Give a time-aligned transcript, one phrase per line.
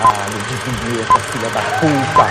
[0.00, 2.24] Caralho, desvia essa filha da puta.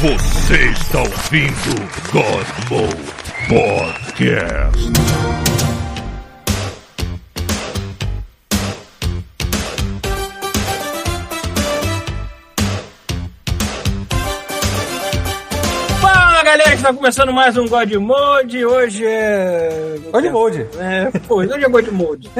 [0.00, 1.74] Você está ouvindo
[2.12, 3.18] God Mode
[3.48, 4.92] Podcast.
[16.48, 18.64] Galera, está começando mais um God Mode.
[18.64, 19.98] Hoje é.
[20.10, 20.66] God Mode.
[20.78, 22.30] É, pô, hoje é God Mode.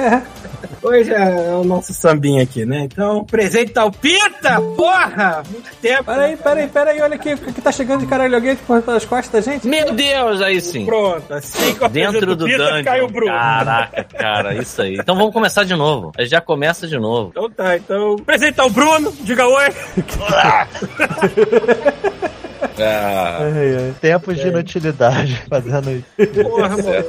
[0.82, 2.84] Hoje é o nosso sambinha aqui, né?
[2.84, 5.42] Então, presente tal pita, porra!
[5.50, 6.04] Muito tempo.
[6.04, 9.52] Peraí, peraí, peraí, olha aqui, o que tá chegando de caralho alguém pelas costas da
[9.52, 9.68] gente?
[9.68, 10.86] Meu Deus, aí sim.
[10.86, 13.08] Pronto, assim que eu Dentro do o pita, cai o.
[13.08, 13.32] Bruno.
[13.32, 14.94] Caraca, cara, isso aí.
[14.94, 16.12] Então vamos começar de novo.
[16.16, 17.28] A já começa de novo.
[17.30, 18.16] Então tá, então.
[18.16, 19.68] Presente ao Bruno, diga oi.
[22.80, 23.94] Ah, Ai, ai.
[24.00, 26.42] Tempos de inutilidade fazendo isso.
[26.42, 27.04] Porra, mano.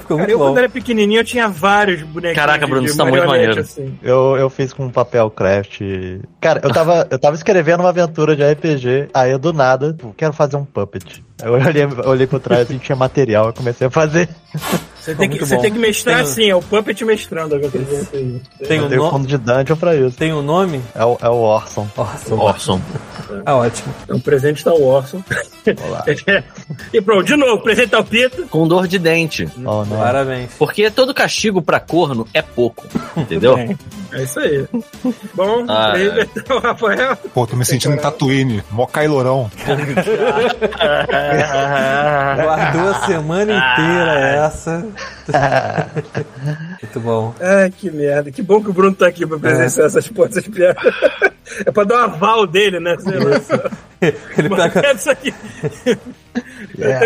[0.00, 0.44] Cara, muito eu bom.
[0.46, 2.36] quando era pequenininho eu tinha vários bonequinhos.
[2.36, 3.60] Caraca, Bruno, isso tá muito maneiro.
[3.60, 3.98] Assim.
[4.02, 5.80] Eu, eu fiz com papel craft.
[6.40, 10.32] Cara, eu tava, eu tava escrevendo uma aventura de RPG, aí eu do nada, quero
[10.32, 11.24] fazer um puppet.
[11.42, 14.28] Eu olhei, olhei por trás e tinha material, eu comecei a fazer.
[15.00, 17.58] Você, tem que, você tem que mestrar Tem- assim, é o Puppet mestrando.
[18.10, 18.42] Tem...
[18.68, 19.10] Tem um, tenho no...
[19.10, 20.18] fundo de dungeon pra isso.
[20.18, 20.82] Tem um nome?
[20.94, 21.88] É o, é o Orson.
[21.96, 22.34] Orson.
[22.36, 22.80] Orson.
[23.46, 23.94] Ah, ótimo.
[24.04, 25.09] Então, presente está o Orson.
[25.16, 26.04] Olá.
[26.92, 28.42] e pronto, de novo, presente ao Pita.
[28.44, 29.48] Com dor de dente.
[29.58, 29.98] Oh, não.
[29.98, 30.50] Parabéns.
[30.58, 32.86] Porque todo castigo pra corno é pouco.
[33.16, 33.56] Entendeu?
[34.12, 34.66] É isso aí.
[35.34, 37.16] Bom, Ah, presente então, Rafael.
[37.32, 39.50] Pô, tô me sentindo em Tatooine, mó cailorão.
[42.42, 44.86] Guardou a semana inteira essa.
[46.82, 47.34] Muito bom.
[47.40, 48.30] Ai, que merda.
[48.30, 50.82] Que bom que o Bruno tá aqui pra presenciar essas porras, essas piadas.
[51.66, 52.96] É pra dar um aval dele, né?
[53.00, 53.40] Sei lá.
[54.38, 54.92] Ele pega...
[54.92, 55.34] Isso aqui.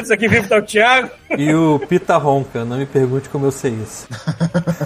[0.02, 1.10] Isso aqui vive tá o Thiago.
[1.36, 4.06] E o Pita ronca, não me pergunte como eu sei isso.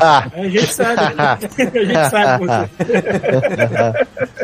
[0.00, 1.00] Ah, A gente sabe.
[1.18, 1.36] A
[1.84, 2.46] gente sabe.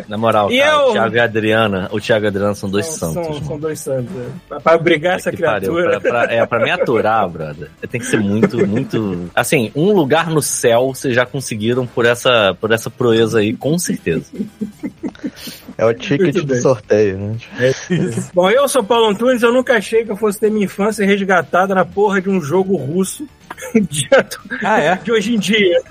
[0.07, 2.53] Na moral, E cara, eu- o Thiago e a Adriana, o Thiago e a Adriana
[2.55, 3.47] são dois São, santos.
[3.47, 4.11] são dois santos.
[4.51, 4.59] é.
[4.59, 5.73] Pra, brigar essa Que pariu.
[5.73, 5.99] criatura.
[5.99, 9.29] Pra, pra- é, pra me aturar, brother, tem que ser muito, muito.
[9.35, 13.77] Assim, um lugar no céu vocês já conseguiram por essa, por essa proeza aí, com
[13.79, 14.25] certeza.
[15.77, 17.35] é o ticket do sorteio, né?
[18.33, 21.73] Bom, eu sou Paulo Antunes, eu nunca achei que eu fosse ter minha infância resgatada
[21.75, 23.27] na porra de um jogo russo
[23.89, 24.07] de,
[24.63, 24.95] Ah, é?
[24.95, 25.81] de hoje em dia.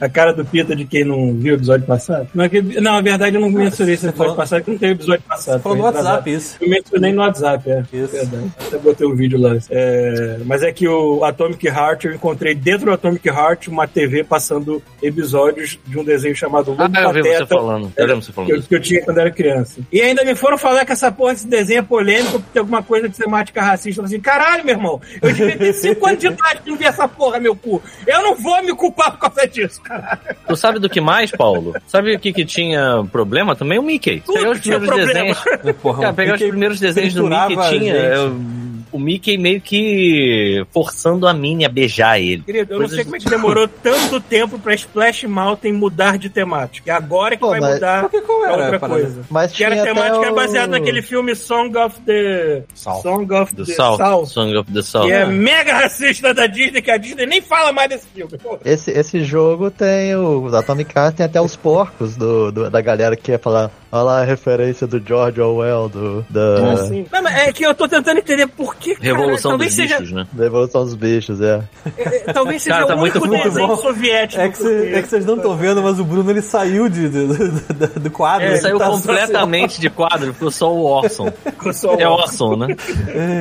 [0.00, 2.28] A cara do Pita de quem não viu o episódio passado?
[2.34, 4.92] Não, é que- não na verdade eu não mencionei esse episódio passado, porque não teve
[4.92, 5.60] episódio passado.
[5.62, 5.84] Falou no.
[5.84, 6.56] WhatsApp isso.
[6.60, 7.82] Eu mencionei no WhatsApp, é.
[7.92, 8.12] Isso.
[8.12, 8.52] Verdade.
[8.66, 9.56] Até botei um vídeo lá.
[9.70, 14.24] É, mas é que o Atomic Heart, eu encontrei dentro do Atomic Heart uma TV
[14.24, 17.46] passando episódios de um desenho chamado Lobo Ah, eu vi você Pateta.
[17.54, 17.92] falando.
[17.96, 19.80] Eu lembro você falando que eu, que eu tinha quando era criança.
[19.92, 22.82] E ainda me foram falar que essa porra desse desenho é polêmico, porque tem alguma
[22.82, 24.00] coisa de temática racista.
[24.00, 26.76] Eu falei assim, caralho, meu irmão, eu devia ter 5 anos de idade que não
[26.76, 27.82] vi essa porra, meu cu.
[28.06, 30.18] Eu não vou me culpar por causa disso, caralho.
[30.48, 31.74] Tu sabe do que mais, Paulo?
[31.86, 33.78] Sabe o que, que tinha problema também?
[33.78, 34.20] O Mickey.
[34.20, 35.12] Tudo Pegar os primeiros problema.
[35.14, 35.76] desenhos.
[35.82, 37.94] Porra, pegar os Mickey primeiros desenhos do Mickey tinha.
[37.94, 38.63] gente.
[38.94, 42.42] É, o- Mickey meio que forçando a Minnie a beijar ele.
[42.42, 46.18] Querido, eu não Coisas- sei como é que demorou tanto tempo pra Splash Mountain mudar
[46.18, 46.88] de temática.
[46.88, 49.22] E agora que Pô, vai mas- mudar qual era outra coisa.
[49.30, 52.62] Mas Que era temática o- baseada naquele filme Song of the...
[52.74, 53.02] South.
[53.02, 53.98] Song of the South.
[53.98, 54.26] South.
[54.26, 55.06] Song of the South.
[55.06, 58.32] Que é mega racista da Disney, que a Disney nem fala mais desse filme.
[58.64, 60.50] Esse, esse jogo tem o.
[60.50, 63.70] Da Atomic Heart tem até os porcos do, do- da galera que quer falar.
[63.92, 67.06] Olha lá a referência do George Orwell, do, da, Assim.
[67.12, 70.12] Não, mas é que eu tô tentando entender por que, cara, Revolução dos seja, bichos,
[70.14, 70.26] né?
[70.32, 71.62] da Evolução dos Bichos, é.
[71.96, 73.88] é, talvez seja Cara, tá o muito único desenho Muito bom.
[73.88, 74.42] soviético.
[74.42, 77.08] É que, cê- é que vocês não estão vendo, mas o Bruno ele saiu de,
[77.08, 78.42] de- do, do- do quadro.
[78.42, 81.32] É, ele Ele saiu tá só- completamente de quadro, ficou só o Orson.
[81.64, 82.76] Eu sou É o- Orson, né?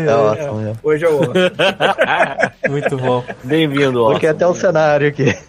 [0.07, 0.73] É Orson, é.
[0.83, 1.33] Hoje é o Orson.
[2.69, 3.23] Muito bom.
[3.43, 4.11] Bem-vindo, Orson.
[4.13, 5.35] Porque até o cenário aqui.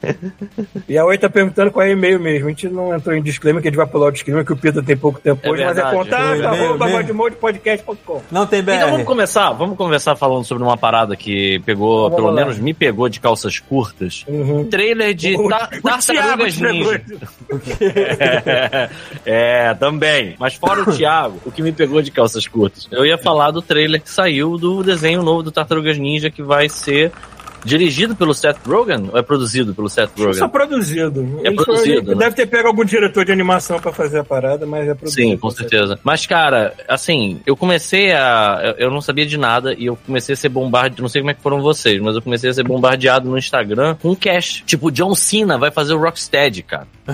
[0.88, 2.46] E a Oi tá perguntando qual é o e-mail mesmo.
[2.46, 4.56] A gente não entrou em disclaimer, que a gente vai pular o disclaimer, que o
[4.56, 5.96] Peter tem pouco tempo É hoje, mas é verdade.
[5.96, 8.20] contato, arroba godmodepodcast.com.
[8.30, 8.72] Não tem BR.
[8.74, 9.83] Então vamos começar, vamos começar
[10.16, 12.34] falando sobre uma parada que pegou, Vamos pelo lá.
[12.34, 14.24] menos me pegou de calças curtas.
[14.28, 14.64] Uhum.
[14.64, 17.02] Trailer de O- ta- o Tartarugas Ninja.
[17.06, 17.14] isso.
[19.24, 20.34] é, também.
[20.38, 22.88] Mas fora o Thiago, o que me pegou de calças curtas?
[22.90, 26.68] Eu ia falar do trailer que saiu do desenho novo do Tartarugas Ninja, que vai
[26.68, 27.12] ser
[27.64, 30.48] dirigido pelo Seth Rogen ou é produzido pelo Seth que Só Rogen?
[30.48, 31.20] produzido.
[31.42, 32.24] É Ele foi- produzido, ele né?
[32.24, 35.28] Deve ter pego algum diretor de animação pra fazer a parada, mas é produzido.
[35.30, 35.98] Sim, com certeza.
[36.04, 38.74] Mas, cara, assim, eu comecei a.
[38.78, 41.02] eu- não sabia de nada e eu comecei a ser bombardeado.
[41.02, 43.96] Não sei como é que foram vocês, mas eu comecei a ser bombardeado no Instagram
[44.00, 44.62] com cash.
[44.66, 46.86] Tipo, John Cena vai fazer o Rocksteady, cara.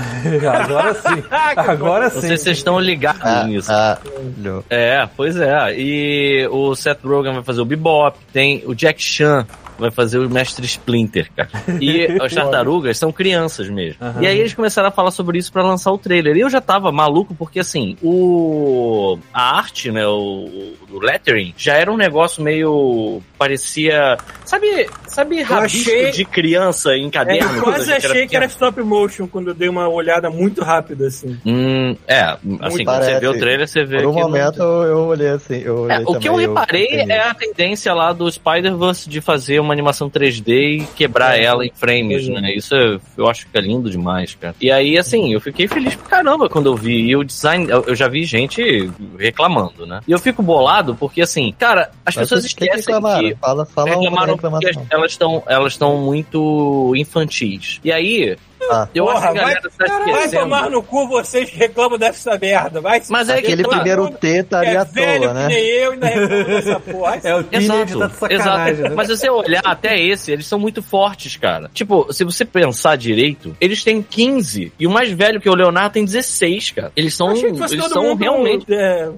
[0.52, 1.22] Agora sim.
[1.56, 2.20] Agora Não sim.
[2.28, 3.70] sei se vocês estão ligados Ah, nisso.
[3.72, 3.98] ah,
[4.38, 4.62] não.
[4.70, 5.74] É, pois é.
[5.78, 9.46] E o Seth Rogen vai fazer o Bebop, tem o Jack Chan
[9.80, 11.48] vai fazer o Mestre Splinter, cara.
[11.80, 13.96] E as tartarugas são crianças mesmo.
[14.00, 14.22] Aham.
[14.22, 16.36] E aí eles começaram a falar sobre isso pra lançar o trailer.
[16.36, 21.74] E eu já tava maluco porque assim, o a arte, né, o, o lettering já
[21.74, 27.56] era um negócio meio parecia, sabe, sabe rabisco achei- de criança em É, caderno?
[27.56, 28.42] eu quando a quase achei que pequeno?
[28.44, 31.38] era stop motion quando eu dei uma olhada muito rápida, assim.
[31.46, 32.20] Hum, é,
[32.60, 34.98] assim, quando você vê o trailer, você vê Por um que não- momento eu, eu
[35.06, 35.56] olhei assim.
[35.64, 37.12] Eu É, olhei o que eu também, reparei entendi.
[37.12, 41.44] é a tendência lá do Spider-Verse de fazer uma animação 3D e quebrar É.
[41.44, 42.32] ela em frames, é.
[42.40, 42.54] né?
[42.54, 44.54] Isso é- eu acho que é lindo demais, cara.
[44.60, 47.00] E aí, assim, eu fiquei feliz pra caramba quando eu vi.
[47.08, 50.00] E o design, eu já vi gente reclamando, né?
[50.06, 53.28] E eu fico bolado porque, assim, cara, as Mas pessoas o que esquecem reclamaram?
[53.28, 57.80] que Fala, fala uma reclamaram porque elas estão elas estão muito infantis.
[57.84, 58.36] E aí,
[58.70, 58.88] Ah.
[58.94, 62.38] eu acho que a Porra, vai, tá vai tomar no cu vocês que reclamam dessa
[62.38, 62.80] merda.
[62.80, 63.68] Vai Mas é que Aquele tá.
[63.70, 65.46] primeiro T estaria é à velho toa, que né?
[65.48, 67.20] nem eu ainda reclama dessa porra.
[67.22, 68.72] É o teenage tá exato.
[68.82, 68.92] né?
[68.94, 71.70] Mas se você olhar até esse, eles são muito fortes, cara.
[71.72, 75.54] Tipo, se você pensar direito, eles têm 15 e o mais velho que é o
[75.54, 76.92] Leonardo tem 16, cara.
[76.96, 77.58] Eles são, eles
[77.88, 79.08] são realmente É,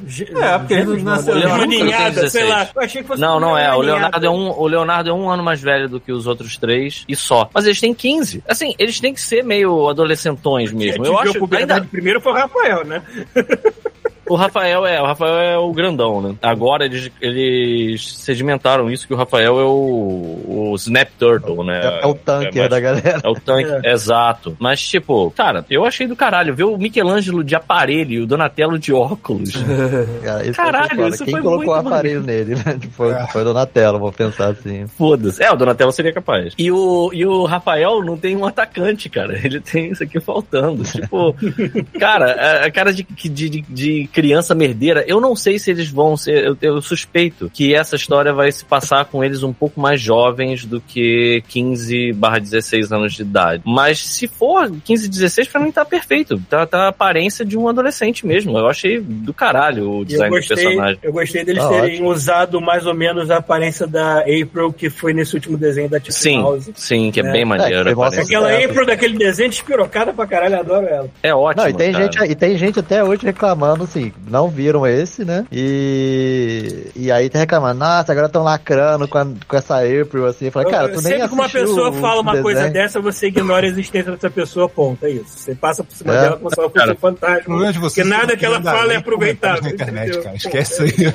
[0.41, 2.65] É, porque eles nasceram não, juntos, Juninhada, tem sei lá.
[2.65, 2.73] 16.
[2.77, 3.75] Eu achei que fosse Não, não é.
[3.75, 3.81] O.
[3.81, 7.05] Leonardo é, um, o Leonardo é um ano mais velho do que os outros três
[7.09, 7.49] e só.
[7.53, 8.43] Mas eles têm 15.
[8.49, 11.06] Assim, eles têm que ser meio adolescentões mesmo.
[11.06, 13.02] Eu Quem acho que ainda, primeiro foi o Rafael, né?
[14.32, 16.34] o Rafael é, o Rafael é o grandão, né?
[16.43, 20.43] Agora eles, eles sedimentaram isso que o Rafael é o,
[20.73, 21.81] o Snap Turtle, né?
[21.82, 23.20] É, é o tanque mais- da galera.
[23.23, 24.56] É o tanque, exato.
[24.58, 26.55] Mas, tipo, cara, eu achei do caralho.
[26.55, 29.52] Ver o Michelangelo de aparelho e o Donatello de óculos.
[30.23, 32.76] Cara, isso Caralho, foi isso Quem foi colocou o aparelho nele, né?
[32.79, 33.26] Tipo, Foi, É.
[33.29, 34.87] foi Donatello, vou pensar assim.
[34.87, 35.43] Foda-se.
[35.43, 36.55] É, o Donatello seria capaz.
[36.58, 39.38] E o, e o Rafael não tem um atacante, cara.
[39.43, 40.82] Ele tem isso aqui faltando.
[40.84, 41.34] Tipo,
[41.99, 45.91] cara, a, a cara de, de, de, de criança merdeira, eu não sei se eles
[45.91, 46.45] vão ser.
[46.45, 50.65] Eu, eu suspeito que essa história vai se passar com eles um pouco mais jovens
[50.65, 53.63] do que 15 barra 16 anos de idade.
[53.67, 56.41] Mas se for 15, 16, pra mim tá perfeito.
[56.49, 58.57] Tá, tá a aparência de um adolescente mesmo.
[58.57, 60.99] Eu achei do caralho o Eu design do gostei, personagem.
[61.03, 65.13] eu gostei deles Ah, terem usado mais ou menos a aparência da April que foi
[65.13, 66.71] nesse último desenho da Tiffany Sim, House.
[66.77, 67.33] sim, que é, É.
[67.33, 67.89] bem maneiro.
[67.89, 68.23] É, a aparência.
[68.23, 68.71] Aquela Certo.
[68.71, 71.11] April daquele desenho despirocada pra caralho, eu adoro ela.
[71.23, 71.63] É ótimo.
[71.65, 72.05] Não, e tem, cara.
[72.05, 75.45] gente, e tem gente até hoje reclamando, assim, não viram esse, né?
[75.53, 80.47] E, e aí tá reclamando, nossa, agora estão lacrando com, a- com essa April, assim.
[80.47, 82.73] Eu falei, cara, tu nem Sempre que uma pessoa o fala uma coisa desenho.
[82.73, 85.05] dessa, você ignora a existência dessa pessoa, ponto.
[85.05, 85.25] É isso.
[85.39, 86.21] Você passa por cima É.
[86.23, 87.73] dela como se ela fosse um fantasma.
[87.81, 89.71] Porque nada que ela fala é aproveitável.
[89.73, 90.37] internet, cara.
[90.37, 91.15] Esquece isso aí.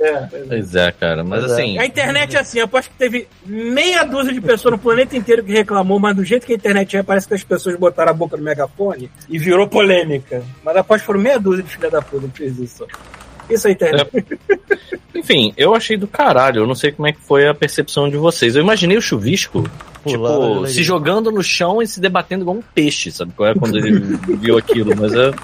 [0.00, 0.28] É, é.
[0.48, 1.24] Pois é, cara.
[1.24, 1.54] Mas Pois é.
[1.54, 1.78] assim.
[1.78, 5.52] A internet é assim, aposto que teve meia dúzia de pessoas no planeta inteiro que
[5.52, 8.36] reclamou, mas do jeito que a internet é, parece que as pessoas botaram a boca
[8.36, 10.42] no megafone e virou polêmica.
[10.64, 12.86] Mas aposto que foram meia dúzia de filha da puta que fez isso.
[13.48, 14.10] Isso é a internet.
[15.14, 16.62] Enfim, eu achei do caralho.
[16.62, 18.54] Eu não sei como é que foi a percepção de vocês.
[18.54, 19.64] Eu imaginei o chuvisco,
[20.02, 23.54] Pulando, tipo, se jogando no chão e se debatendo igual um peixe, sabe qual é
[23.54, 24.00] quando ele
[24.36, 25.34] viu aquilo, mas eu,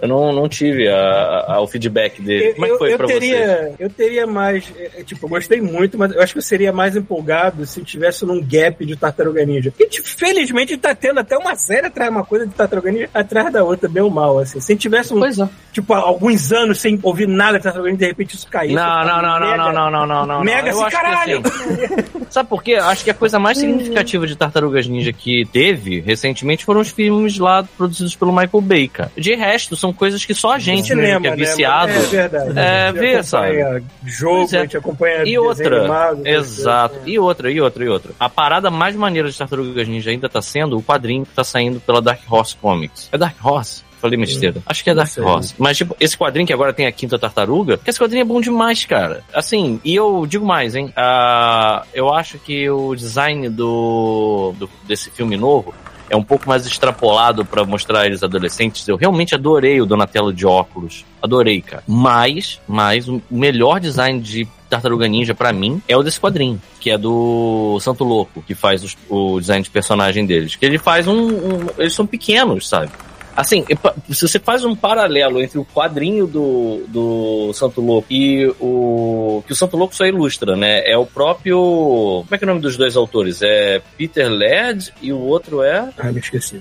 [0.00, 2.48] eu não, não tive a, a, o feedback dele.
[2.48, 3.74] Eu, Como é que foi eu, eu pra teria, você?
[3.78, 4.72] Eu teria mais.
[4.76, 7.82] É, é, tipo, eu gostei muito, mas eu acho que eu seria mais empolgado se
[7.82, 9.72] tivesse num gap de Tartaruga Ninja.
[9.76, 13.10] Que tipo, felizmente tá tendo até uma série atrás, de uma coisa de Tartaruga Ninja
[13.12, 14.60] atrás da outra, bem ou mal, assim.
[14.60, 15.30] Se tivesse um, é.
[15.72, 18.74] tipo, alguns anos sem ouvir nada de Tartaruga Ninja, de repente isso caísse.
[18.74, 21.42] Tipo, não, não, não, não, não, não, não, não, não, Mega assim, assim, caralho!
[21.44, 22.74] Assim, sabe por quê?
[22.74, 27.38] Acho que a coisa mais significativa de Tartarugas Ninja que teve recentemente foram os filmes
[27.38, 29.08] lá produzidos pelo Michael Baker.
[29.16, 31.92] De resto, são coisas que só a gente, Cinema, né, que é né, viciado.
[31.92, 32.04] mano?
[32.04, 32.58] É verdade.
[32.58, 34.58] É, gente vê, acompanha Jogo, Pois é.
[34.58, 36.94] a gente acompanha E outra, animado, exato.
[36.96, 38.12] essas E outra, e outra, e outra.
[38.18, 41.80] A parada mais maneira de Tartarugas Ninja ainda tá sendo o quadrinho que tá saindo
[41.80, 43.08] pela Dark Horse Comics.
[43.12, 43.82] É Dark Horse?
[44.00, 44.62] Falei besteira.
[44.64, 45.10] Acho que é Dark.
[45.18, 45.54] Horse.
[45.58, 48.40] Mas, tipo, esse quadrinho que agora tem a quinta tartaruga, que esse quadrinho é bom
[48.40, 49.22] demais, cara.
[49.34, 50.90] Assim, e eu digo mais, hein?
[50.96, 55.74] Ah, eu acho que o design do, do- desse filme novo
[56.10, 58.86] é um pouco mais extrapolado pra mostrar eles adolescentes.
[58.86, 61.04] Eu realmente adorei o Donatello de óculos.
[61.22, 61.82] Adorei, cara.
[61.86, 66.90] Mas, mas o melhor design de Tartaruga Ninja pra mim é o desse quadrinho, que
[66.90, 70.54] é do Santo Louco, que faz os- o design de personagem deles.
[70.56, 72.90] Que ele faz um, um- eles são pequenos, sabe?
[73.36, 73.64] Assim,
[74.10, 79.42] se você faz um paralelo entre o quadrinho do, do Santo Louco e o.
[79.46, 80.82] que o Santo Louco só ilustra, né?
[80.84, 81.56] É o próprio.
[81.56, 83.40] Como é que é o nome dos dois autores?
[83.42, 85.88] É Peter Laird e o outro é.
[85.98, 86.60] Ah, me esqueci.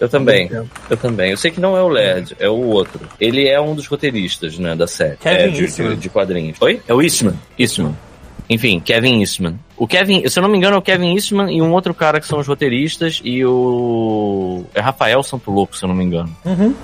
[0.00, 0.50] Eu também.
[0.90, 1.30] Eu também.
[1.30, 3.00] Eu sei que não é o Laird, é o outro.
[3.20, 5.16] Ele é um dos roteiristas, né, da série.
[5.16, 6.56] Kevin é, de, de quadrinhos.
[6.60, 6.80] Oi?
[6.88, 7.34] É o Eastman.
[7.58, 7.96] Eastman.
[8.48, 9.58] Enfim, Kevin Eastman.
[9.76, 12.20] O Kevin, se eu não me engano, é o Kevin Eastman e um outro cara
[12.20, 14.64] que são os roteiristas e o.
[14.74, 16.34] É Rafael Santuloco, se eu não me engano.
[16.44, 16.74] Uhum.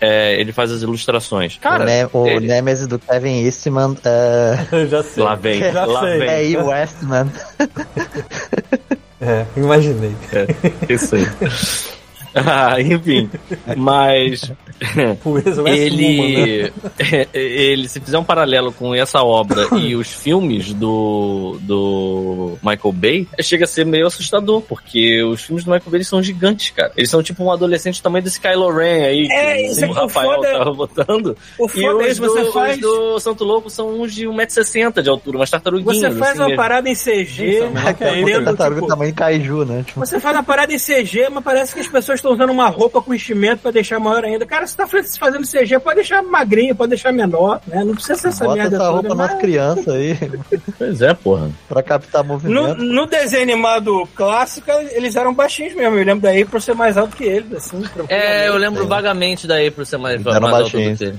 [0.00, 1.56] É, ele faz as ilustrações.
[1.58, 5.22] Cara, o, ne o ele- Nemesis do Kevin Eastman é, Eu já sei.
[5.22, 6.18] lá vem, Já lá sei.
[6.18, 6.28] vem.
[6.28, 6.56] é E.
[6.56, 7.30] Westman.
[9.20, 10.14] É, imaginei.
[10.32, 11.24] É, isso aí.
[12.34, 13.30] Ah, enfim,
[13.76, 14.50] mas
[15.24, 15.76] Moon, né?
[15.78, 16.72] ele,
[17.32, 23.28] ele, se fizer um paralelo com essa obra e os filmes do, do Michael Bay,
[23.40, 26.92] chega a ser meio assustador, porque os filmes do Michael Bay eles são gigantes, cara.
[26.96, 29.88] Eles são tipo um adolescente do tamanho desse Kylo Ren aí, É, que isso é
[29.88, 31.36] o que o Rafael foda- tava botando.
[31.58, 32.74] O E foda é os você do, faz.
[32.76, 35.98] os do Santo Louco são uns de 1,60m de altura, umas tartaruguinhas.
[35.98, 36.56] Você faz assim, uma mesmo.
[36.56, 39.84] parada em CG, Isso, É é tartaruga tipo, tamanho kaiju, né?
[39.86, 42.68] Tipo, Você faz uma parada em CG, mas parece que as pessoas estão usando uma
[42.68, 44.46] roupa com enchimento pra deixar maior ainda.
[44.46, 47.84] Cara, você tá fazendo CG, pode deixar magrinho, pode deixar menor, né?
[47.84, 48.96] Não precisa ser essa bota merda essa toda.
[49.08, 50.18] roupa nas mas- crianças aí
[50.78, 51.50] Pois é, porra.
[51.68, 52.76] pra captar No, movimento.
[52.82, 55.96] no desenho animado clássico, eles eram baixinhos mesmo.
[55.98, 57.82] Eu lembro daí por ser mais alto que eles, assim.
[58.08, 61.18] É, eu lembro vagamente da April ser mais, Eram mais alto que ele.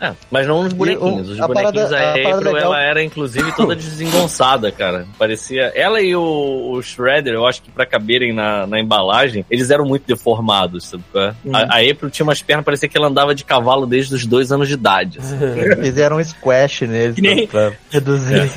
[0.00, 0.06] É.
[0.08, 1.28] É, mas não os bonequinhos.
[1.28, 4.70] o- Os a bonequinhos, parada- a, a parada April, legal- ela era inclusive toda desengonçada,
[4.70, 5.06] cara.
[5.18, 5.72] Parecia.
[5.74, 9.84] Ela e o, o Shredder, eu acho que pra caberem na, na embalagem, eles eram
[9.84, 10.41] muito deformados,
[10.80, 11.02] sabe?
[11.12, 11.34] qual é?
[11.44, 11.56] Uhum.
[11.56, 14.50] A, a April tinha umas pernas, parecia que ela andava de cavalo desde os dois
[14.52, 15.18] anos de idade.
[15.18, 15.36] assim.
[15.82, 18.50] Fizeram um squash neles Que nem- pra, reduzir.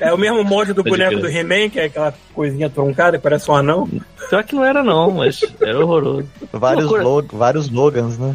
[0.00, 1.22] É o mesmo molde do Pode boneco crer.
[1.22, 3.88] do He-Man, que é aquela coisinha troncada que parece um anão.
[4.28, 6.28] Pior que não era, não, mas era horroroso.
[6.52, 8.34] Vários, log, vários slogans, né?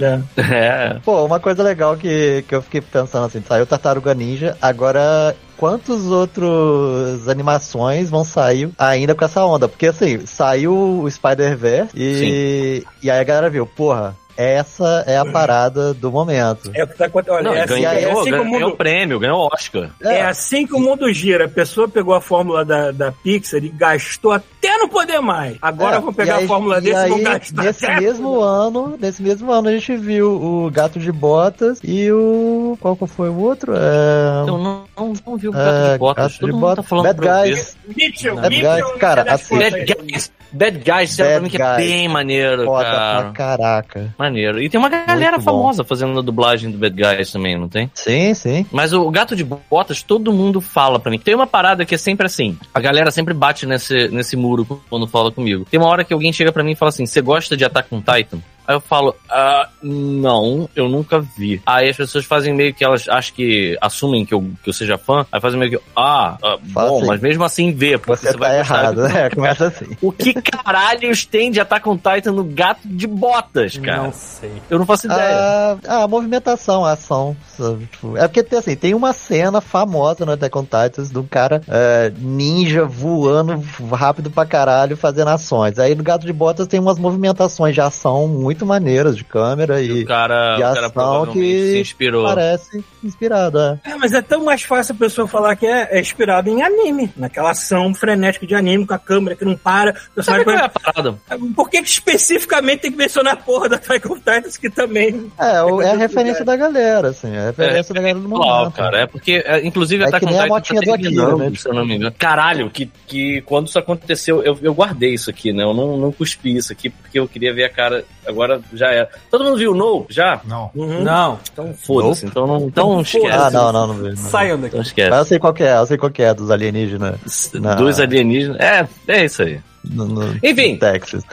[0.00, 0.20] É.
[0.40, 0.96] É.
[1.04, 6.06] Pô, uma coisa legal que, que eu fiquei pensando assim, saiu Tartaruga Ninja, agora quantos
[6.06, 9.68] outros animações vão sair ainda com essa onda?
[9.68, 15.24] Porque assim, saiu o Spider-Verse e, e aí a galera viu, porra, essa é a
[15.24, 16.70] parada do momento.
[16.74, 17.36] É, o que tá acontecendo.
[17.36, 18.68] Olha, Não, é, assim, ganhou, é ganhou, assim que o ganhou mundo.
[18.72, 19.90] o prêmio, ganhou o Oscar.
[20.02, 21.44] É assim que o mundo gira.
[21.46, 25.56] A pessoa pegou a fórmula da, da Pixar e gastou até não poder mais.
[25.62, 27.62] Agora É, vão pegar aí- a fórmula desse e vão gastar.
[27.64, 32.10] Nesse até mesmo ano, nesse mesmo ano a gente viu o Gato de Botas e
[32.10, 32.76] o.
[32.80, 33.72] Qual que foi o outro?
[33.74, 34.40] É...
[34.40, 36.22] Eu não, não, não vi o É, Gato de Botas.
[36.24, 37.50] Gato de Todo mundo tá Botas, falando Bad.
[37.52, 37.76] Guys.
[37.96, 39.84] Mitchell, Bad Guys, cara, assim, Bad.
[39.84, 40.32] Guys.
[40.52, 41.76] Bad Guys, Bad mim que é Guys.
[41.76, 43.22] bem maneiro, Foda cara.
[43.22, 44.14] pra caraca.
[44.24, 44.62] Maneiro.
[44.62, 47.90] E tem uma galera famosa fazendo a dublagem do Bad Guys também, não tem?
[47.94, 48.66] Sim, sim.
[48.72, 51.18] Mas o Gato de Botas, todo mundo fala pra mim.
[51.18, 52.56] Tem uma parada que é sempre assim.
[52.72, 55.66] A galera sempre bate nesse, nesse muro quando fala comigo.
[55.70, 57.94] Tem uma hora que alguém chega pra mim e fala assim: Você gosta de Attack
[57.94, 58.38] on Titan?
[58.66, 61.60] Aí eu falo, ah, não, eu nunca vi.
[61.66, 64.96] Aí as pessoas fazem meio que elas acham que assumem que eu, que eu seja
[64.96, 68.32] fã, aí fazem meio que, ah, ah, bom, assim, mas mesmo assim vê, porque Você,
[68.32, 69.30] você, vai tá errado, né?
[69.34, 69.96] Começa assim.
[70.00, 74.02] O que caralhos tem de Attack on Titan no gato de botas, cara?
[74.02, 74.52] Não sei.
[74.70, 75.78] Eu não faço ideia.
[75.86, 77.36] A, a movimentação, a ação.
[77.56, 77.86] sabe?
[77.86, 81.62] Tipo, É porque tem, assim, tem uma cena famosa no Attack on Titans um cara
[81.68, 85.78] é, ninja voando rápido pra caralho fazendo ações.
[85.78, 90.02] Aí no Gato de Botas tem umas movimentações de ação muito maneiras de câmera e
[90.02, 92.24] o cara, de o cara ação provavelmente que se inspirou.
[92.26, 93.58] parece inspirado.
[93.58, 93.78] É.
[93.84, 97.10] É, mas é tão mais fácil a pessoa falar que é, é inspirado em anime,
[97.16, 99.94] naquela ação frenética de anime com a câmera que não para.
[100.20, 101.14] Sabe qual é a parada?
[101.56, 105.30] Por que, especificamente tem que mencionar a porra da Attack on Titans que também.
[105.38, 108.28] É, o- é a muito referência da galera, assim, é a referência da galera do
[108.28, 108.74] Claro, momento.
[108.74, 108.98] cara.
[109.00, 111.52] É porque, é, inclusive, É Attack que on nem a motinha tá do Akira, né?
[111.56, 112.14] Se eu não me engano.
[112.18, 115.62] Caralho, que, que quando isso aconteceu, eu, eu guardei isso aqui, né?
[115.64, 118.04] Eu não, não cuspi isso aqui porque eu queria ver a cara.
[118.26, 119.08] Agora já era.
[119.30, 120.06] Todo mundo viu o No?
[120.08, 120.40] Já?
[120.44, 120.70] Não.
[120.74, 121.02] Uhum.
[121.02, 122.26] Não, Então foda-se.
[122.26, 123.26] Então não, então esquece.
[123.30, 124.22] Ah, não, não, não vejo.
[124.22, 124.30] não.
[124.30, 124.68] saiam daqui.
[124.68, 125.10] Então esquece.
[125.10, 127.98] Mas eu sei qual que é, eu sei qual que é dos alienígenas na- Dois
[128.00, 128.58] alienígenas.
[128.60, 129.60] É, é isso aí.
[129.90, 130.72] No, no, Enfim.
[130.72, 131.24] no Texas.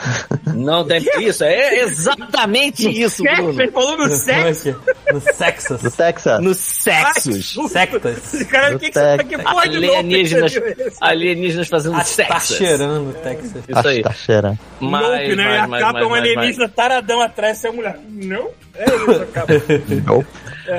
[0.54, 1.44] Não tem isso.
[1.44, 3.62] É exatamente isso, Sexo, Bruno.
[3.62, 4.76] ele falou no sexo.
[5.12, 5.82] No Sexas.
[5.82, 6.40] Do Texas?
[6.42, 7.56] Nos sexos.
[7.70, 8.44] Sectas.
[8.50, 9.38] Cara, o que, que você tá aqui?
[9.38, 10.54] Pode Alienígenas,
[11.00, 12.32] alienígenas fazendo Ah, sexo.
[12.34, 13.64] tá cheirando Texas.
[13.68, 14.02] Isso aí.
[14.02, 14.60] Tá cheirando.
[14.80, 15.48] Mas, Nope, né?
[15.48, 16.30] mas, a mas, capa mas, é um mas, mas.
[16.32, 18.00] alienígena taradão atrás, você é mulher.
[18.10, 18.50] Não?
[18.76, 20.04] É isso.
[20.06, 20.28] Nope.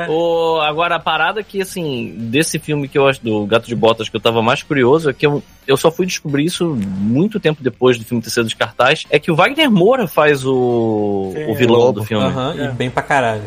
[0.08, 4.08] O, agora, a parada que, assim, desse filme que eu acho, do Gato de Botas,
[4.08, 7.62] que eu tava mais curioso, é que eu, eu só fui descobrir isso muito tempo
[7.62, 11.44] depois do filme ter sido de cartaz, é que o Wagner Moura faz o, Sim,
[11.50, 12.00] o vilão Lobo.
[12.00, 12.24] do filme.
[12.24, 13.42] Aham, e bem pra caralho.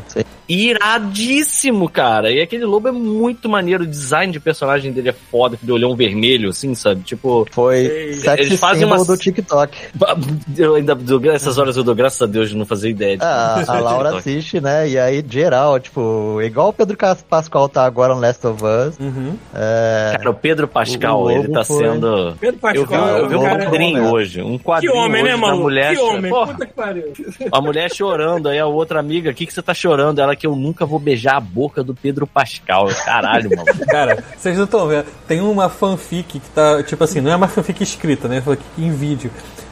[0.47, 2.31] Iradíssimo, cara.
[2.31, 5.73] E aquele lobo é muito maneiro, o design de personagem dele é foda, que deu
[5.75, 7.01] olhão vermelho, assim, sabe?
[7.01, 9.75] Tipo, Foi Eles sexy fazem uma- do TikTok.
[10.57, 10.95] eu ainda,
[11.33, 13.17] essas horas eu dou graças a Deus de não fazer ideia.
[13.17, 14.23] de Ah, a Laura TikTok.
[14.35, 14.87] Assiste, né?
[14.89, 16.97] E aí, geral, tipo, igual o Pedro
[17.29, 18.99] Pascoal tá agora no Last of Us.
[18.99, 19.35] Uhum.
[19.53, 22.35] É, Cara, o Pedro Pascal, O ele tá foi- sendo.
[22.39, 24.09] Pedro Eu vi, eu vi um cara, quadrinho né?
[24.11, 24.41] hoje.
[24.41, 25.63] Um Que quadrinho homem, hoje né, maluco?
[25.63, 25.95] mulher.
[25.95, 27.13] Que homem, Porra, puta que pariu.
[27.51, 30.19] a mulher chorando, aí a outra amiga, o que, que você tá chorando?
[30.19, 32.87] Ela, que eu nunca vou beijar a boca do Pedro Pascal.
[33.05, 33.65] Caralho, mano.
[33.89, 35.05] Cara, vocês não estão vendo.
[35.27, 38.37] Tem uma fanfic que tá, tipo assim, não é uma fanfic escrita, né?
[38.37, 39.31] É fanfic em vídeo.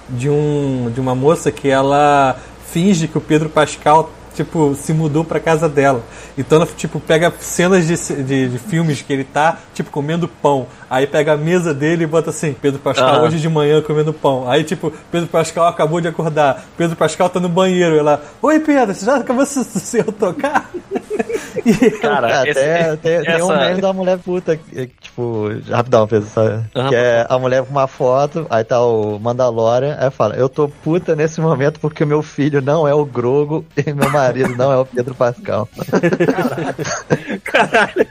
[0.10, 2.36] De, um, de uma moça que ela
[2.68, 6.02] finge que o Pedro Pascal, tipo, se mudou pra casa dela.
[6.38, 10.68] Então ela, tipo, pega cenas de, de, de filmes que ele tá, tipo, comendo pão.
[10.90, 13.22] Aí pega a mesa dele e bota assim, Pedro Pascal Ah.
[13.24, 14.50] hoje de manhã comendo pão.
[14.50, 16.64] Aí, tipo, Pedro Pascal acabou de acordar.
[16.78, 17.98] Pedro Pascal tá no banheiro.
[17.98, 20.70] Ela, oi Pedro, você já acabou de se eu tocar?
[22.02, 22.50] Cara, Até
[22.92, 26.66] esse- tem, tem um essa- meme da mulher puta, que, tipo, rapidão, sabe?
[26.76, 26.90] Aham.
[26.90, 30.68] Que é a mulher com uma foto, aí tá o Mandalorian, aí fala, eu tô
[30.68, 34.72] puta nesse momento porque o meu filho não é o Grogo e meu marido não
[34.72, 35.68] é o Pedro Pascal.
[37.44, 38.08] Caralho.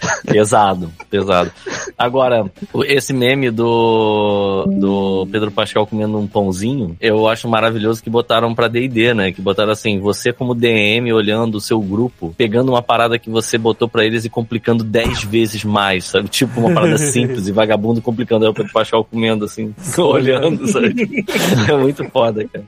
[0.26, 1.50] Pesado, pesado.
[1.98, 8.08] Agora, o- esse meme do, do Pedro Pascal comendo um pãozinho, eu acho maravilhoso que
[8.10, 9.32] botaram pra D&D, né?
[9.32, 13.58] Que botaram assim, você como DM olhando o seu grupo, pegando uma parada que você
[13.58, 16.28] botou pra eles e complicando 10 vezes mais, sabe?
[16.28, 18.44] Tipo uma parada simples e vagabundo complicando.
[18.44, 21.24] Aí o Pedro Pascal comendo assim, olhando, sabe?
[21.68, 22.64] É muito foda, cara.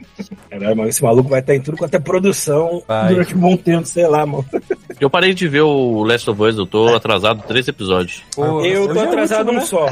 [0.50, 3.08] Caralho, mano, esse maluco vai estar em tudo quanto é produção Vai.
[3.14, 4.44] durante um bom tempo, sei lá, mano.
[5.00, 8.22] Eu parei de ver o Last of Us, eu tô atrasado três episódios.
[8.34, 9.66] Pô, Eu tô é atrasado último, um né?
[9.66, 9.86] só.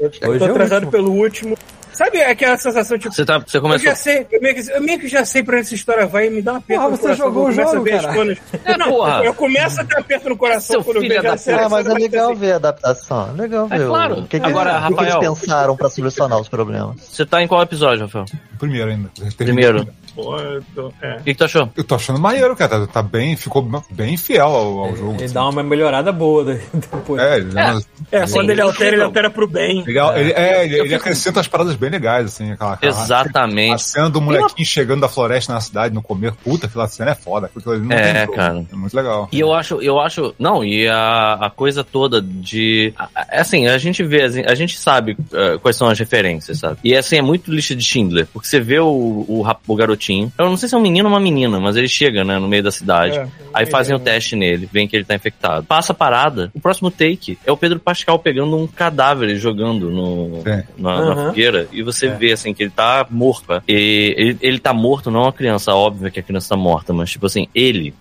[0.00, 0.90] Eu tô é o atrasado último.
[0.92, 1.58] pelo último.
[1.92, 3.88] Sabe aquela sensação, tipo, Você, tá, você eu começou.
[3.88, 6.26] já sei, eu meio, que, eu meio que já sei pra onde essa história vai
[6.26, 7.26] e me dá um aperto Porra, no você coração.
[7.26, 8.14] jogou o jogo, cara.
[8.14, 8.38] coisas.
[8.66, 9.24] É, não, Porra.
[9.24, 11.62] eu começo a ter aperto no coração Seu quando eu filho vejo a série.
[11.64, 12.40] Ah, mas é legal assim?
[12.40, 14.18] ver a adaptação, é legal É ver claro.
[14.18, 15.36] o que, que, Agora, o que que eles Rafael.
[15.36, 16.96] pensaram pra solucionar os problemas.
[17.00, 18.26] Você tá em qual episódio, Rafael?
[18.58, 19.10] Primeiro ainda.
[19.38, 19.88] Primeiro.
[20.16, 21.12] Pô, eu tô- é.
[21.12, 21.70] O que, que tu achou?
[21.76, 22.80] Eu tô achando maneiro, cara.
[22.80, 25.14] Tá, tá bem, ficou bem fiel ao, ao jogo.
[25.16, 25.34] Ele assim.
[25.34, 26.42] dá uma melhorada boa
[26.74, 27.20] depois.
[27.22, 29.84] É, ele, umas- É, Sim, quando ele altera, ele altera pro bem.
[29.84, 30.16] legal.
[30.16, 32.50] Ele, é, ele, Eu ele fico- acrescenta as paradas bem legais, assim.
[32.52, 33.82] Aquela, aquela- A Exatamente.
[33.82, 36.36] cena do molequinho chegando da floresta na cidade no começo.
[36.42, 37.50] Puta, aquela cena é foda.
[37.90, 38.64] É, cara.
[38.72, 39.28] É muito legal.
[39.30, 43.66] E eu acho, eu acho, não, e a, a coisa toda de, a- a- assim,
[43.66, 46.78] a gente vê, assim, a gente sabe eh, quais são as referências, sabe?
[46.82, 50.05] E assim, é muito lista de Schindler, porque você vê o, o, o garotinho,
[50.38, 52.48] eu não sei se é um menino ou uma menina, mas ele chega, né, no
[52.48, 54.02] meio da cidade, É, aí fazem o é.
[54.02, 55.64] teste nele, veem que ele tá infectado.
[55.66, 59.90] Passa a parada, o próximo take é o Pedro Pascal pegando um cadáver e jogando
[59.90, 60.64] no, É.
[60.78, 61.28] na, na Aham.
[61.28, 63.62] fogueira, e você vê, assim, que ele tá morto, né?
[63.68, 66.92] e ele, ele tá morto, não é uma criança, óbvio que a criança tá morta,
[66.92, 67.94] mas tipo assim, ele,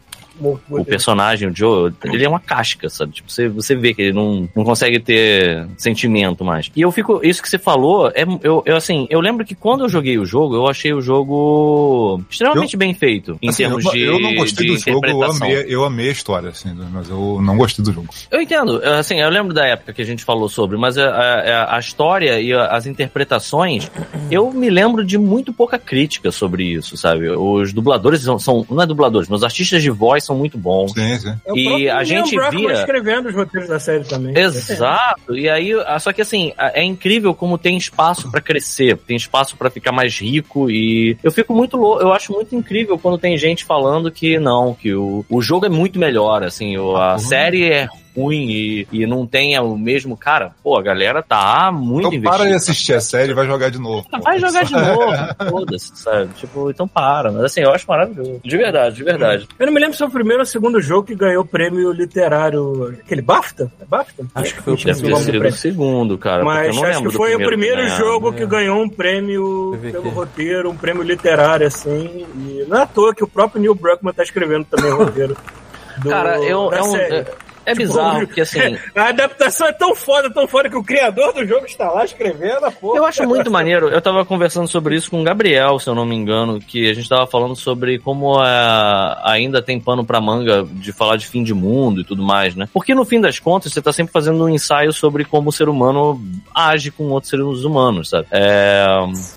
[0.69, 3.13] o personagem, o Joe, ele é uma casca, sabe?
[3.13, 6.71] Tipo, você, você vê que ele não, não consegue ter sentimento mais.
[6.75, 9.83] E eu fico, isso que você falou, é, eu, eu assim, eu lembro que quando
[9.85, 13.91] eu joguei o jogo, eu achei o jogo extremamente bem feito, em Assim, termos eu,
[13.91, 17.39] de, eu não gostei do jogo, eu amei, eu amei a história, assim, mas eu
[17.41, 18.07] não gostei do jogo.
[18.29, 21.75] Eu entendo, assim, eu lembro da época que a gente falou sobre, mas a, a,
[21.75, 23.89] a história e a- as interpretações,
[24.29, 27.29] eu me lembro de muito pouca crítica sobre isso, sabe?
[27.29, 30.91] Os dubladores são, são não é dubladores, mas os artistas de voz são muito bons.
[30.93, 31.33] Sim, sim.
[31.45, 34.35] É o E a gente Druckmann via- escrevendo os roteiros da série também.
[34.37, 35.35] Exato.
[35.35, 39.55] E aí, ah, só que assim, é incrível como tem espaço pra crescer, tem espaço
[39.57, 43.37] pra ficar mais rico e eu fico muito louco, eu acho muito incrível quando tem
[43.37, 47.87] gente falando que não, que o, o jogo é muito melhor, assim, a série é
[48.15, 52.43] ruim e, e não tem o mesmo, cara, pô, a galera tá muito Então para
[52.43, 52.55] de investida.
[52.55, 54.07] assistir a série e vai jogar de novo.
[54.09, 54.19] pô.
[54.19, 56.29] Vai jogar de novo, foda-se, sabe?
[56.35, 57.31] Tipo, então para.
[57.31, 58.39] Mas assim, eu acho maravilhoso.
[58.43, 59.47] De verdade, de verdade.
[59.59, 61.47] Eu não me lembro se foi o primeiro ou o segundo jogo que ganhou o
[61.47, 62.95] prêmio literário.
[63.03, 63.71] Aquele BAFTA?
[63.81, 64.25] É BAFTA?
[64.35, 66.43] Acho que foi o Deve o segundo, cara.
[66.43, 68.37] Mas eu não acho que foi o primeiro jogo né?
[68.37, 72.25] que ganhou um prêmio pelo roteiro, um prêmio literário, assim.
[72.35, 75.35] E não é à toa que o próprio Neil Druckmann tá escrevendo também o roteiro.
[76.01, 76.91] do- Cara, eu, é um.
[76.91, 77.25] série.
[77.65, 78.59] É, é bizarro, porque assim.
[78.95, 82.65] A adaptação é tão foda, tão foda que o criador do jogo está lá escrevendo
[82.65, 82.97] a porra.
[82.97, 83.89] Eu acho muito maneiro.
[83.89, 86.93] Eu tava conversando sobre isso com o Gabriel, se eu não me engano, que a
[86.93, 91.43] gente tava falando sobre como é, ainda tem pano pra manga de falar de fim
[91.43, 92.67] de mundo e tudo mais, né?
[92.73, 95.69] Porque no fim das contas, você tá sempre fazendo um ensaio sobre como o ser
[95.69, 96.21] humano
[96.53, 98.27] age com outros seres humanos, sabe?
[98.31, 98.85] É,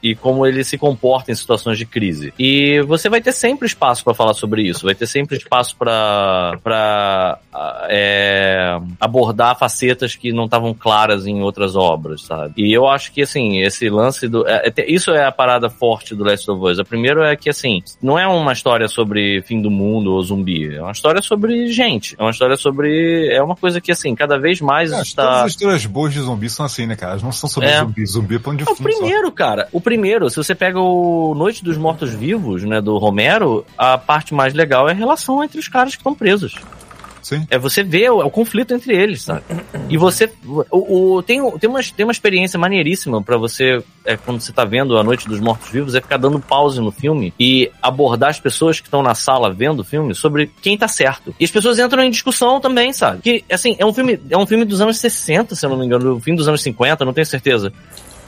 [0.02, 2.32] e como ele se comporta em situações de crise.
[2.38, 6.58] E você vai ter sempre espaço pra falar sobre isso, vai ter sempre espaço pra
[6.62, 7.38] pra,
[7.88, 8.17] é,
[9.00, 12.54] abordar facetas que não estavam claras em outras obras, sabe?
[12.57, 14.46] E eu acho que, assim, esse lance do.
[14.46, 16.78] é- é- isso é a parada forte do Last of Us.
[16.78, 20.74] A primeiro é que, assim, não é uma história sobre fim do mundo ou zumbi.
[20.74, 22.14] É uma história sobre gente.
[22.18, 23.28] É uma história sobre.
[23.33, 25.44] É uma coisa que, assim, cada vez mais É, todas está.
[25.44, 27.12] as histórias boas de zumbi são assim, né, cara?
[27.12, 27.78] Elas não são sobre É.
[27.81, 28.07] zumbi.
[28.07, 28.90] Zumbi é pão de É o fundo.
[28.92, 28.98] só.
[28.98, 29.68] primeiro, cara.
[29.72, 34.35] O primeiro, se você pega o Noite dos Mortos Vivos, né, do Romero, a parte
[34.35, 36.54] mais legal é a relação entre os caras que estão presos.
[37.28, 37.46] Sim.
[37.50, 39.42] É você ver o, o conflito entre eles, sabe?
[39.90, 40.32] E você.
[40.70, 44.64] O, o- tem, tem, uma, tem uma experiência maneiríssima pra você, é, quando você tá
[44.64, 48.80] vendo A Noite dos Mortos-Vivos, é ficar dando pause no filme e abordar as pessoas
[48.80, 51.34] que estão na sala vendo o filme sobre quem tá certo.
[51.38, 53.20] E as pessoas entram em discussão também, sabe?
[53.20, 55.84] Que, assim, é um filme, é um filme dos anos 60, se eu não me
[55.84, 57.70] engano, do fim dos anos 50, não tenho certeza.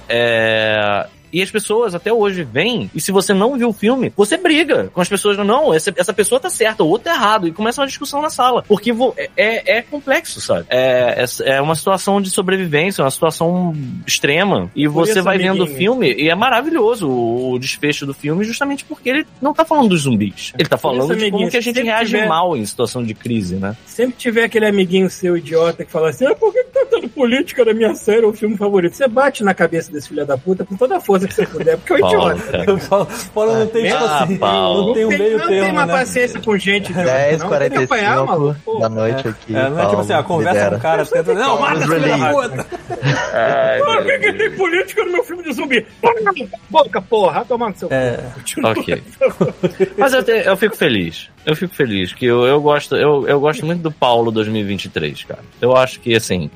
[0.07, 1.07] É.
[1.33, 4.89] E as pessoas até hoje vêm, e se você não viu o filme, você briga
[4.93, 5.37] com as pessoas.
[5.39, 7.47] Não, essa, essa pessoa tá certa, o outro tá errado.
[7.49, 8.63] E começa uma discussão na sala.
[8.67, 10.67] Porque é- é, é complexo, sabe?
[10.69, 13.75] É, é, é uma situação de sobrevivência, uma situação
[14.07, 14.71] extrema.
[14.75, 15.79] E Por você vai vendo o amiguinho.
[15.79, 19.91] filme, e é maravilhoso o, o desfecho do filme, justamente porque ele não tá falando
[19.91, 20.53] dos zumbis.
[20.59, 23.15] Ele tá falando de como amiguinho, que a gente reage tiver- mal em situação de
[23.15, 23.77] crise, né?
[23.87, 27.09] Sempre tiver aquele amiguinho seu idiota que fala assim: ah, por que que tá tendo
[27.09, 28.95] política na minha série ou filme favorito?
[28.97, 31.77] Você bate na cabeça desse filho da puta com toda a força que você puder,
[31.79, 32.65] porque Paulo, idiota.
[32.65, 32.79] cara.
[32.89, 34.39] Paulo, Paulo não tem, tipo Ah, assim,
[34.87, 35.93] não tem um meio não tem uma né?
[35.93, 37.49] paciência com gente idiota, não.
[37.59, 38.57] Tem que apanhar, 10h45 maluco.
[38.65, 38.79] Pô.
[38.79, 39.57] da noite aqui.
[39.57, 40.71] É, não é tipo assim, a conversa lidera.
[40.71, 42.67] com o cara, tenta, não, mata esse filho da puta.
[43.33, 45.87] Ah, por que, que tem política no meu filme de zumbi?
[46.69, 47.89] Boca, porra, tomando seu.
[47.91, 48.19] É,
[48.65, 49.03] Ok.
[49.97, 51.29] Mas eu, te- eu fico feliz.
[51.45, 55.41] Eu fico feliz que eu, eu gosto eu, eu gosto muito do Paulo 2023, cara.
[55.61, 56.51] Eu acho que assim,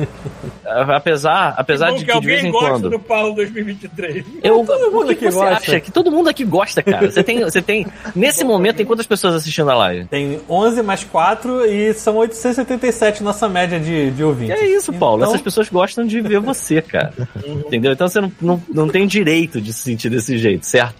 [0.64, 4.24] apesar apesar Bom de que que de vez alguém em gosta quando do Paulo 2023.
[4.42, 5.54] eu Todo mundo que aqui você gosta.
[5.54, 7.10] acha que todo mundo aqui gosta, cara.
[7.10, 10.06] Você tem você tem nesse momento tem quantas pessoas assistindo a live?
[10.06, 14.56] tem 11 mais 4 e são 877 nossa média de, de ouvintes.
[14.56, 15.22] É isso, Paulo.
[15.22, 17.12] Então, Essas pessoas gostam de ver você, cara.
[17.44, 17.92] Entendeu?
[17.92, 20.94] Então você não, não, não tem direito de se sentir desse jeito, certo?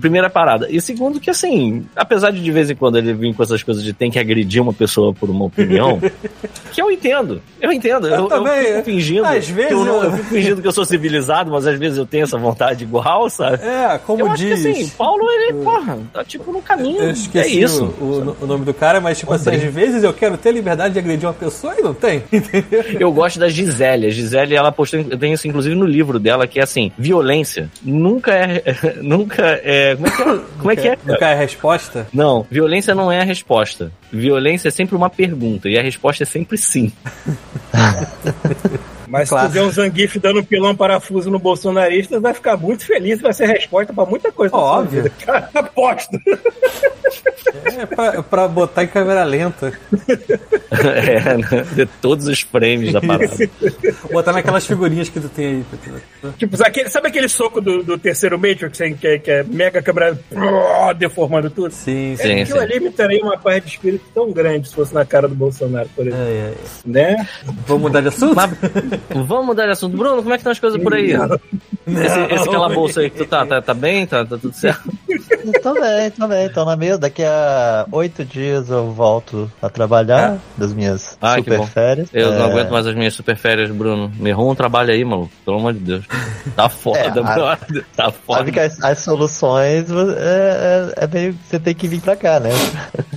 [0.00, 0.68] Primeira parada.
[0.70, 3.82] E segundo, que assim, apesar de de vez em quando ele vir com essas coisas
[3.84, 6.00] de tem que agredir uma pessoa por uma opinião,
[6.72, 7.42] que eu entendo.
[7.60, 8.08] Eu entendo.
[8.08, 9.26] Eu, eu também, fico fingindo.
[9.26, 11.98] às vezes eu, não, eu- eu fico fingindo que eu sou civilizado, mas às vezes
[11.98, 13.58] eu tenho essa vontade igual, sabe?
[13.62, 14.62] É, como eu acho diz.
[14.62, 17.02] que assim, Paulo, ele, porra, tá tipo no caminho.
[17.02, 17.84] Eu é esqueci isso.
[18.00, 20.94] O, o- o nome do cara, mas tipo assim, às vezes eu quero ter liberdade
[20.94, 22.22] de agredir uma pessoa e não tem.
[22.32, 22.84] Entendeu?
[23.00, 24.06] Eu gosto da Gisele.
[24.06, 27.70] A Gisele, ela postou, eu tenho isso inclusive no livro dela, que é assim, violência
[27.82, 28.62] nunca é,
[29.02, 30.34] nunca é, como é que é?
[30.58, 30.98] Como é que é?
[31.06, 32.06] Nunca é resposta?
[32.12, 33.92] Não, violência não é a resposta.
[34.12, 36.92] Violência é sempre uma pergunta e a resposta é sempre sim.
[39.08, 39.48] Mas se Claro.
[39.48, 43.32] tu ver um Zangief dando um pilão parafuso no bolsonarista, vai ficar muito feliz, vai
[43.32, 44.54] ser resposta pra muita coisa.
[44.56, 45.02] Óbvio.
[45.02, 45.14] vida.
[45.24, 46.18] Cara, aposto.
[47.78, 49.72] É pra, pra botar em câmera lenta.
[50.70, 51.64] é, né?
[51.74, 53.30] De todos os frames da parada.
[54.10, 55.64] Botar naquelas figurinhas que tu tem aí.
[56.38, 59.82] Tipo, aquele- sabe aquele soco do, do terceiro Matrix, hein, que, é- que é mega
[59.82, 60.18] câmera
[60.96, 61.70] deformando tudo?
[61.72, 62.22] Sim, sim.
[62.24, 62.64] Sim, Aquilo sim.
[62.64, 65.88] ali me traria uma paz de espírito tão grande se fosse na cara do Bolsonaro,
[65.94, 66.24] por exemplo.
[66.24, 66.54] É, é.
[66.84, 67.28] Né?
[67.66, 68.34] Vamos mudar de assunto?
[68.34, 68.50] Mas,
[69.10, 69.96] vamos mudar de assunto.
[69.96, 71.12] Bruno, como é que estão as coisas por aí?
[71.86, 74.06] Esse, esse calabouço aí que tu tá, tá, tá bem?
[74.06, 74.82] Tá, tá tudo certo?
[75.62, 76.98] Tô bem, tô bem, tô na mesma.
[76.98, 82.08] Daqui a oito dias eu volto a trabalhar das minhas Ah, super férias.
[82.12, 84.10] Eu não É, aguento mais as minhas super férias, Bruno.
[84.18, 85.30] Me errou um trabalho aí, maluco.
[85.44, 86.04] Pelo amor de Deus.
[86.56, 87.56] Tá foda, É, a-.
[87.56, 88.50] Tá Sabe foda.
[88.52, 92.50] que as, as soluções é, é, é meio você tem que vir pra cá, né?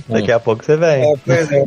[0.08, 1.12] Daqui a pouco você vem.
[1.12, 1.64] É, pois é.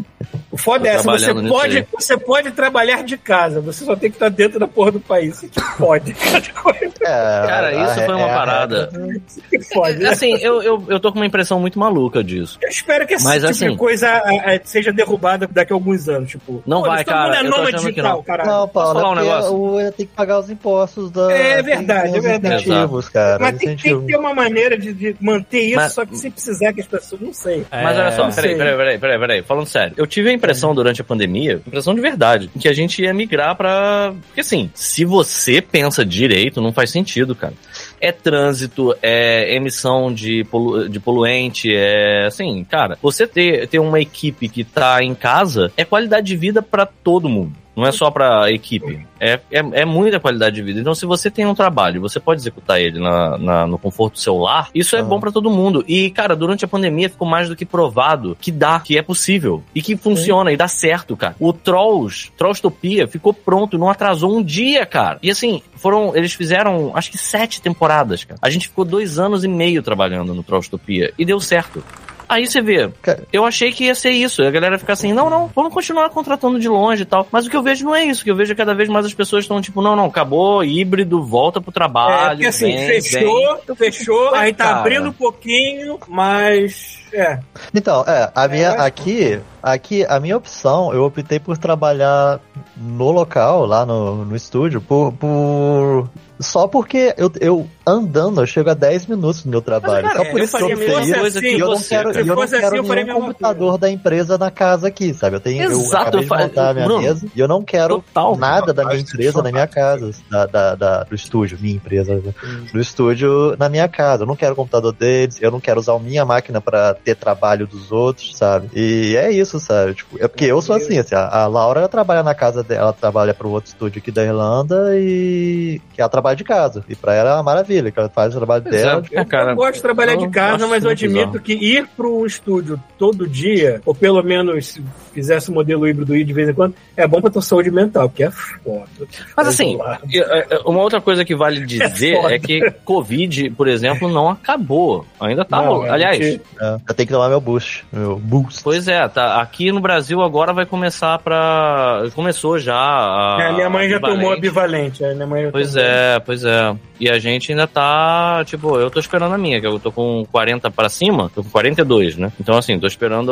[0.52, 4.16] O foda é essa, você pode, você pode trabalhar de casa, você só tem que
[4.18, 5.38] estar dentro da porra do país.
[5.38, 6.16] Você que pode.
[7.04, 8.90] É, Cara, a- isso foi uma é a parada.
[9.26, 10.06] Você que pode.
[10.06, 12.60] Assim, eu, eu, eu tô com uma impressão muito maluca disso.
[12.62, 15.76] Eu espero que esse Mas, tipo assim- de coisa ah, ah, seja derrubada daqui a
[15.76, 16.30] alguns anos.
[16.30, 18.22] Tipo, Não pô, vai, todo mundo cara, É eu tô que não.
[18.24, 18.50] caralho.
[18.52, 19.56] Não, Paulo, falar um é negócio?
[19.56, 22.66] o, tem que pagar os impostos da, É verdade, tem é verdade.
[23.12, 23.40] cara.
[23.40, 26.30] Mas tem, tem que ter uma maneira de, de manter isso, Mas- só que se
[26.30, 27.20] precisar que as pessoas.
[27.20, 27.66] Não sei.
[27.72, 29.94] Mas olha só, não peraí, peraí, peraí, peraí, peraí, falando sério.
[29.98, 33.56] Eu tive a impressão durante a pandemia, impressão de verdade, que a gente ia migrar
[33.56, 34.14] pra.
[34.28, 37.54] Porque assim, se você pensa direito, não faz sentido, cara.
[38.00, 44.00] É trânsito, é emissão de, polu de poluente, é assim, cara, você ter, ter uma
[44.00, 47.54] equipe que tá em casa é qualidade de vida pra todo mundo.
[47.76, 49.06] Não é só pra equipe.
[49.20, 50.80] É, é, é muita qualidade de vida.
[50.82, 54.20] Então, se você tem um trabalho, você pode executar ele na, na- no conforto do
[54.20, 55.08] seu lar, isso é Aham.
[55.08, 55.84] bom pra todo mundo.
[55.88, 59.64] E, cara, durante a pandemia ficou mais do que provado que dá, que é possível.
[59.74, 61.36] E que funciona e dá certo, cara.
[61.40, 65.18] O Trolls, Trollstopia, ficou pronto, não atrasou um dia, cara.
[65.24, 66.16] E assim, foram.
[66.16, 68.40] Eles fizeram, acho que sete temporadas, cara.
[68.42, 71.14] A gente ficou dois anos e meio trabalhando no Trollstopia.
[71.18, 71.84] E deu certo.
[72.32, 73.24] Aí você vê, Cara.
[73.34, 74.42] eu achei que ia ser isso.
[74.42, 77.28] A galera ficar assim, não, não, vamos continuar contratando de longe e tal.
[77.30, 78.22] Mas o que eu vejo não é isso.
[78.22, 80.64] O que eu vejo é cada vez mais as pessoas estão tipo, não, não, acabou,
[80.64, 82.30] híbrido, volta pro É, trabalho.
[82.38, 84.80] porque assim, vem, fechou, fechou, aí tá Cara.
[84.80, 87.40] abrindo um pouquinho, mas É.
[87.76, 92.40] Então, é, a minha, eu acho aqui, aqui, a minha opção, eu optei por trabalhar
[92.78, 98.70] no local, lá no, no estúdio, por, por só porque eu, eu andando, eu chego
[98.70, 100.08] a 10 minutos no meu trabalho.
[100.08, 101.20] cara, só por eu isso que eu a optei mesma isso.
[101.20, 104.38] coisa E que eu não quero, eu não quero assim, eu nenhum computador da empresa
[104.38, 105.36] na casa aqui, sabe?
[105.36, 107.64] Eu tenho, eu Exato, acabei eu de montar a minha Bruno, mesa e eu não
[107.64, 108.38] quero Total.
[108.38, 112.34] nada da minha empresa na minha casa, da, da, da- do estúdio, minha empresa, né?
[112.72, 114.24] do estúdio na minha casa.
[114.24, 117.16] Eu não quero o computador deles, eu não quero usar a minha máquina pra ter
[117.16, 118.70] trabalho dos outros, sabe?
[118.76, 119.96] E é isso, sabe?
[119.96, 122.82] Tipo, é porque eu sou assim, assim, a, a Laura ela trabalha na casa dela,
[122.82, 126.84] ela trabalha para outro estúdio aqui da Irlanda e que ela trabalha de casa.
[126.88, 129.04] E pra ela é uma maravilha, que ela faz o trabalho Pois dela.
[129.12, 131.40] é, cara, eu gosto de trabalhar de eu casa, mas eu admito bizarro.
[131.40, 136.24] que ir pro estúdio todo dia, ou pelo menos se fizesse o modelo híbrido ir
[136.24, 138.88] de vez em quando, é bom pra tua saúde mental, que é foda.
[139.36, 139.78] Mas assim,
[140.12, 142.34] eu- eu- uma outra coisa que vale dizer foda.
[142.36, 145.06] é que Covid, por exemplo, não acabou.
[145.20, 147.86] Ainda tá Não, é, Aliás, gente- É, eu tenho que tomar meu boost.
[147.92, 148.62] Meu boost.
[148.64, 149.42] pois é, tá.
[149.42, 152.04] Aqui no Brasil agora vai começar pra.
[152.16, 152.74] Começou já.
[152.76, 154.42] A, É, a minha mãe já tomou a bivalente.
[154.42, 155.06] bivalente.
[155.06, 155.86] A minha mãe já Pois tomou.
[155.88, 156.76] é, pois é.
[157.00, 160.26] E a gente ainda tá, tipo, eu tô esperando a minha, que eu tô com
[160.32, 162.32] 40 pra cima, tô com 42, né?
[162.40, 163.32] Então, assim, tô esperando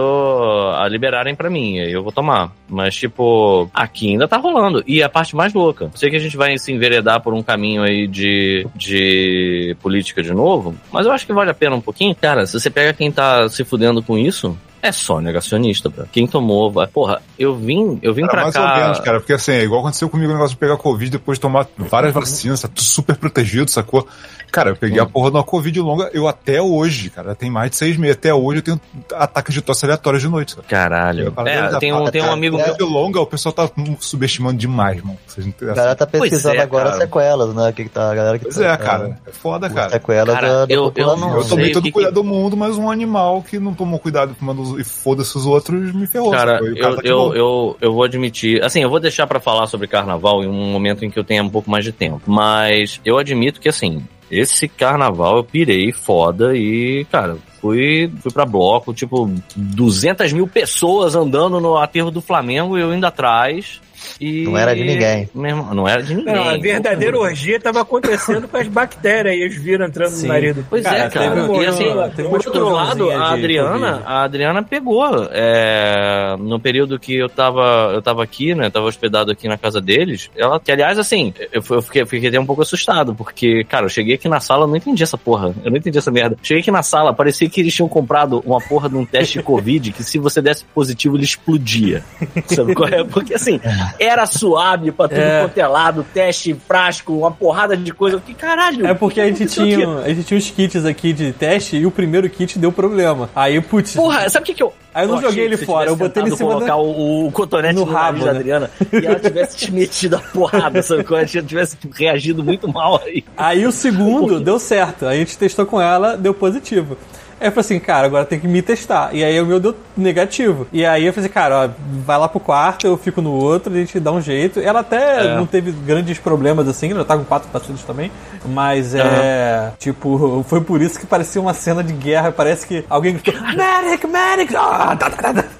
[0.76, 2.52] a liberarem pra mim, aí eu vou tomar.
[2.68, 4.84] Mas, tipo, aqui ainda tá rolando.
[4.86, 7.84] E a parte mais louca, sei que a gente vai se enveredar por um caminho
[7.84, 12.16] aí de, de política de novo, mas eu acho que vale a pena um pouquinho.
[12.16, 16.06] Cara, se você pega quem tá se fudendo com isso, é só negacionista, bro.
[16.12, 16.88] Quem tomou, vai.
[16.88, 18.74] Porra, eu vim, eu vim Cara, pra mais cá.
[18.76, 21.38] ou menos, cara, porque assim, é igual aconteceu comigo o negócio de pegar Covid depois
[21.38, 24.08] de tomar várias vacinas, tá tudo super protegido, sacou?
[24.52, 27.70] Cara, eu peguei a porra de uma Covid longa, eu até hoje, cara, tem mais
[27.70, 28.82] de seis meses, até hoje eu tenho
[29.14, 30.68] ataques de tosse aleatórios de noite, cara.
[30.68, 31.34] Caralho.
[31.46, 32.66] É, tem um, tem um amigo meu.
[32.66, 35.18] Covid longa, o pessoal tá subestimando demais, mano.
[35.28, 36.98] Vocês não A galera tá pesquisando é, agora cara.
[37.02, 37.72] sequelas, né?
[37.72, 39.90] Que que tá, a galera que Pois tá, é, cara, é foda, cara.
[39.92, 42.76] Sequelas Cara, da, da eu- eu Eu tomei todo o cuidado que- do mundo, mas
[42.78, 46.32] um animal que não tomou cuidado fumando e foda-se os outros me ferrou.
[46.32, 48.62] Cara, eu, tá de eu, eu, eu vou admitir.
[48.64, 51.42] Assim, eu vou deixar pra falar sobre carnaval em um momento em que eu tenha
[51.42, 52.22] um pouco mais de tempo.
[52.26, 57.38] Mas eu admito que, assim, esse carnaval eu pirei foda e, cara.
[57.62, 62.94] Fui, fui pra bloco, tipo, 200 mil pessoas andando no aterro do Flamengo e eu
[62.94, 63.82] indo atrás.
[64.20, 64.44] E...
[64.44, 65.30] Não era de ninguém.
[65.34, 66.34] Meu irmão, não era de ninguém.
[66.36, 70.28] Não, a verdadeira orgia tava acontecendo com as bactérias e eles viram entrando Sim.
[70.28, 71.46] no nariz do Pois Cara, é, cara.
[71.46, 71.86] teve- e assim,
[72.16, 75.00] teve por outro lado, a Adriana, a Adriana pegou.
[75.32, 78.70] é, no período que eu tava, eu tava aqui, né?
[78.70, 80.30] Tava hospedado aqui na casa deles.
[80.36, 83.90] Ela, que aliás, assim, eu, eu fiquei, fiquei até um pouco assustado, porque, cara, eu
[83.90, 85.54] cheguei aqui na sala, eu não entendi essa porra.
[85.64, 86.38] Eu não entendi essa merda.
[86.42, 89.44] Cheguei aqui na sala, parecia que eles tinham comprado uma porra de um teste de
[89.44, 92.04] Covid que se você desse positivo, ele explodia.
[92.48, 93.04] Sabe qual é?
[93.04, 93.60] Porque assim,
[94.00, 95.42] era suave pra tudo É.
[95.42, 98.20] quanto é lado, teste prático, uma porrada de coisa.
[98.20, 98.86] Que caralho.
[98.86, 99.54] É porque a gente, aqui?
[99.54, 103.30] tinha, a gente tinha os kits aqui de teste e o primeiro kit deu problema.
[103.36, 104.74] Aí, putz, Porra, sabe o que que eu.
[104.94, 107.76] Aí eu não joguei ele fora, eu botei ele em cima colocar o, o cotonete
[107.76, 108.40] no no, rabo, da né?
[108.40, 111.04] Adriana e ela tivesse te metido a porrada, sabe?
[111.04, 113.24] Quando ela tivesse reagido muito mal aí.
[113.38, 115.06] Aí o segundo deu certo.
[115.06, 116.98] A gente testou com ela, deu positivo.
[117.40, 119.10] Aí eu falei assim, cara, agora tem que me testar.
[119.14, 120.68] E aí o meu deu negativo.
[120.74, 121.70] E aí eu falei assim, cara, ó,
[122.06, 124.60] vai lá pro quarto, eu fico no outro, a gente dá um jeito.
[124.60, 125.36] Ela até É.
[125.36, 128.12] não teve grandes problemas assim, ela tá com quatro pacientes também.
[128.46, 129.72] Mas é.
[129.80, 132.32] Tipo, foi por isso que parecia uma cena de guerra.
[132.32, 134.56] Parece que alguém ficou, Medic, Medic!
[134.56, 135.46] Ah, tá, tá, tá.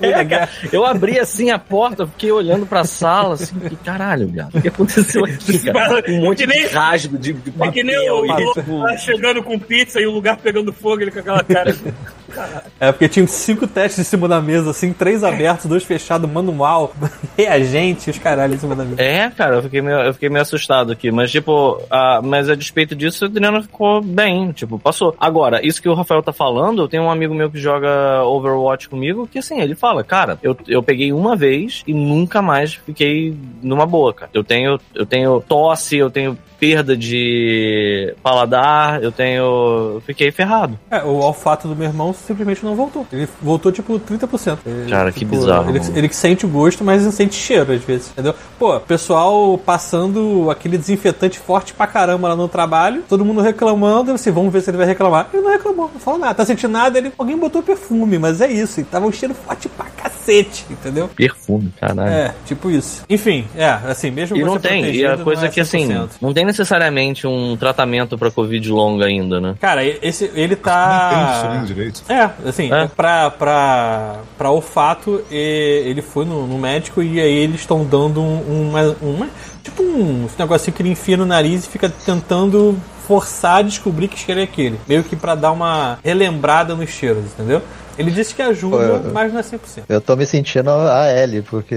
[0.00, 4.54] É, cara, eu abri assim a porta, fiquei olhando pra sala, assim, que caralho, viado,
[4.56, 6.02] o que aconteceu aqui, cara?
[6.08, 8.60] Um monte Que nem- de rasgo de, de É papel que nem o e, louco
[8.60, 11.74] tipo, chegando com pizza e o lugar pegando fogo, ele com aquela cara.
[12.78, 16.92] É, porque tinha cinco testes em cima da mesa, assim, três abertos, dois fechados, manual,
[17.36, 19.00] reagente, os caralho em cima da mesa.
[19.00, 21.10] É, cara, eu fiquei meio, eu fiquei meio assustado aqui.
[21.10, 25.14] Mas, tipo, a, mas a despeito disso, a Adriana ficou bem, tipo, passou.
[25.18, 28.88] Agora, isso que o Rafael tá falando, eu tenho um amigo meu que joga Overwatch
[28.88, 33.34] comigo, que assim, ele fala, cara, eu, eu peguei uma vez e nunca mais fiquei
[33.62, 34.30] numa boa, cara.
[34.34, 39.42] Eu tenho, eu tenho tosse, eu tenho perda de paladar, eu tenho.
[39.42, 40.78] Eu fiquei ferrado.
[40.90, 43.06] É, o olfato do meu irmão simplesmente não voltou.
[43.12, 44.58] Ele voltou, tipo, 30%.
[44.66, 47.72] Ele, Cara, que tipo, bizarro, Ele, ele que sente o gosto, mas não sente cheiro,
[47.72, 48.34] às vezes, entendeu?
[48.58, 54.30] Pô, pessoal passando aquele desinfetante forte pra caramba lá no trabalho, todo mundo reclamando, assim,
[54.30, 55.28] vamos ver se ele vai reclamar.
[55.32, 56.34] Ele não reclamou, não falou nada.
[56.34, 58.80] Tá sentindo nada, ele, alguém botou perfume, mas é isso.
[58.80, 61.08] E tava um cheiro forte pra cacete, entendeu?
[61.14, 62.10] Perfume, caralho.
[62.10, 63.02] É, tipo isso.
[63.08, 66.08] Enfim, é, assim, mesmo E não tem, e a coisa não é que assim, 100%.
[66.20, 69.54] não tem necessariamente um tratamento pra Covid longa ainda, né?
[69.60, 71.34] Cara, esse, ele Não tem tá.
[71.38, 72.02] insulina direito.
[72.08, 72.86] É, assim, É.
[72.88, 78.20] Pra, pra, pra olfato, e- ele foi no, no médico e aí eles estão dando
[78.20, 79.28] um, uma, uma-
[79.62, 82.76] Tipo um negocinho que ele enfia no nariz e fica tentando
[83.08, 84.78] forçar a descobrir que cheiro é aquele.
[84.86, 87.60] Meio que pra dar uma relembrada nos cheiros, entendeu?
[87.98, 89.58] Ele disse que ajuda, eu- mas não é 100%.
[89.88, 91.74] Eu tô me sentindo a L, porque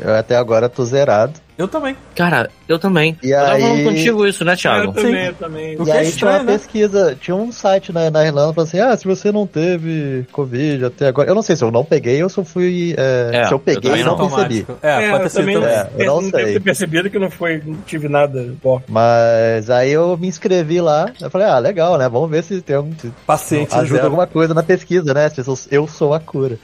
[0.00, 1.32] eu até agora tô zerado.
[1.60, 1.94] Eu também.
[2.14, 3.18] Cara, eu também.
[3.22, 4.92] E eu tava aí- falando contigo isso, né, Eu Thiago?
[4.94, 5.26] também, Sim.
[5.26, 5.76] eu também.
[5.78, 6.52] O e que é aí tinha estranho, uma né?
[6.52, 10.86] pesquisa, tinha um site na, na Irlanda falando assim: ah, se você não teve Covid
[10.86, 11.28] até agora.
[11.28, 12.94] Eu não sei se eu não peguei ou se eu fui.
[12.96, 14.30] é, É, se eu eu peguei também e não não.
[14.30, 14.66] percebi.
[14.82, 15.70] É, É, pode ter eu sido também também.
[15.70, 16.52] É, eu não devo sei.
[16.54, 18.84] ter percebido que não foi, não tive nada forte.
[18.88, 21.12] Mas aí eu me inscrevi lá.
[21.20, 22.08] Eu falei: ah, legal, né?
[22.08, 22.92] Vamos ver se tem algum.
[22.98, 24.04] Se Paciente ajuda zero.
[24.06, 25.28] alguma coisa na pesquisa, né?
[25.28, 26.56] Se eu sou, eu sou a cura.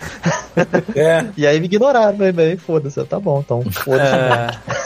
[0.95, 1.27] É.
[1.37, 2.57] E aí me ignoraram no e-mail.
[2.59, 4.15] Foda-se, eu, tá bom, então foda-se.
[4.15, 4.86] É.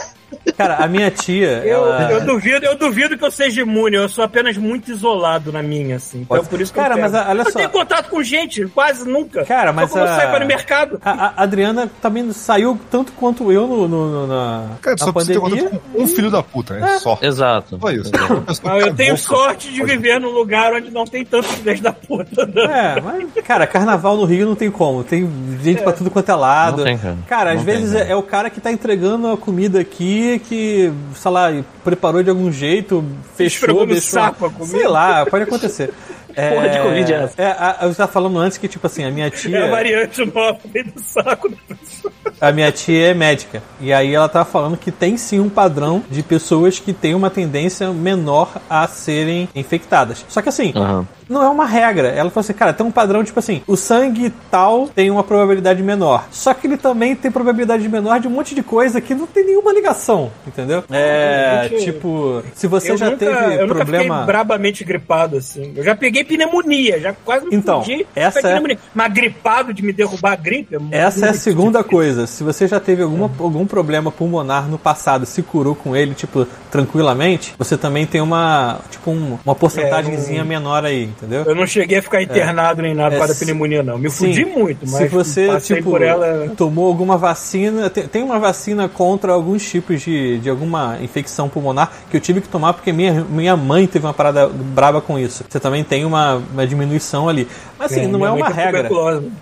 [0.57, 2.11] Cara, a minha tia, Eu, ela...
[2.11, 5.95] eu duvido, eu duvido que eu seja imune, eu sou apenas muito isolado na minha,
[5.97, 6.21] assim.
[6.21, 7.57] Então por isso que Cara, eu mas a- olha eu só.
[7.59, 9.43] tenho contato com gente, quase nunca.
[9.45, 10.99] Cara, mas Só quando a- eu saio para o mercado.
[11.03, 15.11] A, a Adriana também saiu tanto quanto eu no, no- no- na, Cara, na só
[15.11, 15.69] precisa ter pandemia.
[15.69, 16.97] contato com um filho da puta, né?
[16.99, 17.17] Só.
[17.21, 17.77] Exato.
[17.79, 18.11] Só isso.
[18.45, 21.79] Mas que eu tenho cagou, sorte de viver num lugar onde não tem tantos filhos
[21.81, 22.45] da puta.
[22.45, 22.63] Não.
[22.63, 25.03] É, mas, cara, carnaval no Rio não tem como.
[25.03, 25.29] Tem
[25.61, 26.77] gente pra tudo quanto é lado.
[26.77, 27.17] Não tem, cara.
[27.27, 28.05] Cara, às Não tem, vezes cara.
[28.05, 31.49] é, é o cara que tá entregando a comida aqui, que, sei lá,
[31.83, 33.03] preparou de algum jeito,
[33.35, 34.21] fechou, deixou.
[34.21, 34.77] saco a comida.
[34.77, 35.93] Sei lá, pode acontecer.
[36.33, 37.41] porra de Covid é essa?
[37.41, 39.57] É, a, eu estava falando antes que, tipo assim, a minha tia.
[39.57, 42.13] É a variante nova do saco da pessoa.
[42.41, 43.61] A minha tia é médica.
[43.79, 47.29] E aí ela tava falando que tem sim um padrão de pessoas que têm uma
[47.29, 50.25] tendência menor a serem infectadas.
[50.27, 51.07] Só que assim, Aham.
[51.29, 52.07] não é uma regra.
[52.07, 55.83] Ela falou assim, cara, tem um padrão tipo assim, o sangue tal tem uma probabilidade
[55.83, 56.25] menor.
[56.31, 59.45] Só que ele também tem probabilidade menor de um monte de coisa que não tem
[59.45, 60.83] nenhuma ligação, entendeu?
[60.89, 64.03] É, gente, tipo, se você eu já nunca, teve eu problema...
[64.15, 65.73] fiquei brabamente gripado, assim.
[65.75, 68.05] Eu já peguei pneumonia, já quase me Então, fudi.
[68.15, 68.79] essa é- pneumonia.
[68.95, 70.77] Mas gripado de me derrubar a gripe...
[70.77, 71.51] muito Essa é a difícil.
[71.53, 72.30] segunda coisa.
[72.31, 76.45] Se você já teve alguma, algum problema pulmonar no passado, se curou com ele, tipo,
[76.71, 81.43] tranquilamente, você também tem uma, tipo, um- uma porcentagemzinha É, menor aí, entendeu?
[81.45, 83.97] Eu não cheguei a ficar internado nem nada É, se- pneumonia, não.
[83.97, 84.45] Me fudi Sim.
[84.45, 86.49] muito, mas Se você, tipo, por ela...
[86.57, 91.91] tomou alguma vacina, tem, tem uma vacina contra alguns tipos de, de alguma infecção pulmonar
[92.09, 95.43] que eu tive que tomar porque minha, minha mãe teve uma parada braba com isso.
[95.47, 97.47] Você também tem uma, uma diminuição ali.
[97.77, 98.89] Mas assim, É, não é uma regra.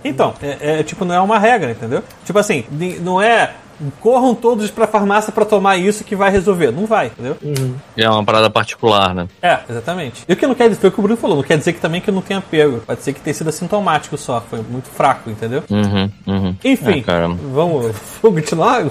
[0.03, 2.03] Então, é, é, tipo, não é uma regra, entendeu?
[2.25, 2.63] Tipo assim,
[2.99, 3.53] não é
[3.99, 6.71] corram todos pra farmácia pra tomar isso que vai resolver.
[6.71, 7.37] Não vai, entendeu?
[7.97, 9.27] É uma parada particular, né?
[9.41, 10.23] É, exatamente.
[10.27, 11.73] E o que não quer dizer, foi o que o Bruno falou, não quer dizer
[11.73, 12.79] que também que eu não tenha pego.
[12.85, 15.63] Pode ser que tenha sido assintomático só, foi muito fraco, entendeu?
[15.69, 16.55] Uhum, uhum.
[16.63, 18.83] Enfim, É, vamos, vamos continuar?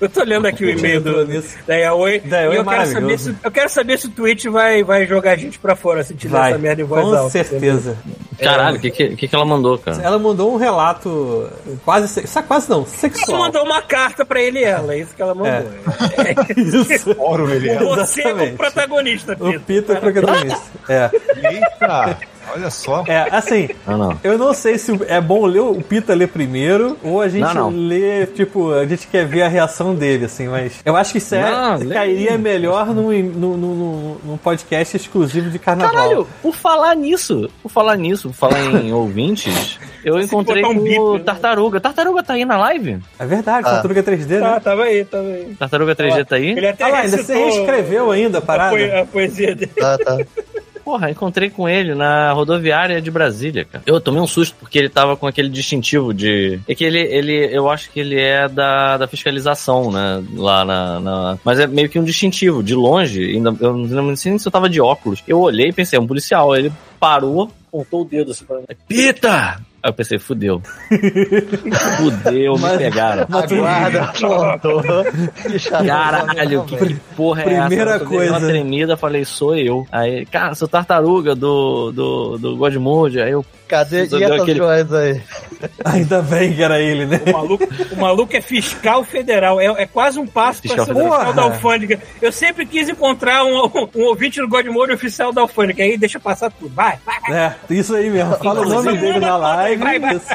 [0.00, 1.26] Eu tô lendo aqui o e-mail do,
[1.66, 2.20] da Yaoi.
[2.20, 4.82] Da Yaoi e é eu quero, saber se, eu quero saber se o Twitch vai,
[4.82, 7.30] vai jogar a gente pra fora se tiver Vai, essa merda em voz com alta.
[7.30, 7.96] certeza.
[8.38, 10.00] Caralho, o que, que, que que ela mandou, cara?
[10.02, 11.48] Ela mandou um relato
[11.84, 13.38] quase, quase não, Ela sexual.
[13.38, 15.72] mandou uma carta pra ele e ela, é isso que ela mandou.
[16.54, 17.14] Isso.
[17.14, 17.78] Fórum ele é.
[17.78, 19.60] Você é o protagonista, O Pito.
[19.60, 20.62] Pita é protagonista.
[20.90, 21.10] É.
[21.50, 22.18] Eita!
[22.52, 23.04] Olha só.
[23.06, 24.18] É, assim, Ah, não.
[24.22, 27.70] eu não sei se é bom ler o Pita ler primeiro ou a gente Não,
[27.70, 27.70] não.
[27.70, 31.34] lê, tipo, a gente quer ver a reação dele, assim, mas eu acho que isso
[31.34, 35.92] é, Não, lê cairia melhor num, num, num, num podcast exclusivo de carnaval.
[35.94, 41.00] Caralho, por falar nisso, por falar nisso, por falar em ouvintes, eu encontrei botar um
[41.00, 41.24] o né?
[41.24, 41.80] Tartaruga.
[41.80, 42.98] Tartaruga tá aí na live?
[43.18, 43.72] É verdade, Ah.
[43.72, 44.54] Tartaruga 3D, né?
[44.56, 45.54] Ah, tava aí, tava aí.
[45.58, 46.50] Tartaruga 3D tá aí?
[46.50, 49.00] Ele até Ah lá, ainda você reescreveu ainda a parada?
[49.00, 49.72] a poesia dele.
[49.76, 50.18] Tá, tá.
[50.84, 53.82] Porra, encontrei com ele na rodoviária de Brasília, cara.
[53.86, 56.60] Eu tomei um susto porque ele tava com aquele distintivo de.
[56.68, 60.22] É que ele, ele eu acho que ele é da, da fiscalização, né?
[60.36, 62.62] Lá na, na- Mas é meio que um distintivo.
[62.62, 65.22] De longe, ainda, eu não sei nem se eu tava de óculos.
[65.26, 66.54] Eu olhei e pensei, é um policial.
[66.54, 66.70] Ele
[67.00, 68.64] parou, apontou o dedo assim pra mim.
[68.86, 69.60] Pita!
[69.84, 70.62] Aí eu pensei, fudeu.
[71.98, 73.26] fudeu, me pegaram.
[73.30, 74.82] Aguarda, pronto.
[75.42, 75.86] Que chato.
[75.86, 78.04] Caralho, que, que porra é Primeira essa?
[78.04, 78.32] Eu dei coisa.
[78.32, 79.86] uma tremida, falei, sou eu.
[79.92, 83.20] Aí, cara, sou tartaruga do, do, do God Mode.
[83.20, 84.00] Aí eu, Cadê?
[84.00, 85.22] E essas aquele- joias aí?
[85.86, 87.18] Ainda bem que era ele, né?
[87.26, 89.58] O maluco, o maluco é fiscal federal.
[89.58, 91.14] É, é quase um passo para Fiscal ser federal.
[91.16, 92.00] fiscal da alfândega.
[92.20, 95.82] Eu sempre quis encontrar um, um ouvinte do Godmode oficial da alfândega.
[95.82, 96.74] Aí deixa passar tudo.
[96.74, 97.38] Vai, vai, vai.
[97.38, 98.34] É, isso aí mesmo.
[98.36, 99.73] Fala o nome dele na live.
[99.76, 100.16] Vai, vai.
[100.16, 100.26] Isso.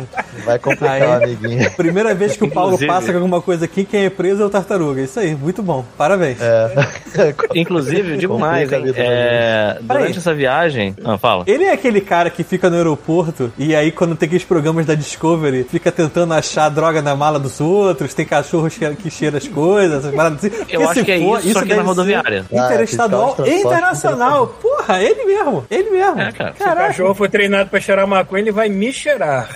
[0.45, 1.23] Vai complicar, Aí.
[1.23, 1.71] amiguinho.
[1.71, 4.45] Primeira vez que o Paulo Inclusive- passa com alguma coisa aqui, quem é preso é
[4.45, 5.01] o Tartaruga.
[5.01, 5.83] Isso aí, muito bom.
[5.97, 6.37] Parabéns.
[6.41, 7.35] É.
[7.55, 8.93] inclusive, eu digo Complica mais, hein?
[8.95, 10.95] É, durante essa viagem.
[11.03, 11.43] Ah, fala.
[11.47, 14.95] Ele é aquele cara que fica no aeroporto e aí quando tem aqueles programas da
[14.95, 19.47] Discovery, fica tentando achar droga na mala dos outros, tem cachorro cheira- que cheira as
[19.47, 20.55] coisas, essas paradas assim.
[20.69, 22.45] Eu Porque acho que é for, isso, só que na rodoviária.
[22.49, 24.55] ser Interestadual Ah, e internacional.
[24.89, 25.65] Porra, ele mesmo.
[25.69, 26.19] Ele mesmo.
[26.19, 26.53] É, cara.
[26.57, 29.47] Se o cachorro foi treinado pra cheirar maconha, ele vai me cheirar.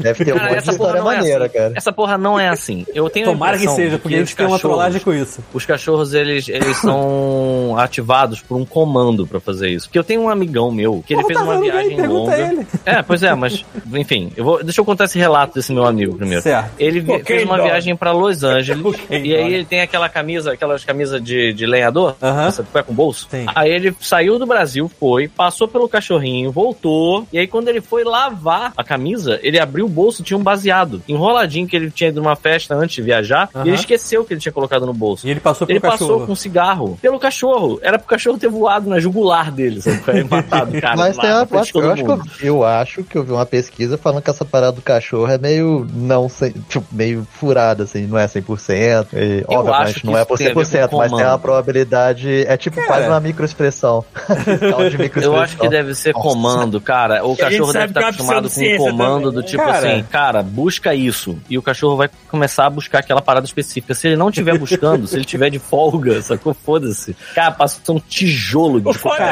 [0.00, 1.54] Deve ter um Cara, monte de essa porra história não é maneira, assim.
[1.54, 1.72] cara.
[1.76, 2.86] Essa porra não é assim.
[2.92, 5.44] Eu tenho Tomara que seja, porque a gente tem uma trollagem com isso.
[5.54, 6.98] Os cachorros, eles, eles são
[7.70, 9.86] são ativados por um comando pra fazer isso.
[9.88, 12.38] Porque eu tenho um amigão meu que ele Porra, fez uma viagem pergunta longa.
[12.38, 12.66] ele.
[12.84, 16.16] É, pois é, mas enfim, eu vou, deixa eu contar esse relato desse meu amigo
[16.16, 16.42] primeiro.
[16.42, 16.70] Certo.
[16.78, 17.68] Ele fez uma dog.
[17.68, 21.66] viagem pra Los Angeles Ok, e aí ele tem aquela camisa, aquelas camisas de, de
[21.66, 22.46] lenhador, Aham.
[22.48, 23.26] essa pé com bolso.
[23.30, 23.46] Sim.
[23.54, 28.04] Aí ele saiu do Brasil, foi, passou pelo cachorrinho, voltou, e aí quando ele foi
[28.04, 32.20] lavar a camisa, ele abriu o bolso, tinha um baseado, enroladinho que ele tinha ido
[32.22, 33.64] numa festa antes de viajar, Aham.
[33.64, 35.26] e ele esqueceu que ele tinha colocado no bolso.
[35.26, 36.26] E ele passou pelo Ele passou cachorro.
[36.26, 37.59] com um cigarro pelo cachorro.
[37.82, 39.98] Era pro cachorro ter voado na jugular dele, sabe?
[39.98, 40.96] Foi matado, cara.
[40.96, 44.22] Mas lá, tem uma, eu, acho eu, eu acho que eu vi uma pesquisa falando
[44.22, 46.28] que essa parada do cachorro é meio não
[46.68, 49.08] tipo, meio furada, assim, não é 100%.
[49.12, 51.24] E, Eu obviamente acho que não é por tem a ver 100%, com mas tem
[51.24, 52.44] uma probabilidade.
[52.46, 52.88] É tipo Cara.
[52.88, 54.04] quase uma microexpressão.
[54.90, 55.34] De microexpressão.
[55.34, 56.28] Eu acho que deve ser Nossa.
[56.28, 57.24] comando, cara.
[57.24, 59.46] O cachorro deve que é estar uma acostumado com um comando também, do né?
[59.46, 59.78] tipo Cara.
[59.78, 61.38] assim, cara, busca isso.
[61.48, 63.94] E o cachorro vai começar a buscar aquela parada específica.
[63.94, 66.54] Se ele não estiver buscando, se ele tiver de folga, sacou?
[66.54, 67.16] Foda-se.
[67.34, 68.84] Cara, passou um tijolo de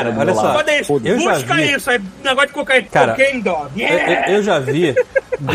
[0.09, 0.57] do meu olha só, lado.
[0.59, 0.85] Foda isso.
[0.87, 1.09] Foda-se.
[1.15, 1.73] Eu já Busca vi.
[1.73, 2.87] isso, aí negócio de cocaína.
[2.91, 3.71] Cara, Cocaine dog.
[3.83, 4.29] Eu, Yeah.
[4.31, 4.95] eu- eu já vi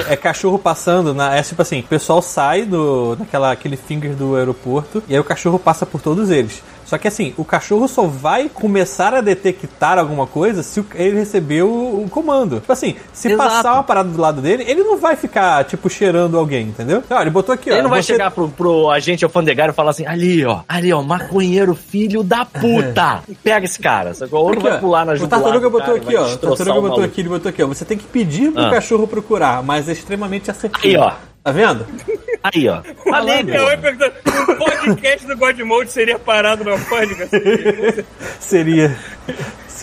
[0.10, 1.36] é cachorro passando na.
[1.36, 5.24] É tipo assim, o pessoal sai do naquela aquele finger do aeroporto e aí o
[5.24, 6.62] cachorro passa por todos eles.
[6.86, 11.18] Só que assim, o cachorro só vai começar a detectar alguma coisa se o- ele
[11.18, 12.60] receber o, o comando.
[12.60, 13.50] Tipo assim, se Exato.
[13.50, 17.00] passar uma parada do lado dele, ele não vai ficar, tipo, cheirando alguém, entendeu?
[17.06, 17.74] Então, ó, ele botou aqui, ó.
[17.74, 20.92] Ele não vai você- chegar pro, pro agente alfandegário e falar assim, ali, ó, ali,
[20.94, 23.24] ó, maconheiro filho da puta.
[23.44, 24.40] Pega esse cara, sacou?
[24.42, 26.34] Ou não Aqui, vai ó, pular na O jugular Tartaruga do botou aqui, vai ó.
[26.34, 27.68] O Tartaruga o botou aqui, ele botou aqui, ó.
[27.68, 28.70] Você tem que pedir pro Ah.
[28.72, 30.86] cachorro procurar, mas é extremamente assertivo.
[30.86, 31.12] Aí, ó.
[31.44, 31.86] Tá vendo?
[32.42, 32.82] Aí, ó.
[33.66, 34.14] Mãe perguntando,
[34.50, 37.28] o podcast do Godmode seria parado na alfândega?
[38.40, 38.98] Seria.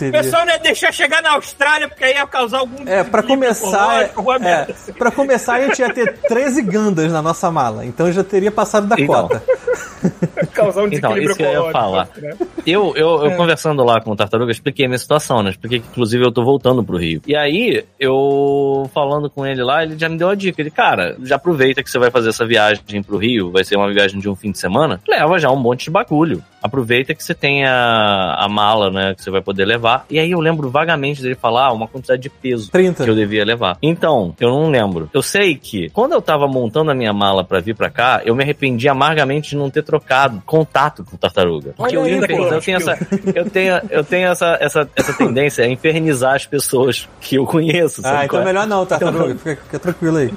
[0.01, 0.23] O Seria.
[0.23, 2.87] pessoal não ia deixar chegar na Austrália, porque aí ia causar algum...
[2.87, 4.93] É, pra começar, é, assim.
[4.93, 8.87] pra começar a gente ia ter 13 gandas na nossa mala, então já teria passado
[8.87, 9.27] da Então.
[9.27, 9.43] cota.
[10.53, 12.09] causar um Então, isso que eu ia falar.
[12.17, 12.33] né?
[12.65, 13.27] Eu, eu, É.
[13.33, 15.51] eu conversando lá com o Tartaruga, expliquei a minha situação, né?
[15.51, 17.21] Expliquei que, inclusive, eu tô voltando pro Rio.
[17.27, 20.61] E aí, eu falando com ele lá, ele já me deu a dica.
[20.61, 23.91] Ele, cara, já aproveita que você vai fazer essa viagem pro Rio, vai ser uma
[23.91, 26.43] viagem de um fim de semana, leva já um monte de bagulho.
[26.61, 30.05] Aproveita que você tem a, a mala, né, que você vai poder levar.
[30.09, 33.03] E aí eu lembro vagamente dele falar uma quantidade de peso 30.
[33.03, 33.77] que eu devia levar.
[33.81, 35.09] Então, eu não lembro.
[35.13, 38.35] Eu sei que quando eu tava montando a minha mala pra vir pra cá, eu
[38.35, 41.73] me arrependi amargamente de não ter trocado contato com o tartaruga.
[41.75, 42.45] Porque eu, aí, pô.
[42.47, 42.97] eu tenho essa,
[43.33, 48.01] eu tenho, eu tenho essa, essa, essa tendência a infernizar as pessoas que eu conheço.
[48.05, 48.45] Ah, então é?
[48.45, 49.35] melhor não, Tartaruga.
[49.35, 50.33] Fica, fica tranquilo aí.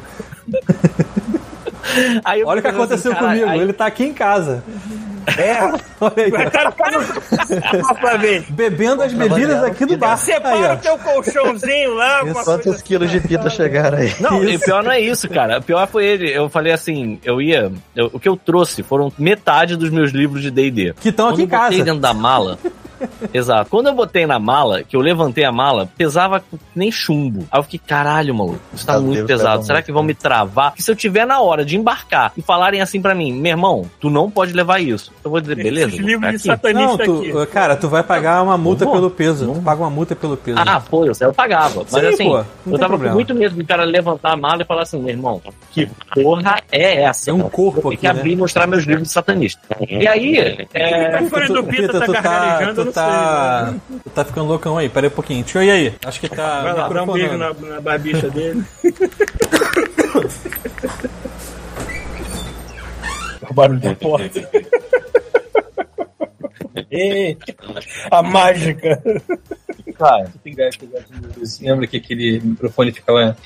[2.25, 3.47] Aí Olha o que pensando aconteceu assim, comigo.
[3.49, 4.65] aí- Ele tá aqui em casa.
[5.39, 5.61] É,
[6.01, 6.51] Olha aí.
[6.51, 8.45] tá no pra ver.
[8.51, 10.17] Bebendo as bebidas aqui do bar.
[10.17, 14.15] Separa o teu colchãozinho lá, Quantos quilos de pita chegaram aí?
[14.21, 14.65] Não, e o Isso.
[14.65, 15.59] pior não é isso, cara.
[15.59, 16.31] O pior foi ele.
[16.31, 17.73] Eu falei assim, eu ia.
[17.95, 20.95] eu- o que eu trouxe foram metade dos meus livros de DD.
[21.01, 21.77] Que estão aqui em casa.
[21.85, 22.59] dentro da mala.
[23.33, 23.71] Exato.
[23.71, 26.43] Quando eu botei na mala, que eu levantei a mala, pesava
[26.75, 27.47] nem chumbo.
[27.51, 29.57] Aí eu fiquei, caralho, maluco, isso tá Meu muito Deus, pesado.
[29.59, 30.75] pesa Será muito, que vão me travar?
[30.79, 33.85] E se eu tiver na hora de embarcar e falarem assim pra mim, meu irmão,
[34.01, 35.13] tu não pode levar isso.
[35.25, 35.91] Eu vou dizer, beleza.
[35.91, 36.33] Ficar de aqui.
[36.33, 37.33] Não, satanista aqui.
[37.33, 39.47] tu, cara, tu vai pagar uma multa pelo peso.
[39.47, 40.59] Não Tu paga uma multa pelo peso.
[40.61, 41.85] Ah, pô, eu, eu pagava.
[41.91, 43.09] Mas Sim, assim, pô, eu tava problema.
[43.11, 45.41] com muito medo do cara levantar a mala e falar assim, meu irmão,
[45.71, 47.31] que porra é essa?
[47.31, 48.35] É um corpo Tem aqui, que abrir né?
[48.35, 49.61] e mostrar meus livros de satanista.
[49.89, 50.37] E aí,
[50.75, 53.75] é, fone Tu- do Pita tá tu tá, eu tu não tá, sei.
[53.75, 53.81] né?
[54.15, 54.89] tá ficando loucão aí.
[54.89, 55.45] Pera aí um pouquinho.
[55.45, 55.95] Deixa eu ir aí.
[56.05, 56.63] Acho que tá.
[56.63, 57.67] Vai lá, dá um beijo microfonando.
[57.67, 58.65] na, na barbicha dele.
[63.51, 64.41] o barulho da porta.
[66.91, 67.37] Ei,
[68.11, 69.03] a mágica.
[69.99, 70.33] Cara,
[71.61, 73.37] Lembra que aquele microfone ficava.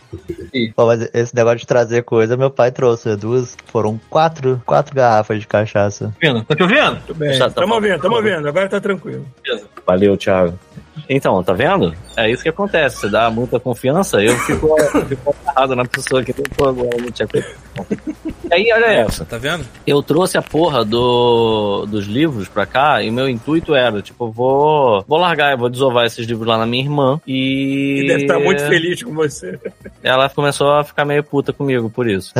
[0.74, 5.40] Pô, mas esse negócio de trazer coisa, meu pai trouxe duas, foram quatro, quatro garrafas
[5.40, 6.14] de cachaça.
[6.20, 6.42] Vendo?
[6.44, 7.00] Tá te ouvindo?
[7.06, 9.26] Tudo bem, tá tamo ouvindo, tamo ouvindo, agora tá tranquilo.
[9.86, 10.58] Valeu, Thiago.
[11.08, 11.94] Então, tá vendo?
[12.16, 12.96] É isso que acontece.
[12.96, 17.10] Você dá muita confiança, eu fico, eu fico agarrado na pessoa que tentou agora, não
[17.10, 17.28] tinha.
[18.50, 19.24] Aí, olha essa.
[19.24, 19.64] Tá vendo?
[19.86, 25.04] Eu trouxe a porra do, dos livros pra cá e meu intuito era, tipo, vou,
[25.06, 28.02] vou largar, eu vou desovar esses livros lá na minha irmã e...
[28.02, 29.58] E deve estar muito feliz com você.
[30.02, 32.32] Ela começou a ficar meio puta comigo por isso.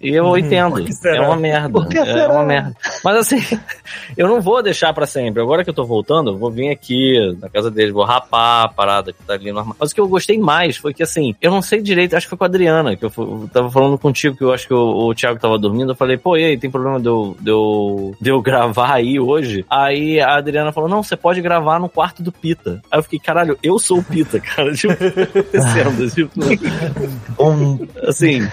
[0.00, 0.84] E eu entendo.
[0.84, 1.16] que será?
[1.16, 1.78] É uma merda.
[1.94, 2.76] É uma merda.
[3.04, 3.58] Mas assim,
[4.16, 5.42] eu não vou deixar pra sempre.
[5.42, 8.68] Agora que eu tô voltando, eu vou vir aqui na casa deles, vou rapar a
[8.68, 9.76] parada que tá ali no armário.
[9.80, 12.30] Mas o que eu gostei mais foi que, assim, eu não sei direito, acho que
[12.30, 15.08] foi com a Adriana, que eu, eu tava falando contigo, que eu acho que o,
[15.08, 15.90] o Thiago tava dormindo.
[15.90, 19.18] Eu falei, pô, e aí, tem problema de eu, de, eu, de eu gravar aí
[19.18, 19.64] hoje?
[19.68, 22.80] Aí a Adriana falou, não, você pode gravar no quarto do Pita.
[22.90, 24.72] Aí eu fiquei, caralho, eu sou o Pita, cara.
[24.72, 26.40] Tipo, acontecendo, tipo,
[27.42, 28.46] Um, assim,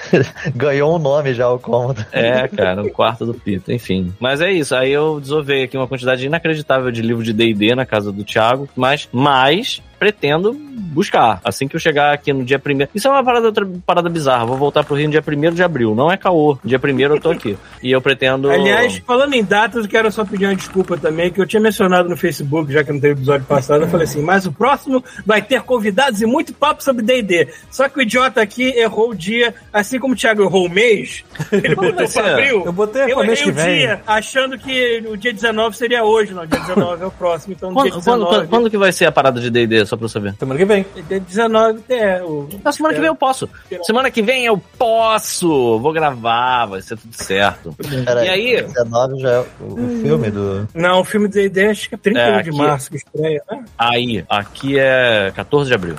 [0.56, 2.04] ganhou um nome já o cômodo.
[2.12, 4.14] é, cara, o quarto do Pita, enfim.
[4.20, 7.86] Mas é isso, aí eu desovei aqui uma quantidade inacreditável de livro de D&D na
[7.86, 12.58] casa do Thiago, mas, mas mas pretendo buscar, assim que eu chegar aqui no dia
[12.60, 12.89] primeiro.
[12.96, 15.64] Isso é uma parada, outra parada bizarra, vou voltar pro Rio no dia primeiro de
[15.64, 17.58] abril, não é caô, dia primeiro eu tô aqui.
[17.84, 18.50] E eu pretendo...
[18.50, 22.08] Aliás, falando em datas, eu quero só pedir uma desculpa também, que eu tinha mencionado
[22.10, 25.41] no Facebook, já que não teve episódio passado, eu falei assim, mas o próximo vai
[25.41, 27.50] ter convidados e muito papo sobre D&D.
[27.72, 31.24] Só que o idiota aqui errou o dia, assim como o Thiago errou o mês,
[31.52, 33.78] ele botou pra abril, eu botei eu errei o vem.
[33.80, 37.54] dia, achando que o dia 19 seria hoje, não, o dia 19 é o próximo,
[37.54, 38.30] então no dia Quando, quando, 19...
[38.30, 40.36] quando- quando que vai ser a parada de D&D, só pra eu saber?
[40.40, 40.86] Semana que vem.
[41.08, 42.48] Dia 19 é o...
[42.64, 43.50] Na semana que vem eu posso.
[43.84, 45.80] Semana que vem eu posso.
[45.80, 47.76] Vou gravar, vai ser tudo certo.
[48.06, 48.62] Pera E aí?
[48.62, 50.68] 19 já é o, o filme do.
[50.74, 53.64] Não, o filme de D&D acho que é 31 É, de março que estreia, né?
[53.78, 55.96] Aí, aqui é 14 de abril.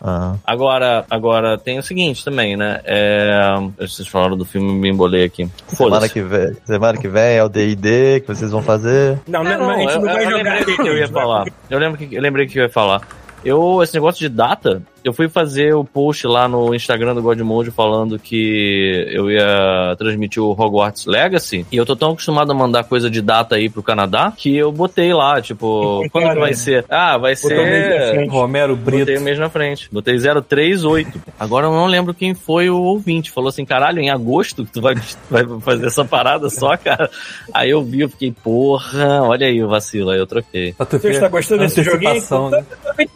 [0.00, 0.34] Ah.
[0.46, 2.80] Agora, agora tem o seguinte também, né?
[2.84, 3.54] É...
[3.78, 5.48] Vocês falaram do filme, me embolei aqui.
[5.68, 6.12] Semana Foda-se.
[6.12, 9.18] que, vem, semana que vem é o DD que vocês vão fazer.
[9.26, 10.96] Não, É, não, a gente eu, não vai eu jogar lembrei D&D, que eu a
[10.96, 11.44] ia falar.
[11.68, 13.00] Eu lembro que eu lembrei que eu ia falar.
[13.44, 17.70] Eu, esse negócio de data, eu fui fazer o post lá no Instagram do Godmode
[17.70, 21.66] falando que eu ia transmitir o Hogwarts Legacy.
[21.70, 24.70] E eu tô tão acostumado a mandar coisa de data aí pro Canadá que eu
[24.70, 26.84] botei lá, tipo, quando que vai ser?
[26.88, 28.14] Ah, vai Botou o mês na ser.
[28.14, 28.30] frente.
[28.30, 28.98] Romero Brito.
[29.00, 29.88] Botei o mês na frente.
[29.90, 31.20] Botei 038.
[31.38, 33.30] Agora eu não lembro quem foi o ouvinte.
[33.30, 34.94] Falou assim, caralho, em agosto que tu vai,
[35.30, 37.10] vai fazer essa parada só, cara.
[37.52, 40.10] Aí eu vi, eu fiquei, porra, olha aí o vacilo.
[40.10, 40.74] Aí eu troquei.
[40.78, 42.10] Você está gostando desse joguinho?
[42.10, 42.64] antecipação, né?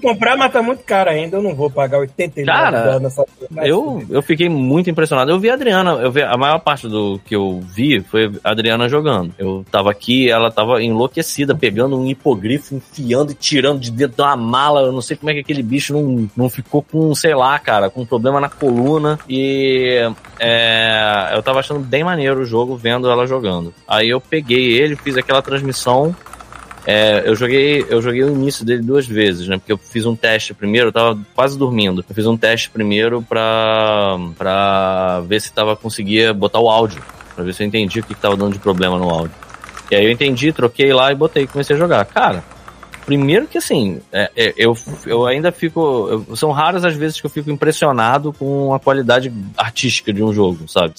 [0.00, 1.36] Comprar, mas tá muito caro ainda.
[1.36, 3.24] Eu não vou pagar 89 Cara, nessa
[3.62, 5.30] Eu, eu fiquei muito impressionado.
[5.30, 8.50] Eu vi a Adriana, eu vi, a maior parte do que eu vi foi a
[8.50, 9.34] Adriana jogando.
[9.38, 14.22] Eu tava aqui, ela tava enlouquecida, pegando um hipogrifo, enfiando e tirando de dentro de
[14.22, 14.82] uma mala.
[14.82, 17.90] Eu não sei como é que aquele bicho não, não ficou com, sei lá, cara,
[17.90, 19.18] com um problema na coluna.
[19.28, 20.00] E
[20.38, 23.74] é, eu tava achando bem maneiro o jogo vendo ela jogando.
[23.86, 26.14] Aí eu peguei ele, fiz aquela transmissão.
[26.86, 29.56] É, eu joguei eu joguei o início dele duas vezes, né?
[29.56, 32.04] Porque eu fiz um teste primeiro, eu tava quase dormindo.
[32.06, 37.02] Eu fiz um teste primeiro pra, pra ver se tava conseguia botar o áudio.
[37.34, 39.34] Pra ver se eu entendi o que, que tava dando de problema no áudio.
[39.90, 42.04] E aí eu entendi, troquei lá e botei, comecei a jogar.
[42.04, 42.44] Cara,
[43.04, 44.76] primeiro que assim, é, é, eu,
[45.06, 46.24] eu ainda fico.
[46.28, 50.32] eu- são raras as vezes que eu fico impressionado com a qualidade artística de um
[50.32, 50.94] jogo, sabe?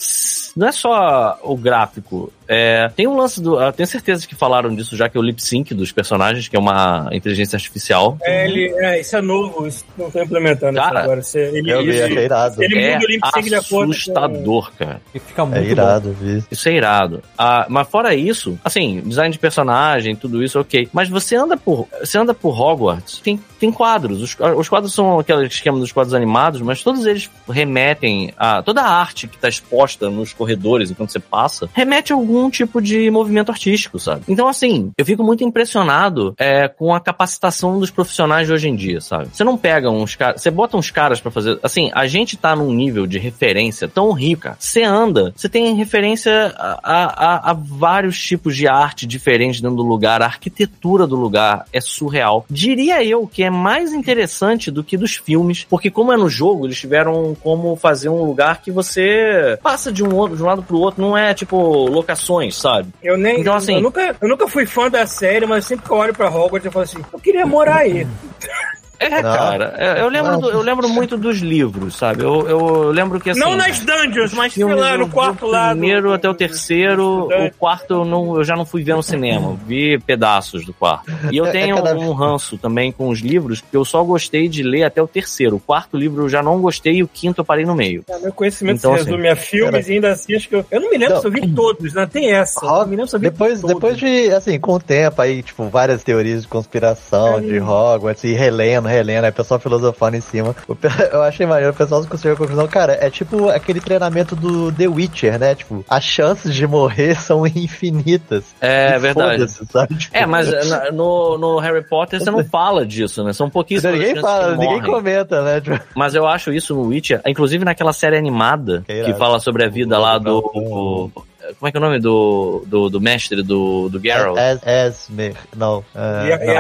[0.56, 2.32] Não é só o gráfico.
[2.48, 3.60] É, tem um lance do.
[3.60, 6.56] Eu tenho certeza que falaram disso já, que é o lip sync dos personagens, que
[6.56, 8.18] é uma inteligência artificial.
[8.22, 11.24] É, ele, é, isso é novo, isso não tô implementando Cara, isso agora.
[11.24, 12.64] Você, ele, Eu vi, ele, achei irado.
[12.64, 15.02] ele é muda o lip sync de acordo assustador, cara.
[15.14, 15.72] E fica muito É bom.
[15.72, 16.44] irado, vi.
[16.52, 17.22] Isso é irado.
[17.38, 20.88] Ah, mas fora isso, assim, design de personagem, tudo isso, ok.
[20.94, 24.22] Mas você anda por, você anda por Hogwarts, tem, tem quadros.
[24.22, 28.62] Os, os quadros são aquele esquema dos quadros animados, mas todos eles remetem a.
[28.62, 32.82] Toda a arte que está exposta nos corredores enquanto você passa, remete a algum tipo
[32.82, 34.22] de movimento artístico, sabe?
[34.28, 38.76] Então, assim, eu fico muito impressionado é, com a capacitação dos profissionais de hoje em
[38.76, 39.30] dia, sabe?
[39.32, 40.42] Você não pega uns caras.
[40.42, 41.60] Você bota uns caras pra fazer.
[41.64, 44.58] Assim, a gente tá num nível de referência tão rico, cara.
[44.60, 49.84] Você anda, você tem referência a- a- a vários tipos de arte diferentes dentro do
[49.84, 50.22] lugar.
[50.22, 52.46] A arquitetura do lugar é surreal.
[52.50, 56.66] Diria eu que é mais interessante do que dos filmes, porque como é no jogo,
[56.66, 60.78] eles tiveram como fazer um lugar que você passa de um, de um lado pro
[60.80, 61.58] outro, não é tipo
[61.88, 62.90] locações, sabe?
[63.02, 63.40] Eu nem.
[63.42, 66.14] Então, assim- eu, nunca, eu nunca fui fã da série, mas sempre que eu olho
[66.14, 68.06] pra Hogwarts eu falo assim, eu queria morar aí.
[69.00, 69.22] É, Não.
[69.22, 69.74] cara.
[69.78, 70.40] é, Eu lembro, Não.
[70.42, 72.24] do- eu lembro muito dos livros, sabe?
[72.24, 73.40] Eu, eu lembro que assim.
[73.40, 75.74] não nas dungeons, mas sei lá, no quarto o lá.
[75.74, 79.04] do- primeiro até o terceiro, o quarto eu, não, eu já não fui ver no
[79.04, 81.12] cinema, vi pedaços do quarto.
[81.32, 84.04] E eu É- é tenho cada- um ranço também com os livros, porque eu só
[84.04, 85.56] gostei de ler até o terceiro.
[85.56, 88.04] O quarto livro eu já não gostei e o quinto eu parei no meio.
[88.10, 90.66] É, meu conhecimento Então, se resume a filmes e ainda assim acho que eu.
[90.72, 91.22] Eu não me lembro Não.
[91.22, 92.06] se eu vi todos, né?
[92.12, 92.66] Tem essa.
[92.66, 93.76] Eu não me lembro se eu vi Depois, todos.
[93.76, 98.34] depois de, assim, com o tempo aí, tipo, várias teorias de conspiração, de Hogwarts, e
[98.34, 100.56] relendo, relendo, aí o pessoal filosofando em cima.
[101.12, 104.88] Eu achei maneiro, o pessoal conseguiu a conclusão, cara, é tipo aquele treinamento do The
[104.88, 105.56] Witcher, né?
[105.56, 108.44] Tipo, as chances de morrer são infinitas.
[108.62, 109.48] É E verdade.
[109.50, 109.96] sabe?
[109.96, 113.34] Tipo, É, mas na- no, no Harry Potter você não fala disso, né?
[113.34, 115.62] São pouquíssimas Ninguém chances fala, ninguém comenta, né?
[115.62, 119.64] Tipo, Mas eu acho isso no Witcher, inclusive naquela série animada Que que fala sobre
[119.66, 120.40] a vida lá do.
[120.40, 121.12] O-
[121.60, 124.38] como é que é o nome do, do, do mestre do, do Geralt?
[124.38, 125.84] Es- Esmer, não.
[125.96, 126.58] É, e- não.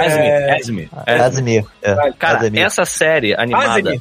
[1.25, 2.61] Asmir, é- Cara, Asmir.
[2.63, 3.93] essa série animada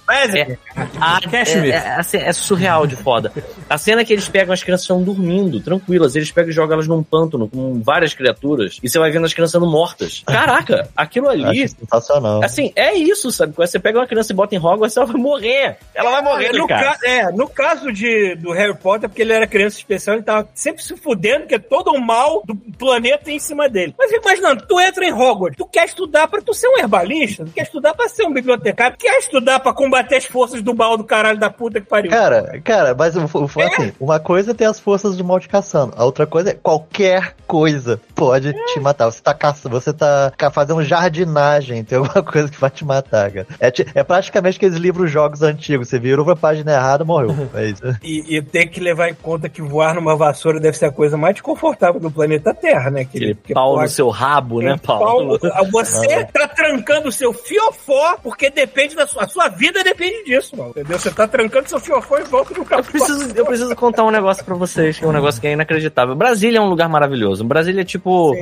[1.00, 1.70] a- Cashmere.
[1.72, 3.32] é, é, assim, é surreal de foda.
[3.68, 6.74] A cena é que eles pegam as crianças estão dormindo, tranquilas, eles pegam e jogam
[6.74, 10.22] elas num pântano com várias criaturas e você vai vendo as crianças sendo mortas.
[10.26, 11.68] Caraca, aquilo ali.
[11.68, 12.42] Sensacional.
[12.42, 13.52] Assim, é isso, sabe?
[13.52, 15.76] Quando você pega uma criança e bota em Hogwarts, ela vai morrer.
[15.94, 16.96] Ela vai morrer, no, cara.
[16.98, 20.48] ca- é, no caso de, do Harry Potter, porque ele era criança especial, ele tava
[20.54, 23.94] sempre se fudendo, porque todo o mal do planeta é em cima dele.
[23.98, 27.44] Mas fica imaginando, tu entra em Hogwarts, tu quer estudar pra tu ser um herbalista,
[27.44, 30.74] tu quer estudar pra ser um bibliotecário, tu quer estudar pra combater as forças do
[30.74, 32.10] mal do caralho da puta que pariu.
[32.10, 35.48] Cara, cara, mas o, o, assim, uma coisa é ter as forças do mal te
[35.48, 39.10] caçando, a outra coisa é qualquer coisa pode te matar.
[39.10, 43.46] Você tá caçando, você tá fazendo jardinagem, tem alguma coisa que vai te matar, cara.
[43.60, 47.34] É, é praticamente aqueles livros jogos antigos, você virou pra página errada, morreu.
[47.54, 47.82] É isso.
[48.02, 51.16] E, e tem que levar em conta que voar numa vassoura deve ser a coisa
[51.16, 53.02] mais desconfortável do planeta Terra, né?
[53.02, 53.40] Aquele querido?
[53.40, 55.38] Porque, pau porra, no seu rabo, né, Pau- Paulo?
[55.70, 59.24] Você tá trancando o seu fiofó, porque depende da sua.
[59.24, 60.70] A sua vida depende disso, mano.
[60.70, 60.98] Entendeu?
[60.98, 62.80] Você tá trancando seu fiofó em volta do carro.
[62.80, 65.52] Eu preciso, eu preciso contar um negócio pra vocês, que é um negócio que é
[65.52, 66.14] inacreditável.
[66.14, 67.44] Brasília é um lugar maravilhoso.
[67.44, 68.34] Brasília é tipo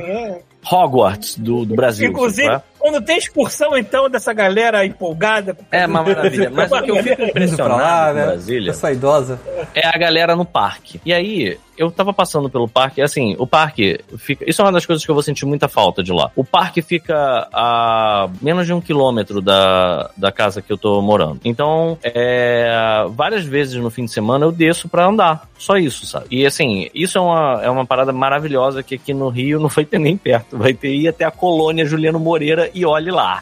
[0.69, 2.09] Hogwarts do, do Brasil.
[2.09, 2.63] Inclusive, sabe?
[2.79, 5.57] quando tem excursão, então, dessa galera empolgada.
[5.71, 6.49] É uma maravilha.
[6.49, 8.25] Mas o que eu fico impressionado lá, né?
[8.27, 9.39] Brasília Essa idosa.
[9.75, 11.01] é a galera no parque.
[11.05, 14.47] E aí, eu tava passando pelo parque, assim, o parque fica.
[14.47, 16.31] Isso é uma das coisas que eu vou sentir muita falta de lá.
[16.35, 21.39] O parque fica a menos de um quilômetro da, da casa que eu tô morando.
[21.43, 25.47] Então, é, várias vezes no fim de semana eu desço pra andar.
[25.57, 26.25] Só isso, sabe?
[26.29, 29.85] E assim, isso é uma, é uma parada maravilhosa que aqui no Rio não vai
[29.85, 30.57] ter nem perto.
[30.57, 33.41] Vai ter ir até a colônia Juliano Moreira e olhe lá.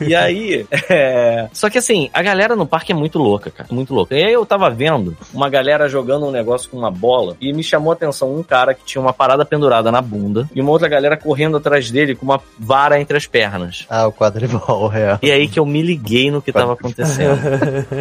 [0.00, 1.48] E aí, é...
[1.52, 3.68] Só que assim, a galera no parque é muito louca, cara.
[3.72, 4.14] Muito louca.
[4.14, 7.64] E aí eu tava vendo uma galera jogando um negócio com uma bola e me
[7.64, 10.88] chamou a atenção um cara que tinha uma parada pendurada na bunda e uma outra
[10.88, 13.86] galera correndo atrás dele com uma vara entre as pernas.
[13.88, 15.18] Ah, o quadribol, é.
[15.22, 17.40] E aí que eu me liguei no que tava acontecendo.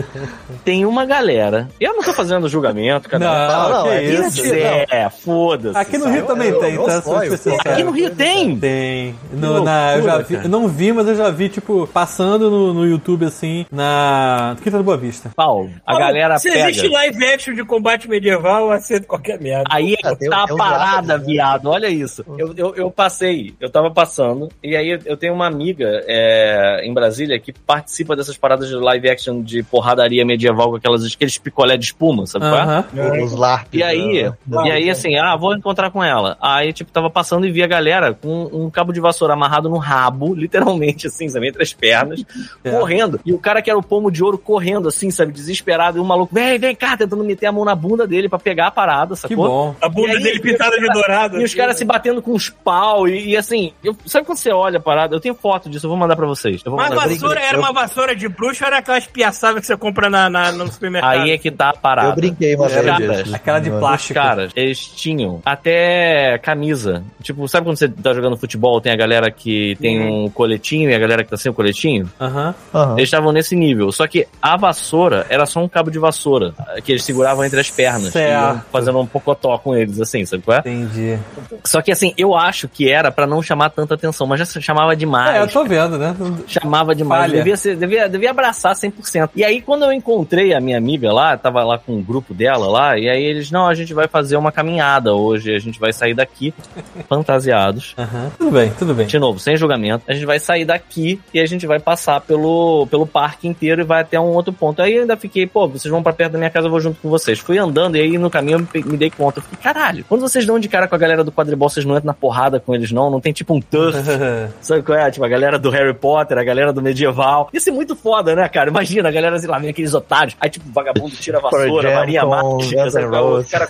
[0.64, 1.68] Tem uma galera.
[1.80, 3.24] Eu não tô fazendo julgamento, cara.
[3.24, 4.43] Não, não, que é isso.
[4.43, 4.86] mentira.
[4.91, 5.78] É, foda-se.
[5.78, 6.16] Aqui no sabe?
[6.18, 7.01] Rio também eu- tem, eu tá?
[7.01, 7.30] sabe.
[7.66, 8.60] Aqui no Rio tem.
[8.60, 9.16] Tem.
[9.32, 11.88] No, Que na, eu já loucura, vi, eu não vi, mas eu já vi, tipo,
[11.88, 15.32] passando no, no YouTube, assim, na Quinta do Boa Vista.
[15.36, 16.70] Paulo, a Paulo, galera Se pega.
[16.70, 19.65] existe live action de combate medieval, eu aceito qualquer merda.
[19.69, 21.67] Aí é que tá a parada, viado.
[21.67, 22.25] Olha isso.
[22.37, 26.93] Eu, eu, eu passei, eu tava passando, e aí eu tenho uma amiga é, em
[26.93, 31.77] Brasília que participa dessas paradas de live action de porradaria medieval com aquelas, aqueles picolé
[31.77, 32.61] de espuma, sabe qual é?
[32.61, 33.23] Aham.
[33.23, 33.75] Os LARP.
[33.75, 34.33] E aí, né?
[34.65, 36.37] e aí assim, ah, vou encontrar com ela.
[36.41, 39.77] Aí, tipo, tava passando e vi a galera com um cabo de vassoura amarrado no
[39.77, 42.23] rabo, literalmente, assim, sabe, entre as pernas,
[42.63, 42.71] É.
[42.71, 43.19] correndo.
[43.25, 45.97] E o cara que era o pomo de ouro correndo, assim, sabe, desesperado.
[45.97, 48.67] E o maluco, vem, vem cá, tentando meter a mão na bunda dele pra pegar
[48.67, 49.75] a parada, Que bom.
[49.81, 51.36] A bunda aí, dele pintada de dourado.
[51.36, 54.38] E os assim, caras se batendo com os pau e, e assim, eu- sabe quando
[54.38, 55.15] você olha a parada?
[55.15, 56.61] Eu tenho foto disso, eu vou mandar pra vocês.
[56.65, 59.61] Eu vou Mas a vassoura era Eu- uma vassoura de bruxa ou era aquelas piaçadas
[59.61, 61.11] que você compra na, na- no supermercado?
[61.11, 62.09] Aí é que tá a parada.
[62.09, 63.36] Eu brinquei Os vez caras, disso.
[63.36, 63.69] Aquela de.
[63.69, 64.13] Os plástico.
[64.19, 67.03] caras, eles tinham até camisa.
[67.21, 70.93] Tipo, sabe quando você tá jogando futebol, tem a galera que tem um coletinho e
[70.93, 72.09] a galera que tá sem o coletinho?
[72.19, 72.53] Aham.
[72.73, 72.93] Aham.
[72.97, 73.91] Eles estavam nesse nível.
[73.91, 77.69] Só que a vassoura era só um cabo de vassoura que eles seguravam entre as
[77.69, 78.11] pernas.
[78.13, 78.57] Certo.
[78.67, 80.59] E fazendo um pocotó com eles, assim, sabe qual é?
[80.59, 81.17] Entendi.
[81.63, 84.95] Só que assim, eu acho que era pra não chamar tanta atenção, mas já chamava
[84.95, 85.36] demais.
[85.36, 86.15] É, eu tô vendo, né?
[86.47, 87.23] chamava demais.
[87.23, 87.38] Falha.
[87.38, 89.32] Devia, ser, devia, devia abraçar 100%.
[89.36, 92.67] E aí, quando eu encontrei a minha amiga lá, tava lá com o grupo dela
[92.67, 95.91] lá, e aí eles, não, a gente vai fazer uma caminhada hoje, a gente vai
[95.91, 96.53] sair daqui
[97.09, 97.95] fantasiados.
[97.97, 98.32] Aham.
[98.38, 99.07] Tudo bem, tudo bem.
[99.07, 100.03] De novo, sem julgamento.
[100.07, 103.86] A gente vai sair daqui e a gente vai passar pelo, pelo parque inteiro e
[103.86, 104.82] vai até um outro ponto.
[104.82, 106.99] Aí eu ainda fiquei, pô, vocês vão pra perto da minha casa, eu vou junto
[107.01, 107.39] com vocês.
[107.39, 109.39] Fui andando e aí no caminho eu me dei conta.
[109.39, 111.95] Eu fiquei, caralho, quando vocês dão de cara com a galera do quadribol, vocês não
[111.95, 113.09] entram na porrada com eles, não?
[113.09, 113.95] Não tem tipo um turf
[114.61, 115.09] Sabe qual é?
[115.11, 117.49] Tipo, a galera do Harry Potter, a galera do medieval.
[117.53, 118.70] Isso é muito foda, né, cara?
[118.70, 120.36] Imagina, a galera assim, lá vem aqueles otários.
[120.39, 123.43] Aí, tipo, o vagabundo tira a vassoura, Maria Mágica, sabe qual é?
[123.43, 123.70] Cara.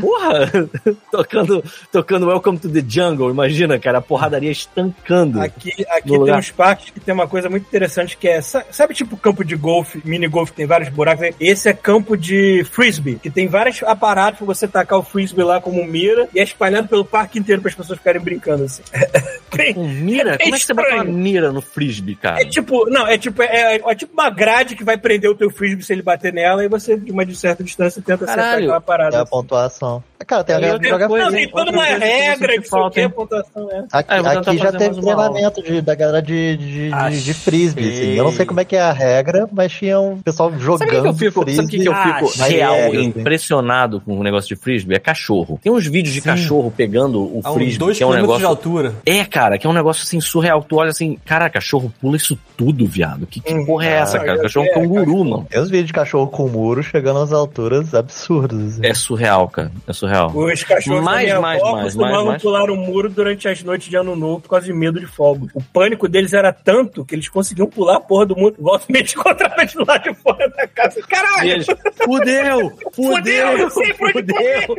[0.00, 0.68] Porra!
[1.10, 5.40] tocando, tocando Welcome to the Jungle, imagina, cara, a porradaria estancando.
[5.40, 6.38] Aqui, aqui tem lugar.
[6.38, 9.56] uns parques que tem uma coisa muito interessante que é, sa- sabe tipo campo de
[9.56, 11.28] golfe, mini golfe, que tem vários buracos?
[11.40, 15.60] Esse é campo de frisbee, que tem vários aparatos pra você tacar o frisbee lá
[15.60, 18.82] como mira e é espalhado pelo parque inteiro para as pessoas ficarem brincando assim.
[19.74, 20.34] Com mira?
[20.34, 22.40] É Como é que você bota uma mira no frisbee, cara?
[22.40, 25.50] É tipo, não, é tipo, é, é tipo uma grade que vai prender o teu
[25.50, 28.64] frisbee se ele bater nela e você, de uma certa distância, tenta acertar Caralho.
[28.64, 29.18] aquela É parada.
[29.18, 29.30] a assim.
[29.30, 30.04] pontuação.
[30.26, 31.44] Cara, tem a galera que outra joga coisa, Não, free.
[31.46, 33.10] tem toda uma que eu regra o falta, que, hein?
[33.10, 33.84] pontuação é.
[33.92, 38.14] Aqui, Ah, aqui já teve treinamento de, da galera de, de, de, de frisbee, assim.
[38.14, 40.90] Eu não sei como é que é a regra, mas tinha um pessoal jogando Sabe
[40.90, 41.54] o que que eu fico, frisbee.
[41.56, 43.02] sabe o que que eu fico mas real é, assim.
[43.04, 44.96] impressionado com o negócio de frisbee?
[44.96, 45.58] É cachorro.
[45.62, 46.28] Tem uns vídeos de Sim.
[46.28, 48.40] cachorro pegando o A frisbee, dois que é um negócio...
[48.40, 48.94] de altura.
[49.06, 50.62] É, cara, que é um negócio assim surreal.
[50.62, 53.26] Tu olha assim, cara, cachorro pula isso tudo, viado.
[53.26, 54.38] Que, que porra é essa, cara?
[54.42, 55.46] Cachorro é um canguru, mano.
[55.48, 58.74] Tem uns vídeos de cachorro com muro chegando às alturas absurdas.
[58.74, 58.80] assim.
[58.86, 59.70] É surreal, cara.
[59.86, 60.07] É surreal.
[60.34, 62.42] Os cachorros Mais, da minha mais, avó mais, costumavam mais, mais.
[62.42, 65.48] pular o muro durante as noites de ano novo por causa de medo de fogo.
[65.54, 68.54] O pânico deles era tanto que eles conseguiam pular a porra do muro.
[68.58, 69.54] Volta e meia encontrava
[69.86, 71.00] lá de fora da casa.
[71.08, 71.50] Caralho!
[71.50, 71.66] eles,
[72.04, 72.72] fudeu!
[72.92, 74.76] Fudeu, não sei onde fudeu!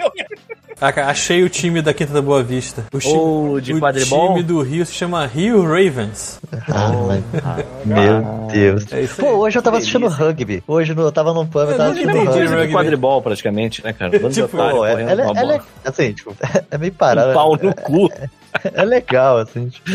[0.81, 2.85] Ah, achei o time da Quinta da Boa Vista.
[2.93, 4.29] O, chi- Ou de o quadribol?
[4.29, 6.39] time do Rio se chama Rio Ravens.
[6.71, 8.85] Ah, mas- Meu Deus.
[8.93, 9.05] É.
[9.19, 10.63] Pô, hoje eu tava assistindo rugby.
[10.65, 12.73] Hoje eu tava num pub Eu tava assistindo entendi rugby.
[12.73, 14.11] Quadribol, praticamente, né, cara?
[14.29, 15.65] Tipo, é, correndo ela, com a ela bola.
[15.85, 16.35] é, assim, tipo,
[16.71, 17.31] é meio parado.
[17.31, 18.09] Um pau no cu.
[18.73, 19.69] É legal, assim.
[19.69, 19.89] Tipo,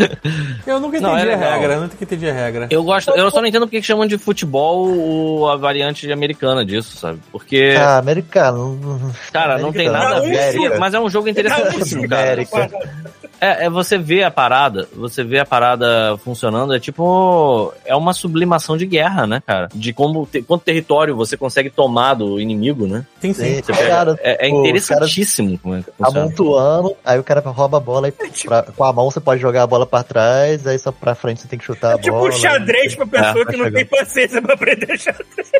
[0.65, 2.69] Eu nunca Não, entendi é a regra, eu nunca entendi a regra.
[2.71, 6.65] Eu gosto, eu só não entendo porque que chamam de futebol o- a variante americana
[6.65, 7.19] disso, sabe?
[7.33, 9.13] Porque, ah, americano.
[9.33, 10.15] cara, não tem americano.
[10.15, 12.23] nada a ver, mas é um jogo interessantíssimo, cara.
[12.23, 12.71] América.
[13.45, 17.73] É, é você vê a parada, você vê a parada funcionando, é tipo.
[17.85, 19.69] É uma sublimação de guerra, né, cara?
[19.75, 23.05] De como te- quanto território você consegue tomar do inimigo, né?
[23.21, 23.57] Sim, sim.
[23.63, 26.21] Você pega- Cara, é, é interessantíssimo como é que funciona.
[26.27, 28.13] amontoando, aí o cara rouba a bola e
[28.47, 31.41] pra- com a mão você pode jogar a bola pra trás, aí só pra frente
[31.43, 32.29] você tem que chutar a É tipo bola.
[32.29, 35.53] um xadrez pra pessoa É, que não tem paciência pra aprender xadrez.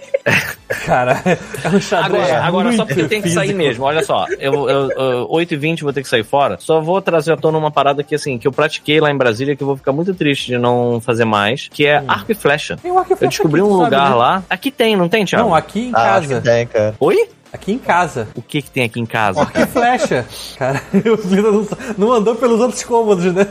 [0.87, 1.23] Cara,
[1.65, 2.25] é um xadrez.
[2.31, 3.85] Agora, agora só porque muito tem que sair mesmo.
[3.85, 6.57] Olha só, eu, eu, eu 8h20 vou ter que sair fora.
[6.59, 9.55] Só vou trazer à tona uma parada que, assim, que eu pratiquei lá em Brasília,
[9.57, 12.77] que eu vou ficar muito triste de não fazer mais, que é arco e flecha.
[12.77, 14.17] Tem um arco e Eu flecha descobri aqui, um tu sabe, lugar né?
[14.17, 14.43] lá.
[14.49, 15.49] Aqui tem, não tem, Thiago?
[15.49, 16.41] Não, aqui em Ah, acho casa.
[16.41, 16.95] que tem, cara.
[17.01, 17.29] Oi?
[17.53, 18.29] Aqui em casa.
[18.35, 19.41] O que que tem aqui em casa?
[19.43, 20.27] Arco e flecha.
[20.59, 23.47] Cara, o Lino não, não andou pelos outros cômodos, né?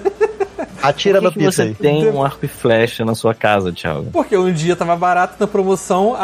[0.84, 1.74] Atira Por no que, você aí.
[1.74, 4.10] tem um arco e flecha na sua casa, Thiago?
[4.12, 6.20] Porque um dia tava barato na promoção a,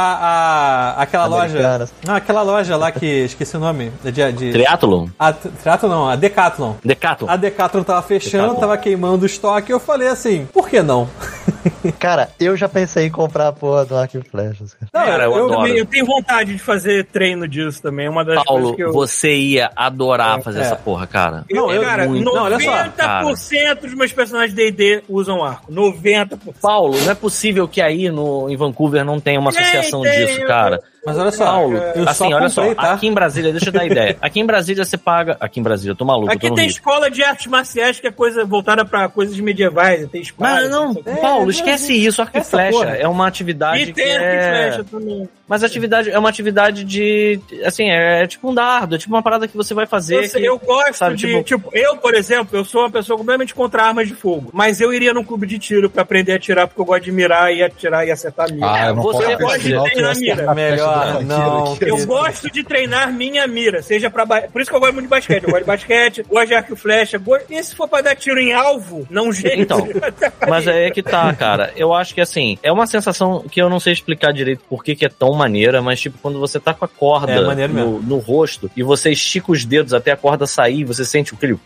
[0.97, 1.87] a aquela loja.
[2.05, 3.91] Não, aquela loja lá que esqueci o nome.
[4.03, 5.07] De, de, Triathlon?
[5.17, 6.73] a Triathlon não, a Decathlon.
[6.83, 7.29] Decathlon?
[7.29, 8.59] A Decathlon tava fechando, Decathlon.
[8.59, 9.71] tava queimando o estoque.
[9.71, 11.07] Eu falei assim, por que não?
[11.99, 14.73] Cara, eu já pensei em comprar a porra do arco e flechas.
[14.73, 14.89] cara.
[14.93, 15.49] Não, Cara, eu adoro.
[15.55, 18.05] também- eu tenho vontade de fazer treino disso também.
[18.07, 18.91] É uma das Paulo, coisas que eu.
[18.93, 20.61] você ia adorar fazer É.
[20.63, 21.45] essa porra, cara.
[21.49, 22.25] Não, eu- cara, muito.
[22.25, 25.71] Não, olha só, 90% dos meus personagens D&D usam arco.
[25.71, 26.37] 90%.
[26.61, 30.41] Paulo, não é possível que aí no, em Vancouver não tenha uma associação tem, disso,
[30.41, 30.81] eu- cara.
[31.05, 32.93] Mas olha só, Paulo, eu assim, só olha comprei, só, tá?
[32.93, 34.17] aqui em Brasília, deixa eu dar ideia.
[34.21, 35.37] Aqui em Brasília você paga.
[35.39, 36.71] Aqui em Brasília, eu tô maluco, Aqui tô tem Rio.
[36.71, 40.07] escola de artes marciais que é coisa voltada pra coisas medievais.
[40.09, 40.61] Tem espada.
[40.61, 42.21] Mas não, tem- Paulo, É, esquece isso.
[42.21, 42.95] Arco e flecha porra.
[42.95, 44.49] é uma atividade E que tem arco e é...
[44.71, 45.29] flecha também.
[45.47, 47.39] Mas atividade é uma atividade de.
[47.65, 50.17] Assim, é tipo um dardo, é tipo uma parada que você vai fazer.
[50.17, 51.25] Eu, sei, que- eu gosto sabe, de.
[51.27, 51.69] tipo- Tipo...
[51.75, 54.51] eu, por exemplo, eu sou uma pessoa completamente contra armas de fogo.
[54.53, 57.11] Mas eu iria num clube de tiro pra aprender a atirar, porque eu gosto de
[57.11, 58.71] mirar e atirar e acertar a mira.
[58.71, 60.43] Ah, eu não Você ter que na essa mira.
[60.43, 64.25] é a Melhor do não, Eu gosto de treinar minha mira, seja pra.
[64.25, 65.43] ba- Por isso que eu gosto muito de basquete.
[65.43, 67.17] Eu gosto de basquete, gosto de arco e flecha.
[67.17, 67.45] Gosto...
[67.51, 69.61] E se for pra dar tiro em alvo, não jeito.
[69.61, 69.87] Então,
[70.47, 71.71] Mas aí é que tá, cara.
[71.75, 74.95] Eu acho que assim, é uma sensação que eu não sei explicar direito por que,
[74.95, 78.17] que é tão maneira, mas tipo, quando você tá com a corda É no, no
[78.17, 81.57] rosto e você estica os dedos até a corda sair, você sente aquele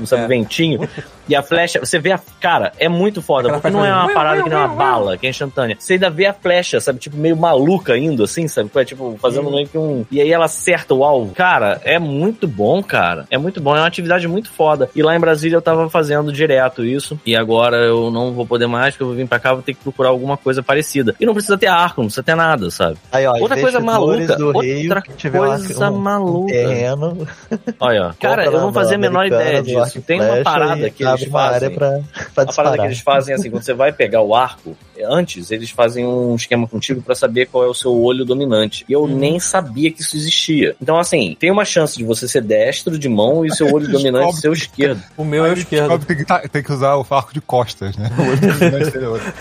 [0.00, 0.26] não sabe, É.
[0.26, 0.88] ventinho,
[1.28, 2.20] e a flecha, você vê a.
[2.40, 5.26] Cara, é muito foda, Aquela porque não é uma parada que nem uma bala, que
[5.26, 5.76] é instantânea.
[5.78, 8.70] Você ainda vê a flecha, sabe, tipo, meio maluca indo, assim, sabe?
[8.74, 10.04] É, tipo, fazendo meio que um.
[10.10, 11.32] E aí ela acerta o alvo.
[11.34, 13.26] Cara, é muito bom, cara.
[13.30, 14.88] É muito bom, é uma atividade muito foda.
[14.94, 17.18] E lá em Brasília eu tava fazendo direto isso.
[17.24, 19.74] E agora eu não vou poder mais, porque eu vou vir pra cá, vou ter
[19.74, 21.14] que procurar alguma coisa parecida.
[21.20, 22.96] E não precisa ter arco, não precisa ter nada, sabe?
[23.12, 24.92] Aí, ó, Outra coisa maluca, outra Rio,
[25.32, 26.52] coisa um, maluca.
[26.52, 27.26] terreno,
[27.78, 28.12] Olha, ó.
[28.18, 29.89] Cara, eu não fazia a menor ideia disso.
[29.98, 31.70] E Tem uma parada que eles fazem.
[31.70, 32.00] pra,
[32.34, 34.76] pra A parada que eles fazem é assim, quando você vai pegar o arco,
[35.08, 38.84] antes eles fazem um esquema contigo pra saber qual é o seu olho dominante.
[38.88, 40.76] E eu nem sabia que isso existia.
[40.80, 43.88] Então, assim, tem uma chance de você ser destro de mão e o seu olho
[43.90, 45.00] dominante ser o esquerdo.
[45.16, 45.98] O meu é o esquerdo.
[46.04, 48.10] Tem que, tá- tem que usar o arco de costas, né?
[48.18, 49.32] O outro dominante é outro.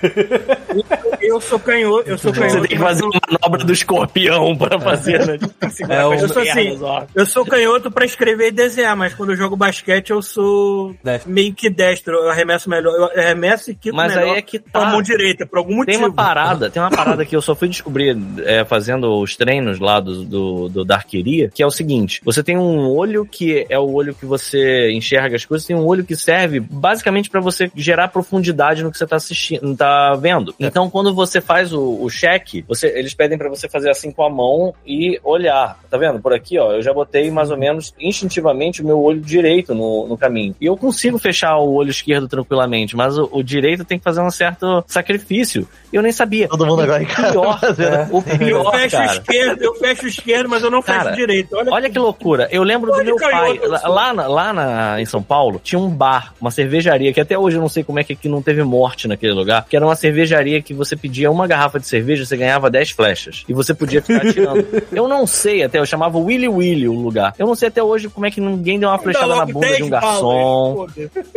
[1.20, 2.60] Eu sou canhoto, eu sou Você canhoto.
[2.62, 5.38] tem que fazer uma manobra do escorpião pra fazer, né?
[5.88, 6.78] É, Eu sou assim,
[7.14, 11.30] eu sou canhoto pra escrever e desenhar, mas quando eu jogo basquete eu sou Destro.
[11.30, 12.14] meio que destro.
[12.14, 12.92] Eu arremesso melhor.
[12.94, 14.90] Eu arremesso e quico Mas melhor aí é que com a tá.
[14.90, 16.06] mão direita, por algum Tem motivo.
[16.06, 20.00] uma parada, tem uma parada que eu só fui descobrir é, fazendo os treinos lá
[20.00, 23.78] do, do, do da arqueria, que é o seguinte: você tem um olho que é
[23.78, 27.70] o olho que você enxerga as coisas, tem um olho que serve basicamente pra você
[27.76, 30.54] gerar profundidade no que você tá assistindo, tá vendo.
[30.60, 34.24] Então, quando você faz o, o cheque, você, eles pedem pra você fazer assim com
[34.24, 35.78] a mão e olhar.
[35.90, 36.20] Tá vendo?
[36.20, 40.06] Por aqui, ó, eu já botei mais ou menos instintivamente o meu olho direito no,
[40.06, 40.54] no caminho.
[40.60, 44.20] E eu consigo fechar o olho esquerdo tranquilamente, mas o, o direito tem que fazer
[44.20, 45.66] um certo sacrifício.
[45.92, 46.48] Eu nem sabia.
[46.48, 49.12] Todo mundo agora em casa pior, fazendo o Eu pior, fecho o cara.
[49.12, 51.56] esquerdo, eu fecho o esquerdo, mas eu não fecho Cara, o direito.
[51.56, 52.48] Olha, Olha que loucura.
[52.50, 53.58] Eu lembro do meu pai.
[53.64, 57.36] Lá, lá, na- lá na- em São Paulo, tinha um bar, uma cervejaria, que até
[57.38, 59.86] hoje eu não sei como é que aqui não teve morte naquele lugar, que era
[59.86, 63.42] uma cervejaria que você pedia uma garrafa de cerveja, você ganhava 10 flechas.
[63.48, 64.66] E você podia ficar atirando.
[64.92, 67.34] eu não sei até, eu chamava Willy Willy o lugar.
[67.38, 69.72] Eu não sei até hoje como é que ninguém deu uma flechada na bunda de
[69.72, 70.86] 10 um garçom.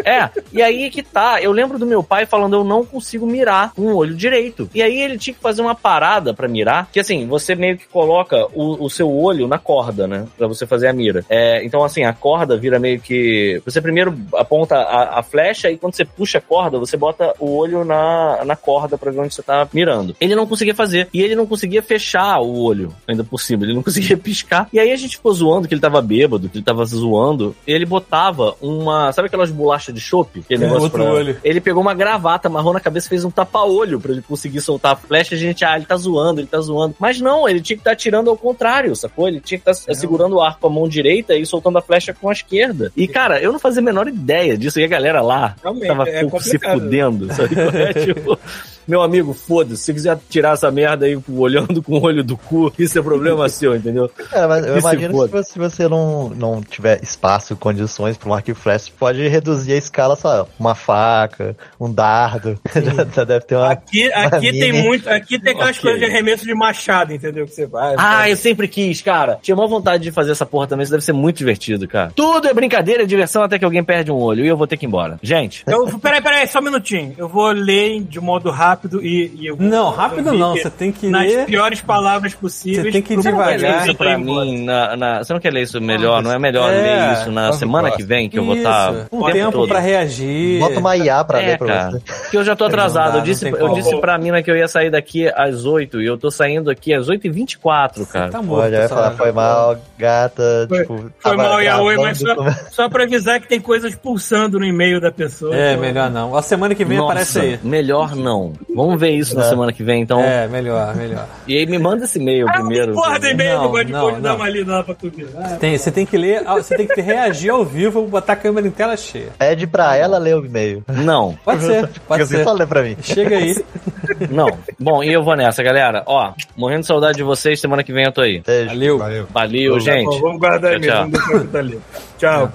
[0.04, 1.42] É, e aí que tá.
[1.42, 4.70] Eu lembro do meu pai falando, eu não consigo mirar com o olho direito.
[4.76, 7.88] E aí ele tinha que fazer uma parada pra mirar, que assim, você meio que
[7.88, 10.28] coloca o, o seu olho na corda, né?
[10.38, 11.24] Pra você fazer a mira.
[11.30, 13.62] É, então, assim, a corda vira meio que.
[13.64, 17.56] Você primeiro aponta a, a flecha e quando você puxa a corda, você bota o
[17.56, 18.15] olho na,
[18.46, 20.16] na corda pra ver onde você tá mirando.
[20.20, 21.08] Ele não conseguia fazer.
[21.14, 23.64] E ele não conseguia fechar o olho, ainda por cima.
[23.64, 24.68] Ele não conseguia piscar.
[24.72, 27.56] E aí a gente ficou zoando que ele tava bêbado, que ele tava zoando.
[27.68, 29.12] E ele botava uma.
[29.12, 30.40] Sabe aquelas bolachas de chope?
[30.42, 31.38] Aquele É, negócio outro pra- olho.
[31.44, 34.94] Ele pegou uma gravata, amarrou na cabeça e fez um tapa-olho pra ele conseguir soltar
[34.94, 35.36] a flecha.
[35.36, 36.96] A gente, ah, ele tá zoando, ele tá zoando.
[37.00, 39.28] Mas não, ele tinha que estar atirando ao contrário, sacou?
[39.28, 42.14] Ele tinha que estar segurando o arco com a mão direita e soltando a flecha
[42.14, 42.92] com a esquerda.
[42.96, 44.80] E, cara, eu não fazia a menor ideia disso.
[44.80, 47.56] E a galera lá Realmente, tava é se fudendo, sabe?
[48.06, 48.40] 就。
[48.88, 49.84] Meu amigo, foda-se.
[49.84, 53.48] Se quiser tirar essa merda aí olhando com o olho do cu, isso é problema
[53.50, 54.10] seu, entendeu?
[54.32, 58.52] É, mas eu imagino que se você, não, não tiver espaço, condições para um arco
[58.52, 62.60] e flecha, pode reduzir a escala, só uma faca, um dardo.
[62.74, 63.72] já, já deve ter uma.
[63.72, 64.84] Aqui, aqui Uma tem mini.
[64.84, 65.10] muito.
[65.10, 65.82] Aqui tem aquelas Ok.
[65.82, 67.46] coisas de arremesso de machado, entendeu?
[67.46, 67.96] Que você vai.
[67.98, 69.40] Ah, eu sempre quis, cara.
[69.42, 70.84] Tinha uma vontade de fazer essa porra também.
[70.84, 72.12] Isso deve ser muito divertido, cara.
[72.16, 74.46] Tudo é brincadeira, é diversão até que alguém perde um olho.
[74.46, 75.20] E eu vou ter que ir embora.
[75.22, 77.14] Gente, Eu, peraí, peraí, só um minutinho.
[77.18, 81.08] Eu vou ler de modo rápido e, e eu Não, rápido não, você tem que
[81.08, 81.46] nas ler.
[81.46, 82.84] piores palavras possíveis.
[82.86, 83.84] Você tem que ir pro- Você não quer ler devagar.
[83.88, 86.22] isso pra mim na, na- Você não quer ler isso melhor?
[86.24, 89.08] Não é melhor É, ler isso na semana que vem que eu vou estar Isso,
[89.12, 89.68] o um tempo tempo todo?
[89.68, 90.60] pra reagir.
[90.60, 91.92] Bota uma IA pra É, ler pra cara.
[91.92, 92.00] você.
[92.24, 93.14] Porque eu já tô atrasado.
[93.14, 93.76] Dá, eu disse, eu como.
[93.76, 96.94] disse pra mina que eu ia sair daqui às 8 e eu tô saindo aqui
[96.94, 98.32] às 8h24, cara.
[98.32, 98.66] Tá morto.
[98.66, 98.88] Só.
[98.90, 101.12] falar, foi mal, gata, Foi- tipo.
[101.20, 102.36] Foi mal, Yaoi, mas só,
[102.72, 105.56] só pra avisar que tem coisas pulsando no e-mail da pessoa.
[105.56, 106.36] É, melhor não.
[106.36, 107.60] A semana que vem aparece Nossa, aí.
[107.64, 108.54] melhor não.
[108.74, 109.50] Vamos ver isso na É.
[109.50, 110.20] semana que vem, então.
[110.22, 111.28] É, melhor, melhor.
[111.48, 112.94] E aí me manda esse e-mail Ah, primeiro.
[112.94, 115.10] porra do e-mail, Não, não, gosto de não, pôr- dar uma lida lá pra tu
[115.10, 115.30] ver.
[115.38, 118.36] Ah, Tem, você tem que ler, ah, você tem que reagir ao vivo, botar a
[118.36, 119.30] câmera em tela cheia.
[119.38, 120.84] Pede pra ela ler o e-mail.
[120.88, 122.44] Não, Pode ser, pode ser.
[122.44, 122.98] só lê pra mim.
[123.02, 123.56] Chega aí.
[124.30, 124.50] não.
[124.80, 126.04] Bom, e eu vou nessa, galera.
[126.06, 128.42] Ó, morrendo de saudade de vocês, semana que vem eu tô aí.
[128.46, 128.68] Beijo.
[128.70, 128.98] Valeu.
[128.98, 129.28] Valeu.
[129.34, 130.20] Valeu, Bom, gente.
[130.22, 131.00] vamos guardar Tchau, e-mail, tchau.
[131.02, 131.80] vamos deixar que tá ali.
[132.18, 132.52] Tchau.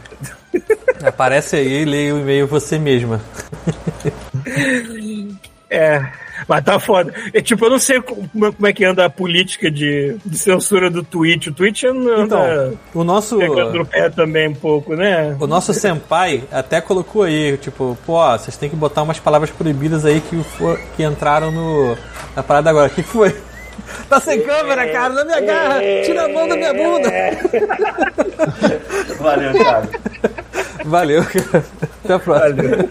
[1.07, 3.21] Aparece aí e leia o e-mail você mesma.
[5.71, 6.03] É,
[6.49, 7.15] mas tá foda.
[7.33, 10.91] É, tipo, eu não sei como, como é que anda a política de, de censura
[10.91, 11.47] do Twitch.
[11.47, 13.39] O Twitch anda Então, o nosso.
[13.39, 15.37] pegando no pé também um pouco, né?
[15.39, 20.05] O nosso senpai até colocou aí, tipo, pô, vocês têm que botar umas palavras proibidas
[20.05, 21.97] aí que, for, que entraram no,
[22.35, 22.89] na parada agora.
[22.89, 23.33] O que foi?
[24.09, 25.81] Tá sem câmera, cara, na minha garra!
[26.05, 27.11] Tira a mão da minha bunda!
[29.19, 29.89] Valeu, Thiago.
[30.85, 31.65] Valeu, cara.
[32.05, 32.63] Até a próxima.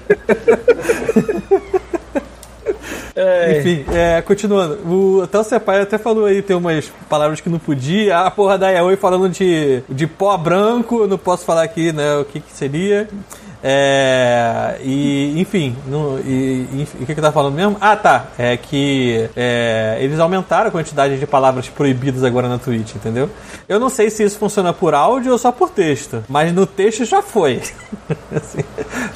[3.60, 4.76] Enfim, é, continuando.
[4.88, 8.20] O, até o Senpai até falou aí, tem umas palavras que não podia.
[8.20, 12.26] A porra da Yaoi falando de, de pó branco, não posso falar aqui, né, o
[12.26, 13.08] que que seria.
[13.62, 17.76] É, e, enfim, não- e, o que que tava falando mesmo?
[17.82, 18.28] Ah, tá.
[18.38, 23.30] É que é, eles aumentaram a quantidade de palavras proibidas agora na Twitch, entendeu?
[23.68, 27.04] Eu não sei se isso funciona por áudio ou só por texto, mas no texto
[27.04, 27.62] já foi.
[28.34, 28.60] Assim,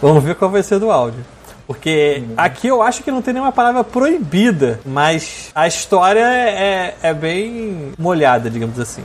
[0.02, 1.24] vamos ver qual vai ser do áudio.
[1.66, 7.14] Porque aqui eu acho que não tem nenhuma palavra proibida, mas a história é, é
[7.14, 9.02] bem molhada, digamos assim.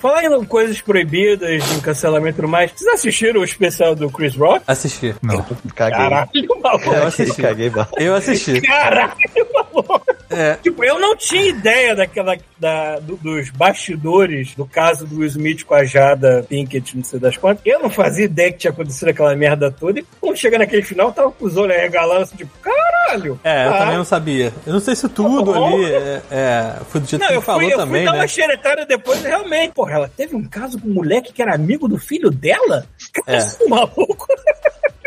[0.00, 4.36] Falar em coisas proibidas, em cancelamento e tudo mais, vocês assistiram o especial do Chris
[4.36, 4.62] Rock?
[4.66, 5.16] Assistir.
[5.22, 5.42] Não.
[5.74, 5.98] Caguei.
[5.98, 6.28] Caralho,
[6.62, 6.90] maluco.
[6.90, 7.42] Eu assisti.
[7.42, 7.72] Caguei.
[7.96, 8.60] Eu assisti.
[8.60, 9.12] Caralho.
[10.34, 10.54] É.
[10.62, 15.64] Tipo, eu não tinha ideia daquela, da, do- dos bastidores do caso do Will Smith
[15.64, 17.62] com a Jada Pinkett, não sei das quantas.
[17.66, 20.00] Eu não fazia ideia que tinha acontecido aquela merda toda.
[20.00, 23.38] E quando chega naquele final, eu tava com os olhos arregalados, assim, tipo, caralho.
[23.44, 23.78] É, eu Ah.
[23.78, 24.52] também não sabia.
[24.66, 27.38] Eu não sei se tudo Tá ali é, é, foi do jeito Não, que eu
[27.38, 28.18] ele fui, falou eu também, fui dar né?
[28.20, 31.86] uma xeretada depois realmente, porra, ela teve um caso com um moleque que era amigo
[31.88, 32.86] do filho dela?
[33.12, 33.40] Cara, É.
[33.40, 33.58] esse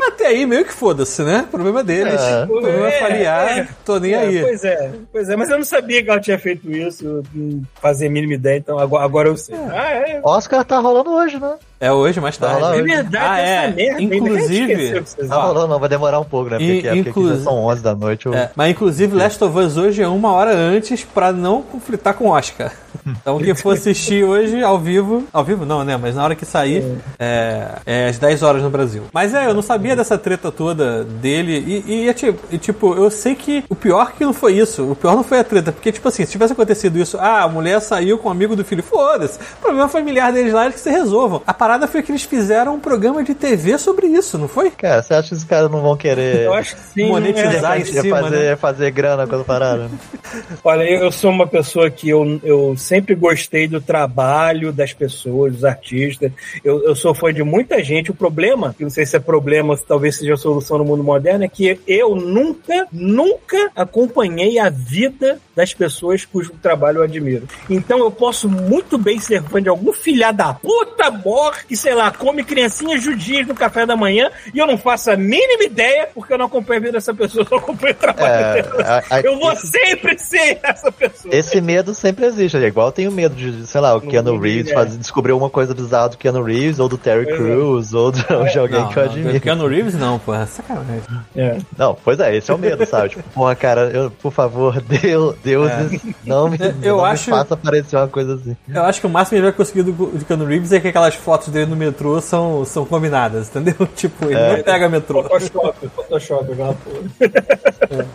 [0.07, 1.47] até aí meio que foda-se, né?
[1.49, 2.21] Problema deles.
[2.21, 2.45] É.
[2.45, 3.67] Problema É, familiar, é.
[3.83, 4.41] tô nem É, aí.
[4.41, 8.07] Pois é, pois é, mas eu não sabia que ela tinha feito isso, não fazia
[8.07, 9.55] a mínima ideia, então agora, agora eu sei.
[9.55, 10.21] Ah, é.
[10.23, 11.55] Oscar tá rolando hoje, né?
[11.79, 12.61] É hoje, mais Tá tarde.
[12.61, 12.83] lá É hoje.
[12.93, 13.71] verdade, Ah, é.
[13.71, 14.01] merda.
[14.03, 16.57] Inclusive- Eu esqueci o que vocês Tá rolando, não, vai demorar um pouco, né?
[16.57, 18.25] Porque, E- porque aqui inclusive- já são 11 da noite.
[18.25, 18.33] Eu...
[18.33, 22.25] É, mas inclusive Last of Us hoje é uma hora antes pra não conflitar com
[22.25, 22.71] o Oscar.
[23.05, 25.95] Então quem for assistir hoje ao vivo, ao vivo não, né?
[25.95, 29.03] Mas na hora que sair, é, é às 10 horas no Brasil.
[29.13, 32.95] Mas é, eu não sabia dessa treta toda dele e, e, é tipo, e, tipo,
[32.95, 35.71] eu sei que o pior que não foi isso, o pior não foi a treta,
[35.71, 38.63] porque tipo assim, se tivesse acontecido isso, ah, a mulher saiu com o amigo do
[38.65, 41.43] filho, foda-se, o problema familiar deles lá é que se resolvam.
[41.45, 44.69] A parada foi que eles fizeram um programa de TV sobre isso, não foi?
[44.69, 47.07] Cara, você acha que os caras não vão querer Eu acho que sim.
[47.07, 47.81] Monetizar é.
[47.81, 48.55] em cima, fazer, né?
[48.55, 49.89] fazer grana quando pararam?
[50.63, 55.65] Olha, eu sou uma pessoa que eu, eu sempre gostei do trabalho das pessoas, dos
[55.65, 56.31] artistas.
[56.63, 58.11] Eu, eu sou fã de muita gente.
[58.11, 60.85] O problema, que não sei se é problema, ou se talvez seja a solução no
[60.85, 67.03] mundo moderno, é que eu nunca, nunca acompanhei a vida das pessoas cujo trabalho eu
[67.03, 67.47] admiro.
[67.67, 71.93] Então eu posso muito bem ser fã de algum filha da puta mor que, sei
[71.93, 76.09] lá, come criancinhas judias no café da manhã e eu não faço a mínima ideia
[76.13, 78.83] porque eu não acompanho a vida dessa pessoa, eu só acompanho o trabalho É, dela.
[79.09, 81.33] a- a- Eu vou sempre ser essa pessoa.
[81.33, 82.57] Esse medo sempre existe.
[82.57, 84.73] É igual eu tenho medo de, sei lá, o Keanu vi, Reeves é.
[84.75, 87.35] fazer, descobrir uma coisa bizarra do Keanu Reeves, ou do Terry é.
[87.35, 89.39] Crews, ou de, de alguém Não, que eu não, admiro.
[89.41, 91.01] Keanu Reeves não, porra, sacanagem.
[91.35, 91.57] É.
[91.77, 93.09] Não, pois é, esse é o medo, sabe?
[93.09, 97.53] Tipo, porra, cara, eu, por favor, Deus, deuses, não me, Eu não acho- me faça
[97.53, 98.55] aparecer uma coisa assim.
[98.67, 100.87] Eu acho que o máximo que ele vai conseguir do, de Keanu Reeves é que
[100.87, 103.75] aquelas fotos dele no metrô são, são combinadas, entendeu?
[103.95, 105.23] Tipo, ele não pega metrô.
[105.23, 108.07] Photoshop, Photoshop, aquela porra.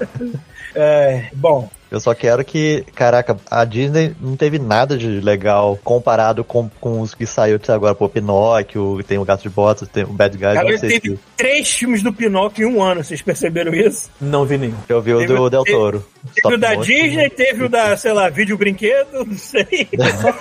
[0.75, 6.45] É, bom, Eu só quero que, caraca, a Disney não teve nada de legal comparado
[6.45, 7.95] com, com os que saiu até agora.
[7.95, 11.01] Pô, Pinóquio, tem o Gato de Botas, tem o Bad Guys, cara, não ele sei
[11.01, 14.09] teve se três filmes do Pinóquio em um ano, vocês perceberam isso?
[14.21, 14.75] Não vi nenhum.
[14.89, 16.05] eu vi o teve- do Del teve- Toro.
[16.21, 16.75] Teve Stop o da.
[16.75, 19.89] Disney, teve o da, sei lá, vídeo brinquedo, não sei.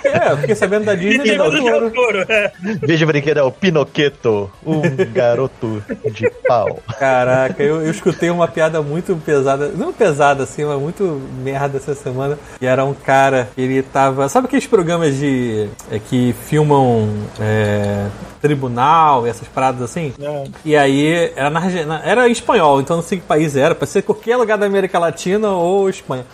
[0.04, 1.90] É, eu fiquei sabendo da Disney e teve do o do Del Toro.
[1.90, 2.26] Toro.
[2.28, 2.52] é.
[2.86, 4.80] Vídeo brinquedo é o Pinoqueto, um
[5.12, 5.82] garoto
[6.12, 6.78] de pau.
[6.98, 11.94] Caraca, eu, eu escutei uma piada muito pesada, não pesada assim, mas muito merda essa
[11.94, 12.38] semana.
[12.60, 14.28] E era um cara, ele tava.
[14.28, 15.68] Sabe aqueles programas de.
[15.90, 17.08] é, que filmam
[17.40, 18.06] é,
[18.40, 20.12] tribunal e essas paradas assim?
[20.20, 20.44] É.
[20.64, 21.60] E aí era na
[22.04, 24.98] era em espanhol, então não sei que país era, pode ser qualquer lugar da América
[24.98, 26.24] Latina ou Espanha.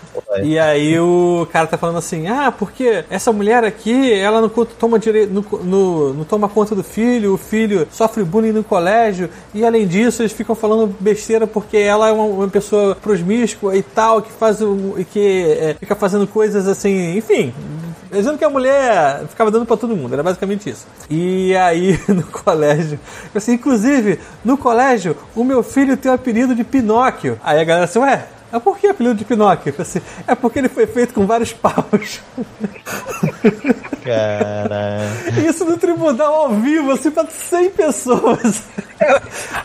[0.43, 4.99] E aí o cara tá falando assim: "Ah, porque essa mulher aqui, ela não toma
[4.99, 9.65] direito, não, no- não toma conta do filho, o filho sofre bullying no colégio e
[9.65, 14.23] além disso eles ficam falando besteira porque ela é uma, uma pessoa prosmíscua e tal,
[14.23, 17.53] que faz o e que é, fica fazendo coisas assim, enfim,
[18.11, 20.87] dizendo que a mulher ficava dando pra todo mundo, era basicamente isso.
[21.11, 22.99] E aí no colégio,
[23.35, 27.39] assim, inclusive no colégio, o meu filho tem o apelido de Pinóquio.
[27.43, 29.75] Aí a galera assim, ué, mas por que apelido de Pinóquio?
[29.79, 32.21] Assim, é porque ele foi feito com vários paus.
[34.05, 35.49] Caralho.
[35.49, 38.63] Isso no tribunal ao vivo, assim, pra 100 pessoas.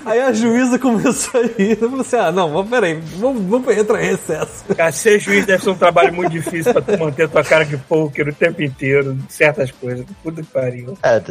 [0.05, 1.77] Aí a juíza começou a rir.
[1.79, 4.65] Eu falei assim: ah, não, peraí, vamos, vamos entrar em recesso.
[4.75, 7.77] Cara, ser juiz deve ser um trabalho muito difícil pra tu manter tua cara de
[7.77, 10.05] poker o tempo inteiro, certas coisas.
[10.23, 10.97] Puta que pariu.
[11.03, 11.21] É,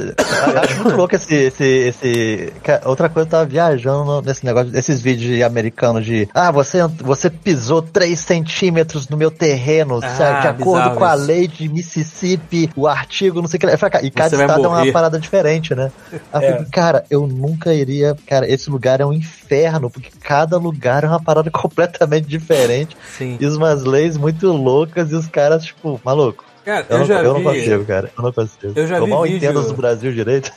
[0.65, 2.53] acho muito louco esse, esse, esse.
[2.85, 6.29] Outra coisa, eu tava viajando nesse negócio, desses vídeos de americanos de.
[6.33, 10.41] Ah, você, você pisou 3 centímetros no meu terreno, Ah, sabe?
[10.41, 13.67] De acordo com a lei de Mississippi, o artigo, não sei o que.
[13.67, 15.91] cara, E cada estado é uma parada diferente, né?
[16.33, 16.65] Aí É.
[16.73, 18.17] cara, eu nunca iria.
[18.27, 22.97] Cara, esse lugar é um inferno, porque cada lugar é uma parada completamente diferente.
[23.17, 23.37] Sim.
[23.41, 26.45] E umas leis muito loucas e os caras, tipo, maluco.
[26.65, 27.43] Cara, Eu, eu, não, já eu vi.
[27.43, 28.11] não consigo, cara.
[28.17, 28.73] Eu não consigo.
[28.77, 30.53] Eu já eu vi mal vídeo- entendo do Brasil direito.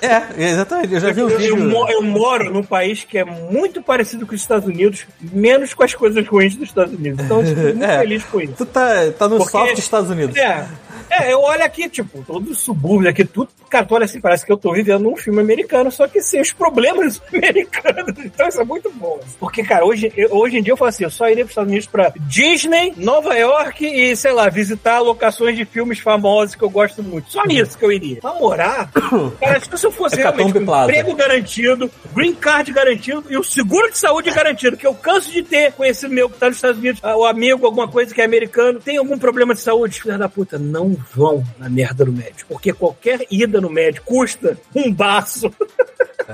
[0.00, 0.94] É, exatamente.
[0.94, 1.88] Eu já vi um Eu, eu vídeo.
[1.90, 5.94] eu moro num país que é muito parecido com os Estados Unidos, menos com as
[5.94, 7.24] coisas ruins dos Estados Unidos.
[7.24, 7.98] Então, eu fico muito É.
[8.00, 8.54] feliz com isso.
[8.58, 10.36] Tu tá, tá no Porque- soft Estados Unidos.
[10.36, 10.66] É.
[11.10, 13.48] É, eu olho aqui, tipo, todos os subúrbios aqui, tudo.
[13.68, 16.40] Cara, tu olha assim, parece que eu tô vivendo um filme americano, só que sem
[16.40, 18.14] os problemas americanos.
[18.24, 19.18] Então isso é muito bom.
[19.40, 21.70] Porque, cara, hoje, eu- hoje em dia eu falo assim, eu só iria pros Estados
[21.70, 26.70] Unidos pra Disney, Nova York e, sei lá, visitar locações de filmes famosos que eu
[26.70, 27.30] gosto muito.
[27.32, 28.20] Só nisso que eu iria.
[28.20, 28.90] Pra morar,
[29.40, 30.90] cara, se eu fosse Hecatombe realmente com Plaza.
[30.90, 35.42] emprego garantido, green card garantido e o seguro de saúde garantido, que eu canso de
[35.42, 38.24] ter conhecido meu que tá nos Estados Unidos, ah, o amigo, alguma coisa que é
[38.24, 42.48] americano, tem algum problema de saúde, filha da puta, não vão na merda do médico,
[42.54, 45.50] porque qualquer ida no médico custa um baço.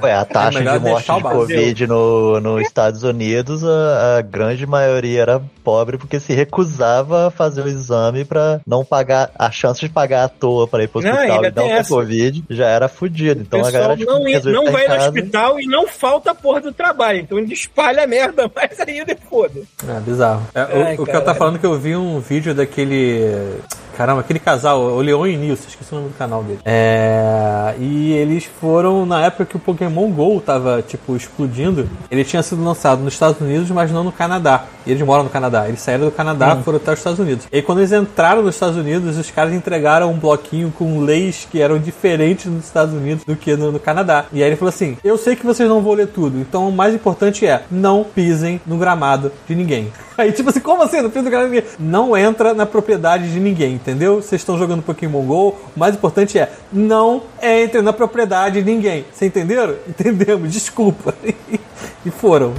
[0.03, 1.23] Ué, a taxa melhor de morte de.
[1.23, 7.31] Covid no, nos Estados Unidos, a, a grande maioria era pobre porque se recusava a
[7.31, 11.01] fazer o exame pra não pagar, a chance de pagar à toa pra ir pro
[11.01, 11.89] Não, hospital e não tem ter essa.
[11.89, 13.41] Covid já era fudido.
[13.41, 14.27] Então a galera tipo, não, não
[14.67, 17.21] ficar vai no hospital e não falta a porra do trabalho.
[17.21, 19.61] Então ele espalha a merda mais ainda e foda.
[19.89, 20.47] É, bizarro.
[20.55, 23.57] É, o- Ai, o, que eu tá falando é que eu vi um vídeo daquele.
[23.99, 26.61] Caramba, aquele casal, o Leon e Nilson, esqueci o nome do canal dele.
[26.65, 31.91] É, e eles foram na época que o Pokémon GO tava, tipo, explodindo.
[32.09, 34.67] Ele tinha sido lançado nos Estados Unidos, mas não no Canadá.
[34.87, 35.67] E eles moram no Canadá.
[35.67, 36.63] Eles saíram do Canadá Hum.
[36.63, 37.47] foram até os Estados Unidos.
[37.51, 41.49] E aí, quando eles entraram nos Estados Unidos, os caras entregaram um bloquinho com leis
[41.51, 44.27] que eram diferentes nos Estados Unidos do que no, no Canadá.
[44.33, 46.73] E aí ele falou assim: Eu sei que vocês não vão ler tudo, então o
[46.73, 49.91] mais importante é não pisem no gramado de ninguém.
[50.19, 51.01] Aí, tipo assim, como assim?
[51.01, 51.71] Não pisa no gramado de ninguém?
[51.79, 54.17] Não entra na propriedade de ninguém, entendeu?
[54.17, 59.07] Vocês estão jogando Pokémon GO, o mais importante é não entre na propriedade de ninguém.
[59.13, 59.75] Você entenderam?
[59.89, 61.15] Entendemos, desculpa.
[62.05, 62.53] e foram.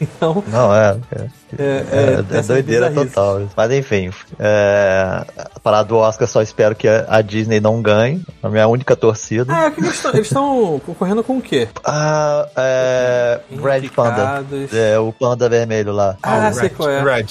[0.00, 0.96] Então, Não, é.
[1.12, 1.26] É,
[1.58, 3.42] é, é, é essas doideira total.
[3.56, 5.24] Mas enfim, é,
[5.54, 8.22] a parada do Oscar só espero que a a Disney não ganhe.
[8.42, 9.46] A minha única torcida.
[9.54, 9.94] Ah, o que eles
[10.26, 11.68] estão- concorrendo com o quê?
[11.84, 13.40] Ah, é.
[13.62, 14.44] Red Panda.
[14.72, 16.16] É, o panda vermelho lá.
[16.22, 17.02] Ah, sei qual é.
[17.02, 17.26] Red,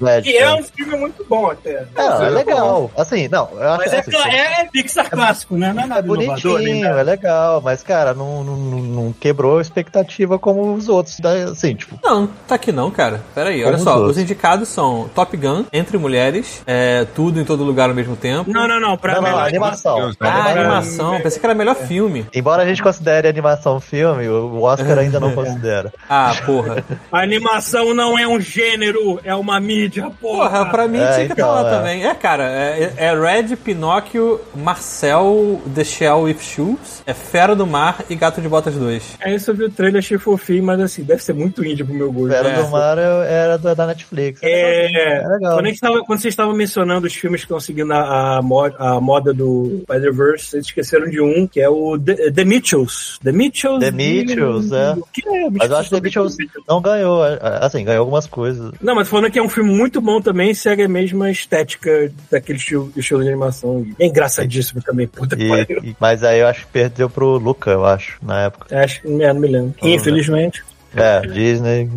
[0.00, 0.54] Red, Que é é.
[0.54, 1.86] um filme muito bom até.
[1.96, 2.90] É, é legal.
[2.96, 5.72] Assim, não, eu acho Mas é, assim, cla- é Pixar clássico, né?
[5.72, 10.38] Não é nada inovador, bonitinho, é legal, mas, cara, não, não, não- quebrou a expectativa
[10.38, 11.18] como os outros.
[11.20, 11.44] né?
[11.44, 13.20] Assim, tipo, Não, tá aqui não, cara.
[13.34, 13.94] Pera aí, olha só.
[13.94, 14.10] todos.
[14.16, 18.50] Os indicados são Top Gun, Entre Mulheres, é, Tudo em Todo Lugar ao mesmo tempo.
[18.52, 18.96] Não, não, não.
[18.96, 20.12] Pra não, não, animação.
[20.20, 20.60] Ah, Animação.
[20.60, 21.20] animação.
[21.20, 22.26] Pensei que era melhor filme.
[22.34, 25.92] Embora a gente considere animação filme, o Oscar ainda não considera.
[26.08, 26.84] Ah, porra.
[27.10, 30.32] A animação não é um gênero, é uma mídia, porra.
[30.50, 31.76] Porra, pra mim É, tinha que então, estar lá é.
[31.78, 32.06] também.
[32.06, 38.04] É, cara, é, é Red, Pinóquio, Marcel, The Shell with Shoes, é Fera do Mar
[38.10, 39.16] e Gato de Botas 2.
[39.20, 41.94] É isso, eu vi o trailer, achei fofinho, mas assim, deve ser muito índio pro
[41.94, 42.28] meu gosto.
[42.28, 42.62] Vera É.
[42.62, 44.40] do Mar eu- era da da Netflix.
[44.42, 44.86] É,
[45.22, 45.54] É legal.
[45.58, 48.38] Quando, tava- quando vocês estavam mencionando os filmes que estão seguindo a, a,
[48.78, 53.18] a moda do Spider-Verse, vocês esqueceram de um, que é o The, The Mitchells.
[53.22, 53.80] The Mitchells.
[53.84, 54.92] The Mitchells, é.
[54.92, 55.50] O que é?
[55.50, 56.36] Mas eu acho que The Beatles
[56.68, 58.72] não ganhou, é, assim, ganhou algumas coisas.
[58.80, 62.58] Não, mas falando que é um filme muito bom também, segue a mesma estética daquele
[62.58, 63.86] estilo, estilo de animação.
[63.98, 65.80] E É engraçadíssimo também, puta que E- pariu.
[65.84, 68.76] e- mas aí eu acho que perdeu pro Luca, eu acho, na época.
[68.82, 69.74] Acho que é, não me lembro.
[69.82, 70.62] Infelizmente.
[70.94, 71.88] É, Disney.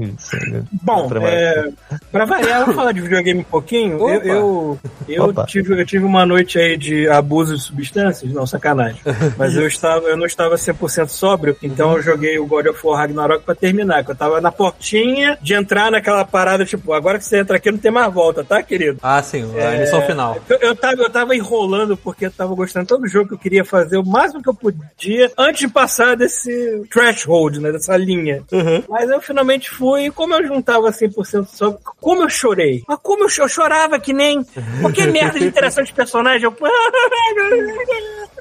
[0.71, 1.69] Bom, é,
[2.11, 3.97] pra variar, vamos falar de videogame um pouquinho.
[4.09, 4.25] Eu, Opa.
[4.27, 5.45] eu, eu Opa.
[5.45, 9.01] tive, eu tive uma noite aí de abuso de substâncias, não, sacanagem.
[9.37, 12.99] Mas eu, estava, eu não estava 100% sóbrio, então eu joguei o God of War
[12.99, 14.03] Ragnarok pra terminar.
[14.03, 17.71] Que eu tava na portinha de entrar naquela parada, tipo, agora que você entra aqui
[17.71, 18.99] não tem mais volta, tá, querido?
[19.01, 20.37] Ah, sim, a emissão final.
[20.49, 23.39] Eu, eu, tava, eu tava enrolando porque eu tava gostando tanto do jogo que eu
[23.39, 27.71] queria fazer o máximo que eu podia antes de passar desse threshold, né?
[27.71, 28.43] Dessa linha.
[28.89, 32.83] Mas eu finalmente fui e como eu juntava 100% só, como eu chorei.
[32.87, 34.45] Mas como eu, eu chorava que nem
[34.81, 36.43] qualquer merda de interação de personagem.
[36.43, 36.55] Eu...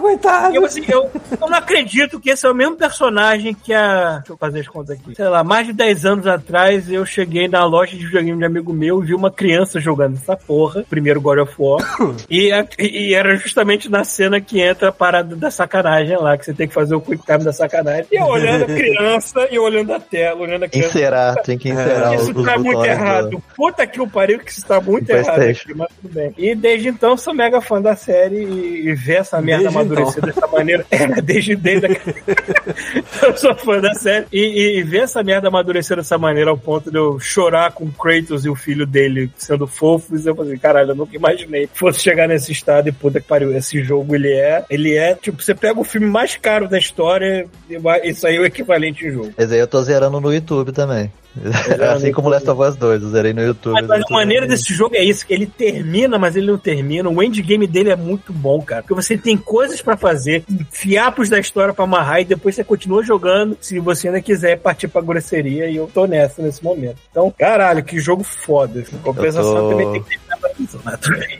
[0.00, 0.54] Coitado.
[0.56, 1.08] Eu, assim, eu,
[1.40, 4.16] eu não acredito que esse é o mesmo personagem que a.
[4.18, 5.14] Deixa eu fazer as contas aqui.
[5.14, 8.72] Sei lá, mais de 10 anos atrás eu cheguei na loja de videogame de amigo
[8.72, 11.78] meu e vi uma criança jogando essa porra, primeiro God of War.
[12.28, 16.44] e, a- e era justamente na cena que entra a parada da sacanagem lá, que
[16.44, 18.06] você tem que fazer o quick time da sacanagem.
[18.10, 20.88] E eu olhando a criança e olhando a tela, olhando a criança.
[20.88, 23.30] Inserar, tem que inserar os, Isso os tá muito botões errado.
[23.30, 26.34] do- Puta que o pariu que isso tá muito do errado aqui, mas tudo bem.
[26.36, 30.24] E desde então sou mega fã da série e, e ver essa merda Desde amadurecer
[30.24, 30.86] dessa maneira.
[30.90, 31.90] É, desde, desde a...
[33.26, 34.26] Eu sou fã da série.
[34.32, 37.92] E, e ver essa merda amadurecer dessa maneira ao ponto de eu chorar com o
[37.92, 42.00] Kratos e o filho dele sendo fofos, eu falei, caralho, eu nunca imaginei que fosse
[42.00, 43.54] chegar nesse estado e puta que pariu.
[43.56, 47.46] Esse jogo, ele é, ele é, tipo, você pega o filme mais caro da história,
[47.68, 49.32] e vai- isso aí é o equivalente em jogo.
[49.36, 51.12] Mas aí eu tô zerando no YouTube também.
[51.94, 53.72] assim como Last of Us 2, eu zerei no YouTube.
[53.74, 57.08] Mas, mas a maneira desse jogo é isso, que ele termina, mas ele não termina.
[57.08, 58.82] O endgame dele é muito bom, cara.
[58.82, 63.02] Porque você tem coisas pra fazer, fiapos da história pra amarrar e depois você continua
[63.04, 66.96] jogando se você ainda quiser partir pra grosseria e eu tô nessa nesse momento.
[67.10, 68.80] Então, caralho, que jogo foda.
[68.80, 70.27] Em compensação, tô- também tem que ter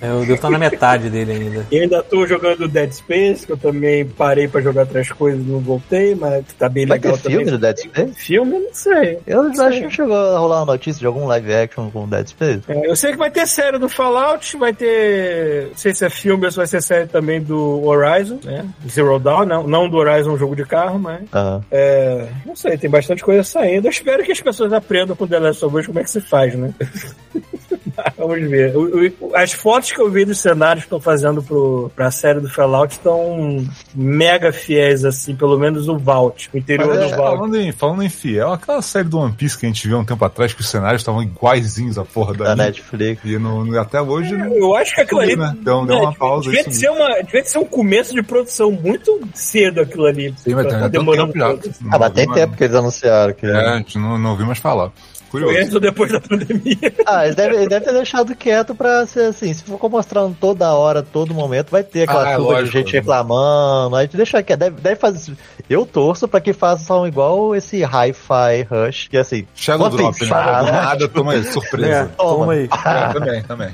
[0.00, 1.66] Eu devo estar na metade dele ainda.
[1.70, 5.44] E ainda tô jogando Dead Space, que eu também parei pra jogar outras coisas e
[5.48, 7.38] não voltei, mas tá bem Vai legal ter também.
[7.38, 8.14] filme do Dead Space?
[8.14, 9.18] Filme, não sei.
[9.26, 12.26] Eu já acho que chegou a rolar uma notícia de algum live action com Dead
[12.28, 12.62] Space.
[12.68, 15.68] É, eu sei que vai ter série do Fallout, vai ter.
[15.68, 18.66] Não sei se é filme ou se vai ser série também do Horizon, né?
[18.88, 21.22] Zero Dawn, não, não do Horizon, um jogo de carro, mas.
[21.32, 21.64] Aham.
[21.70, 23.86] É, não sei, tem bastante coisa saindo.
[23.86, 26.20] Eu espero que as pessoas aprendam com The Last of Us como é que se
[26.20, 26.72] faz, né?
[28.18, 28.76] Vamos ver.
[28.76, 32.40] O- o- as fotos que eu vi dos cenários que estão fazendo pro, pra série
[32.40, 33.64] do Fallout estão
[33.94, 37.36] mega fiéis, assim, pelo menos o Vault, o interior Mas, do é, Vault.
[37.36, 40.04] falando, em, falando em fiel, aquela série do One Piece que a gente viu um
[40.04, 42.56] tempo atrás, que os cenários estavam iguaizinhos a porra da.
[42.56, 43.20] Netflix.
[43.24, 44.36] E no, no- até hoje.
[44.36, 45.36] não- Eu acho que aquilo ali.
[45.36, 45.54] Né?
[45.62, 49.20] Deu- deu uma né, pausa Devia ser, uma, devia ser um começo de produção muito
[49.34, 50.34] cedo aquilo ali.
[50.38, 51.72] Sim, mas Tá um demorando tempo já.
[51.92, 53.46] Ah, mas tem tempo que eles anunciaram que.
[53.46, 54.90] É, a gente não, não ouviu mais falar.
[55.30, 55.56] Curioso.
[55.58, 56.76] antes ou depois da pandemia.
[57.06, 59.52] Ah, eles devem, eles devem ter deixado quieto pra ser assim.
[59.54, 62.66] Se for mostrando toda hora, todo momento, vai ter aquela Ah, chuva lógico.
[62.66, 63.96] de gente reclamando.
[63.96, 64.58] A gente deixa quieto.
[64.60, 65.34] Deve, deve fazer.
[65.70, 69.08] Eu torço pra que façam igual esse Hi-Fi Rush.
[69.08, 69.46] Que assim.
[69.54, 70.36] Shadow Drop, Piece, né?
[70.36, 72.10] nada, toma aí, É, surpresa.
[72.16, 72.68] toma aí.
[72.84, 73.70] É, também, também.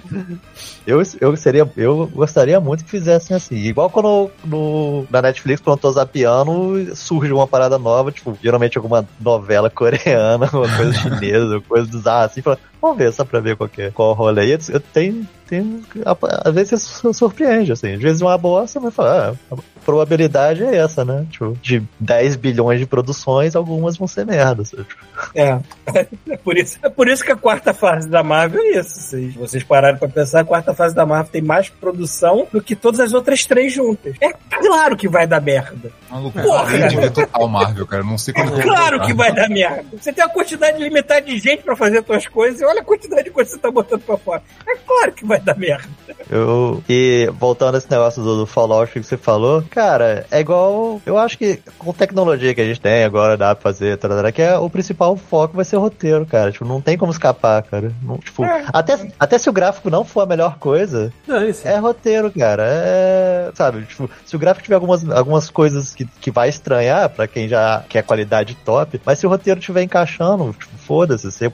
[0.87, 3.57] Eu, eu, seria, eu gostaria muito que fizessem assim.
[3.57, 8.77] Igual quando no, na Netflix, quando eu tô zapeando, surge uma parada nova, tipo, geralmente
[8.79, 13.41] alguma novela coreana, uma coisa chinesa, coisa dos ah, assim, fala, vamos ver só pra
[13.41, 14.47] ver qual, que é, qual rolê.
[14.47, 15.27] E eu, eu tenho,
[15.63, 15.83] tenho.
[16.05, 17.95] a- Às vezes você su- surpreende, assim.
[17.95, 21.27] Às vezes uma boa, você vai falar, ah, a probabilidade é essa, né?
[21.31, 24.71] Tipo, de 10 bilhões de produções, algumas vão ser merdas.
[24.71, 24.85] sabe?
[24.85, 25.05] Tipo,
[25.35, 25.59] É.
[25.95, 28.99] É por isso, é por isso que a quarta fase da Marvel é isso.
[29.01, 32.75] Se vocês pararem pra pensar, a quarta fase da Marvel tem mais produção do que
[32.75, 34.15] todas as outras três juntas.
[34.21, 35.91] É claro que vai dar merda.
[36.11, 38.03] Maluco, Porra, ver total Marvel, cara.
[38.03, 39.85] Não sei É quando claro que vai dar merda.
[40.01, 42.85] Você tem uma quantidade limitada de gente pra fazer as suas coisas e olha a
[42.85, 44.43] quantidade de coisa que você tá botando pra fora.
[44.67, 45.89] É claro que vai dar merda.
[46.31, 51.01] Eu, e voltando a esse negócio do, do Fallout que você falou, cara, é igual.
[51.05, 54.41] Eu acho que com tecnologia que a gente tem agora, dá pra fazer, tarará, que
[54.43, 56.51] é o principal foco vai ser o roteiro, cara.
[56.51, 57.93] Tipo, não tem como escapar, cara.
[58.03, 58.43] Não, tipo,
[58.73, 61.67] até, até se o gráfico não for a melhor coisa, Não, isso.
[61.67, 62.65] é roteiro, cara.
[62.67, 63.51] É.
[63.55, 67.49] Sabe, tipo, se o gráfico tiver algumas, algumas coisas que, que vai estranhar pra quem
[67.49, 71.53] já quer qualidade top, mas se o roteiro estiver encaixando, tipo, foda-se, você,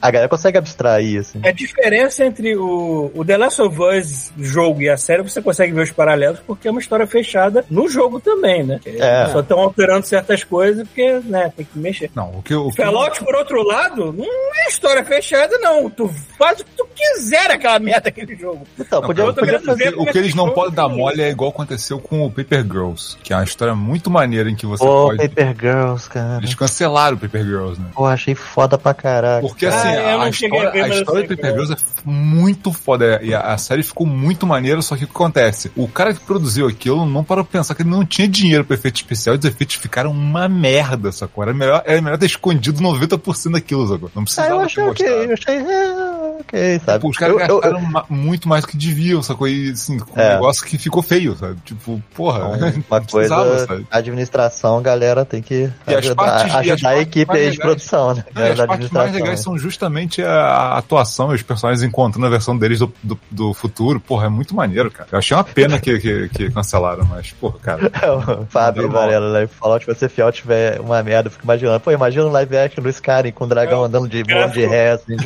[0.00, 1.40] a galera consegue abstrair, assim.
[1.44, 5.72] A diferença entre o, o The Last of Us jogo e a série, você consegue
[5.72, 8.80] ver os paralelos porque é uma história fechada no jogo também, né?
[8.84, 9.28] É.
[9.32, 12.10] Só estão alterando certas coisas porque, né, tem que mexer.
[12.14, 14.24] Não, o que, o que, Fallout, por outro lado, não
[14.64, 15.88] é história fechada, não.
[15.90, 16.08] Tu
[16.38, 18.66] faz o que tu quiser aquela merda daquele jogo.
[18.78, 19.94] Então, Não, podia, cara, podia fazer.
[19.96, 23.32] o que eles não podem dar mole é igual aconteceu com o Paper Girls, que
[23.32, 25.28] é uma história muito maneira em que você Pô, pode.
[25.28, 26.38] Paper Girls, cara.
[26.38, 27.86] Eles cancelaram o Paper Girls, né?
[27.94, 29.46] Pô, achei foda pra caraca.
[29.46, 31.52] Porque assim, Ah, a, a história, ver, a eu história do Paper é.
[31.52, 32.89] Girls é muito foda.
[33.22, 35.70] E a, a série ficou muito maneira, só que o que acontece?
[35.76, 38.74] O cara que produziu aquilo não parou pra pensar que ele não tinha dinheiro pra
[38.76, 41.42] efeito especial e os efeitos ficaram uma merda, sacou?
[41.44, 44.10] Era melhor, era melhor ter escondido 90% daquilo, sacou?
[44.14, 45.56] Não Ah, precisava eu ter achei ok, eu achei.
[45.56, 47.06] É, ok, sabe?
[47.08, 49.46] Os caras Eu- eu- gastaram ma- muito mais do que deviam, sacou?
[49.48, 50.34] E assim, um É.
[50.34, 51.56] negócio que ficou feio, sabe?
[51.64, 52.56] Tipo, porra, Uma
[53.00, 53.86] não precisava, coisa, sabe?
[53.90, 58.24] administração, galera tem que E ajudar, partes- ajudar a equipe aí de produção, né?
[58.36, 62.56] E as partes mais legais são justamente a atuação e os personagens encontrando a versão
[62.56, 64.00] deles do, do, do futuro.
[64.00, 65.08] Porra, é muito maneiro, cara.
[65.12, 67.92] Eu achei uma pena que, que, que cancelaram, mas, porra, cara.
[68.40, 68.90] o Fábio.
[68.90, 69.46] Varela, né?
[69.46, 71.80] Falou que você fiel tiver uma merda, eu fico imaginando.
[71.80, 74.66] Pô, imagina um live action do Skyrim com o dragão É, andando de bom de
[74.66, 75.16] ré, assim.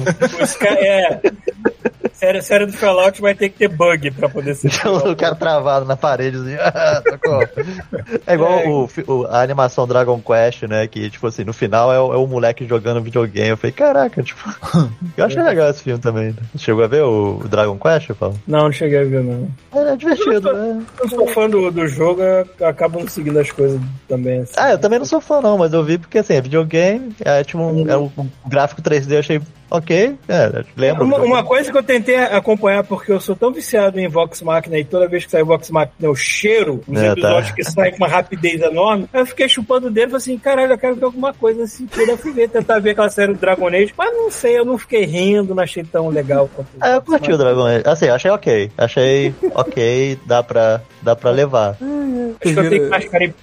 [0.66, 1.20] É.
[2.24, 4.70] Série, série do Fallout vai ter que ter bug pra poder ser.
[4.88, 7.02] o cara travado na parede, assim, ah.
[8.26, 8.68] É igual É.
[8.68, 10.86] o, o- a animação Dragon Quest, né?
[10.86, 13.50] Que, tipo assim, no final é o, é o moleque jogando videogame.
[13.50, 14.40] Eu falei, caraca, tipo.
[15.16, 16.28] Eu achei legal esse filme também.
[16.28, 16.36] né?
[16.56, 18.38] Chegou a ver o, o Dragon Quest, Paulo?
[18.46, 19.48] Não, não cheguei a ver, não.
[19.74, 20.82] É, é divertido, né?
[21.00, 24.40] Eu sou fã do, do jogo, eu acabo não seguindo as coisas também.
[24.40, 24.54] assim.
[24.56, 27.44] Ah, eu também não sou fã, não, mas eu vi porque assim, é videogame, é
[27.44, 28.10] tipo um, é um
[28.46, 29.40] gráfico 3D, eu achei
[29.76, 30.16] ok.
[30.28, 31.04] É, lembro.
[31.04, 34.78] Uma, uma coisa que eu tentei acompanhar, porque eu sou tão viciado em Vox Machina
[34.78, 37.12] e toda vez que sai Vox Machina eu cheiro uns É, tá.
[37.12, 40.16] episódios que saem com uma rapidez enorme, aí eu fiquei chupando o dedo e falei
[40.16, 41.88] assim, caralho, eu quero ver alguma coisa assim.
[41.96, 44.78] Eu fui ver, tentar ver aquela série do Dragon Age, mas não sei, eu não
[44.78, 47.38] fiquei rindo, não achei tão legal quanto Ah, eu curti o.
[47.38, 47.82] Dragon Age.
[47.86, 48.70] Assim, achei ok.
[48.78, 51.76] Achei ok, dá pra, dá pra levar.
[52.40, 53.34] Acho que eu tenho mais carinho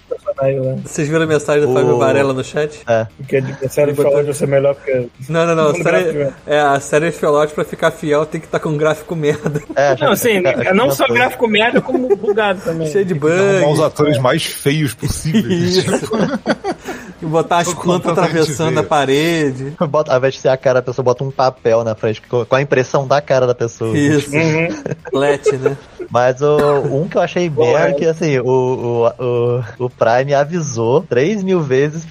[0.59, 0.75] lá.
[0.83, 2.81] Vocês viram a mensagem do O- Fábio Varela no chat?
[2.87, 3.05] É.
[3.17, 5.07] Porque a série Fallout vai ser melhor porque.
[5.29, 5.73] Não, não, não.
[5.75, 8.77] Série, dá, é, a série de Fallout pra ficar fiel tem que estar com um
[8.77, 9.61] gráfico merda.
[9.75, 12.87] É, Não, assim, achei- não só gráfico merda, como bugado também.
[12.91, 13.81] Cheio de Arrumar os bugs.
[13.83, 15.85] atores mais feios possíveis.
[17.21, 19.73] E botar as plantas atravessando a parede.
[19.87, 22.55] Bota, ao invés de ser a cara da pessoa, bota um papel na frente com
[22.55, 23.97] a impressão da cara da pessoa.
[23.97, 24.31] Isso.
[24.41, 25.19] Uhum.
[25.19, 25.77] Let, né?
[26.09, 26.57] Mas o,
[26.91, 31.43] um que eu achei bem é que assim, o, o, o, o Prime avisou três
[31.43, 32.05] mil vezes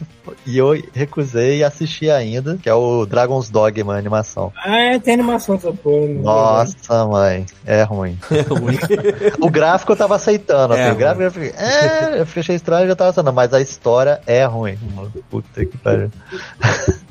[0.46, 4.52] e eu recusei e assisti ainda, que é o Dragon's Dogma, a animação.
[4.56, 6.06] Ah, é, tem animação dessa porra.
[6.06, 6.20] né?
[6.22, 8.18] Nossa, mãe, é ruim.
[8.30, 8.78] É ruim.
[9.40, 12.56] O gráfico eu tava aceitando, assim, É o gráfico eu fiquei, é, eu fiquei achei
[12.56, 14.78] estranho e já tava aceitando, mas a história é ruim.
[15.30, 16.10] Puta que pariu.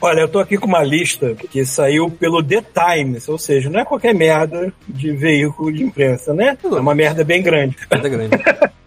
[0.00, 3.80] Olha, eu tô aqui com uma lista que saiu pelo The Times, ou seja, não
[3.80, 6.56] é qualquer merda de veículo de imprensa, né?
[6.62, 7.76] É uma merda bem grande.
[7.90, 8.36] Merda grande.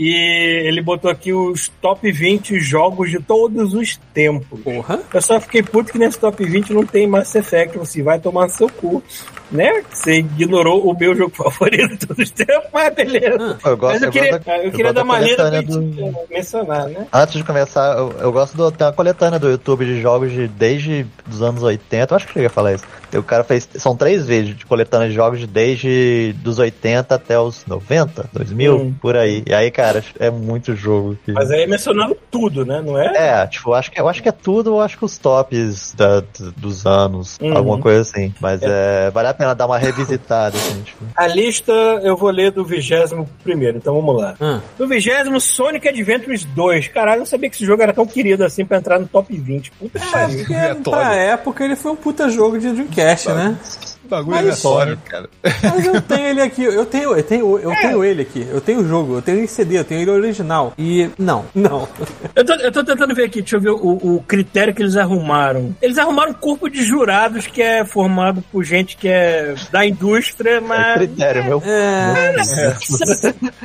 [0.00, 0.14] E
[0.64, 4.60] ele botou aqui os top 20 jogos de todos os tempos.
[4.60, 5.00] Porra.
[5.12, 7.76] Eu só fiquei puto que nesse top 20 não tem Mass Effect.
[7.76, 9.02] Você vai tomar seu cu,
[9.50, 9.82] né?
[9.90, 13.58] Você ignorou o meu jogo favorito de todos os tempos, mas beleza.
[13.64, 15.50] Eu gosto, mas eu eu queria, da- eu eu queria gosto dar da uma lida
[15.50, 17.06] pra do- eh, mencionar, né?
[17.12, 18.70] Antes de começar, eu, eu gosto do.
[18.70, 22.12] Tem uma coletânea do YouTube de jogos de desde os anos 80.
[22.12, 22.84] Eu acho que eu cheguei a falar isso.
[23.16, 23.68] O cara fez.
[23.76, 28.76] São três vezes de coletânea de jogos de desde dos 80 até os 90, 2000,
[28.76, 28.94] Hum.
[29.00, 29.42] por aí.
[29.46, 31.16] E aí, cara, é muito jogo.
[31.24, 32.82] que- Mas aí mencionando tudo, né?
[32.84, 33.12] Não é?
[33.42, 35.94] É, tipo, eu acho que, eu acho que é tudo, eu acho que os tops
[35.96, 36.22] da-
[36.56, 37.56] dos anos, Uhum.
[37.56, 38.32] alguma coisa assim.
[38.40, 39.10] Mas é.
[39.10, 41.04] vale a pena dar uma revisitada, assim, tipo.
[41.16, 41.72] A lista
[42.02, 44.34] eu vou ler do vigésimo primeiro, então vamos lá.
[44.40, 46.88] Ah, No vigésimo, Sonic Adventures 2.
[46.88, 49.34] Caralho, eu não sabia que esse jogo era tão querido assim pra entrar no top
[49.36, 49.70] 20.
[49.72, 50.38] Puta que pariu.
[50.38, 50.82] porque aleatório.
[51.00, 52.97] pra época ele foi um puta jogo de Dreamcast,
[53.34, 53.56] né?
[54.08, 55.28] Bagulho Mas- aleatório, cara.
[55.62, 58.80] Mas eu tenho ele aqui, eu tenho, eu tenho, eu tenho ele aqui, eu tenho
[58.80, 60.72] o jogo, eu tenho ele em CD, eu tenho ele original.
[60.78, 61.86] E não, não.
[62.34, 63.76] Eu tô, eu tô tentando ver aqui, deixa eu ver o,
[64.16, 65.76] o critério que eles arrumaram.
[65.82, 70.52] Eles arrumaram um corpo de jurados que é formado por gente que é da indústria,
[70.52, 70.94] É mas.
[70.94, 71.62] critério, meu.
[71.66, 72.32] É,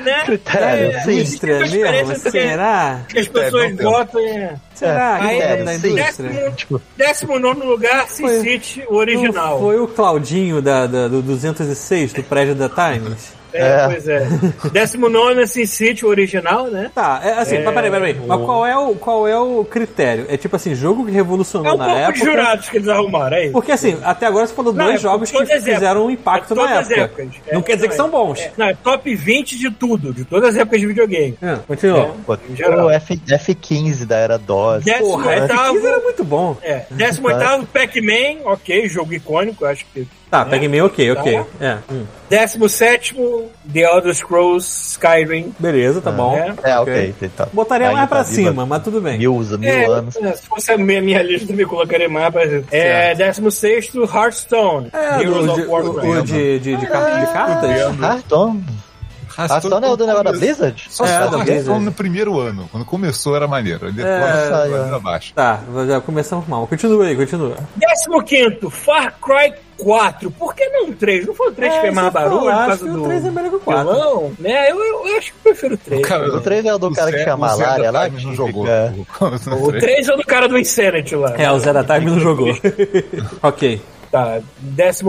[0.03, 0.23] né?
[0.25, 1.37] Critério, É, sim.
[1.47, 2.15] uma mesmo?
[2.31, 2.99] Será?
[3.07, 3.75] Que as pessoas tem.
[3.77, 4.55] votam é.
[4.73, 5.87] Será é da sim.
[5.87, 6.03] indústria?
[6.31, 9.53] Décimo, Tipo, décimo nono lugar, Sin Foi- City, o original.
[9.53, 13.33] Não foi o Claudinho da, da- do 206 do prédio da Times?
[13.53, 13.85] É, É.
[13.87, 14.27] pois é.
[14.71, 16.91] Décimo nono é Sin City, o original, né?
[16.93, 18.13] Tá, é assim, mas peraí, peraí.
[18.27, 20.25] Mas qual é, o, qual é o critério?
[20.29, 22.19] É tipo assim, jogo que É revolucionou um na época.
[22.19, 23.51] de jurados que eles arrumaram, é isso.
[23.53, 26.55] Porque assim, até agora você falou Não, dois é jogos que fizeram um impacto É
[26.57, 27.01] na época.
[27.01, 27.27] épocas.
[27.51, 27.97] Não É, quer dizer que é.
[27.97, 28.39] são bons.
[28.39, 31.37] É, não, é top 20 de tudo, de todas as épocas de videogame.
[31.41, 32.15] É, continua.
[32.55, 32.87] geral.
[32.87, 34.83] o F, F15 da era DOS.
[34.83, 35.87] Décimo Porra, F15 oitavo.
[35.87, 36.57] era muito bom.
[36.61, 40.07] É, 18 Pac-Man, ok, jogo icônico, acho que.
[40.33, 41.39] Tá, Pac-Man, ok, ok.
[41.59, 41.63] Tá.
[41.63, 42.05] É, hum.
[42.27, 43.13] 17
[43.71, 45.53] The Elder Scrolls Skyrim.
[45.59, 46.35] Beleza, tá bom.
[46.35, 46.71] É.
[46.71, 47.13] É, ok.
[47.37, 47.47] Tá.
[47.53, 49.19] Botaria mais pra tá viva cima, mas tudo bem.
[49.19, 50.15] Mil, mil É, anos.
[50.15, 52.41] é, se fosse a minha, minha lista, eu me colocaria mais pra
[52.71, 54.89] É, 16 Hearthstone.
[54.91, 56.07] É, Heroes do, of de, Warcraft.
[56.07, 57.99] o de, de, de, car- de cartas?
[58.01, 58.65] Hearthstone.
[59.37, 60.83] Hearthstone é o do negócio da Blizzard?
[60.89, 61.83] Só É, da Blizzard.
[61.83, 62.67] no primeiro ano.
[62.71, 63.91] Quando começou era maneiro.
[63.91, 64.67] Depois É.
[64.69, 65.33] foi abaixo.
[65.33, 66.67] Tá, já começamos mal.
[66.67, 67.55] Continua aí, continua.
[68.25, 70.31] 15 Far Cry 4.
[70.31, 71.25] Por que não 3?
[71.27, 73.25] Não foi o 3 que É, fez mais barulho falar, acho que o do 3
[73.25, 73.91] é melhor que o 4.
[73.93, 74.31] vilão?
[74.39, 74.71] Né?
[74.71, 76.07] Eu, eu, eu acho que eu prefiro o 3.
[76.07, 78.25] Cara, O 3 é o do cara que o Zé malária da lá, Time que
[78.27, 78.65] não jogou.
[78.65, 78.93] fica-
[79.61, 81.33] O 3 é o do cara do Insanity lá.
[81.37, 82.49] É, o Zé da Time não jogou.
[83.41, 83.81] ok.
[84.13, 84.43] Tá.
[84.77, 85.03] 14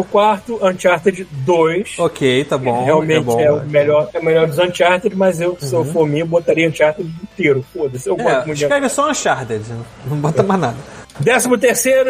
[0.62, 1.98] Uncharted 2.
[1.98, 2.86] Ok, tá bom.
[2.86, 3.38] Realmente é bom.
[3.38, 6.66] é, o melhor, é o melhor dos Uncharted, mas eu, se eu for mim, botaria
[6.66, 7.62] Uncharted inteiro.
[7.70, 9.62] Foda-se, eu gosto É, muito de escreve só Uncharted,
[10.06, 10.76] não bota mais nada.
[11.22, 11.48] 13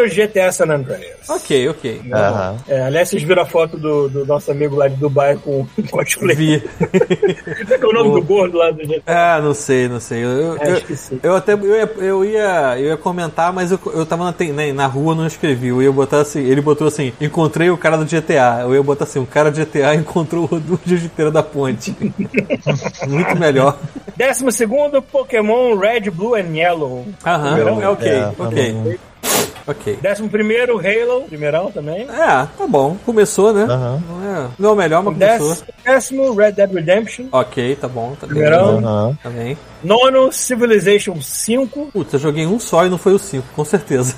[0.09, 1.28] GTA San Andreas.
[1.28, 2.01] Ok, ok.
[2.12, 2.56] Aham.
[2.66, 5.68] É, aliás, vocês viram a foto do, do nosso amigo lá de Dubai com o
[5.90, 6.35] cosplay.
[6.35, 6.60] Vi.
[7.81, 9.02] Qual é o nome do gordo lá do GTA?
[9.36, 10.24] Ah, não sei, não sei.
[10.24, 11.20] Eu, É, eu, esqueci.
[11.22, 14.52] eu até eu ia, eu ia, eu ia comentar, mas eu, eu tava na, te-
[14.52, 15.68] na, na rua, não escrevi.
[15.68, 18.60] Eu ia botar assim, ele botou assim, encontrei o cara do GTA.
[18.62, 21.94] Eu ia botar assim, o cara do GTA encontrou o do jiu-jiteiro da ponte.
[23.06, 23.78] Muito melhor.
[24.16, 24.66] 12
[25.10, 27.06] Pokémon Red, Blue and Yellow.
[27.26, 28.98] Aham, é ok, É, ok.
[29.66, 29.99] Ok.
[30.05, 30.23] 11
[31.03, 32.03] Halo, primeirão também.
[32.03, 32.97] É, tá bom.
[33.05, 33.65] Começou, né?
[33.65, 34.03] Aham.
[34.09, 35.49] Não, é, não é o melhor, mas começou.
[35.49, 37.27] Décimo, décimo Red Dead Redemption.
[37.32, 38.15] Ok, tá bom.
[38.20, 38.35] Tá bem.
[38.36, 38.78] Primeirão.
[38.78, 39.19] Aham.
[39.23, 39.59] Também.
[39.85, 41.90] Nono Civilization 5.
[41.93, 44.15] Putz, eu joguei um só e não foi o 5, com certeza.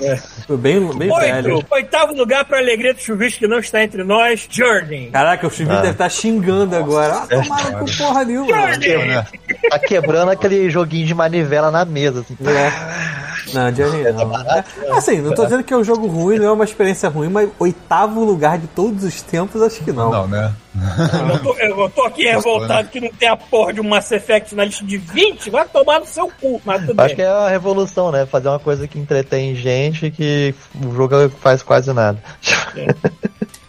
[0.00, 0.16] É.
[0.46, 1.56] Foi bem, bem velho.
[1.56, 5.10] Oito, oitavo lugar para alegria do chuvisco que não está entre nós, Journey.
[5.10, 5.82] Caraca, o Chivinho Ah.
[5.82, 7.14] deve estar xingando agora.
[7.14, 8.72] Ah, tomaram com porra nenhuma.
[8.74, 9.24] Journey!
[9.70, 12.36] Tá quebrando aquele joguinho de manivela na mesa, assim.
[12.48, 13.54] É.
[13.54, 14.34] Não, Journey não.
[14.50, 14.64] É,
[14.96, 17.48] assim, não tô dizendo que é um jogo ruim, não é uma experiência ruim, mas
[17.58, 20.10] oitavo lugar de todos os tempos, acho que não.
[20.10, 20.52] Não, né?
[20.74, 24.54] Eu tô, eu tô aqui revoltado que não tem a porra de um Mass Effect
[24.54, 25.50] na lista de 20.
[25.50, 27.16] Vai tomar no seu cu, mas tudo Acho bem.
[27.16, 28.26] que é uma revolução, né?
[28.26, 32.18] Fazer uma coisa que entretém gente que o jogo faz quase nada.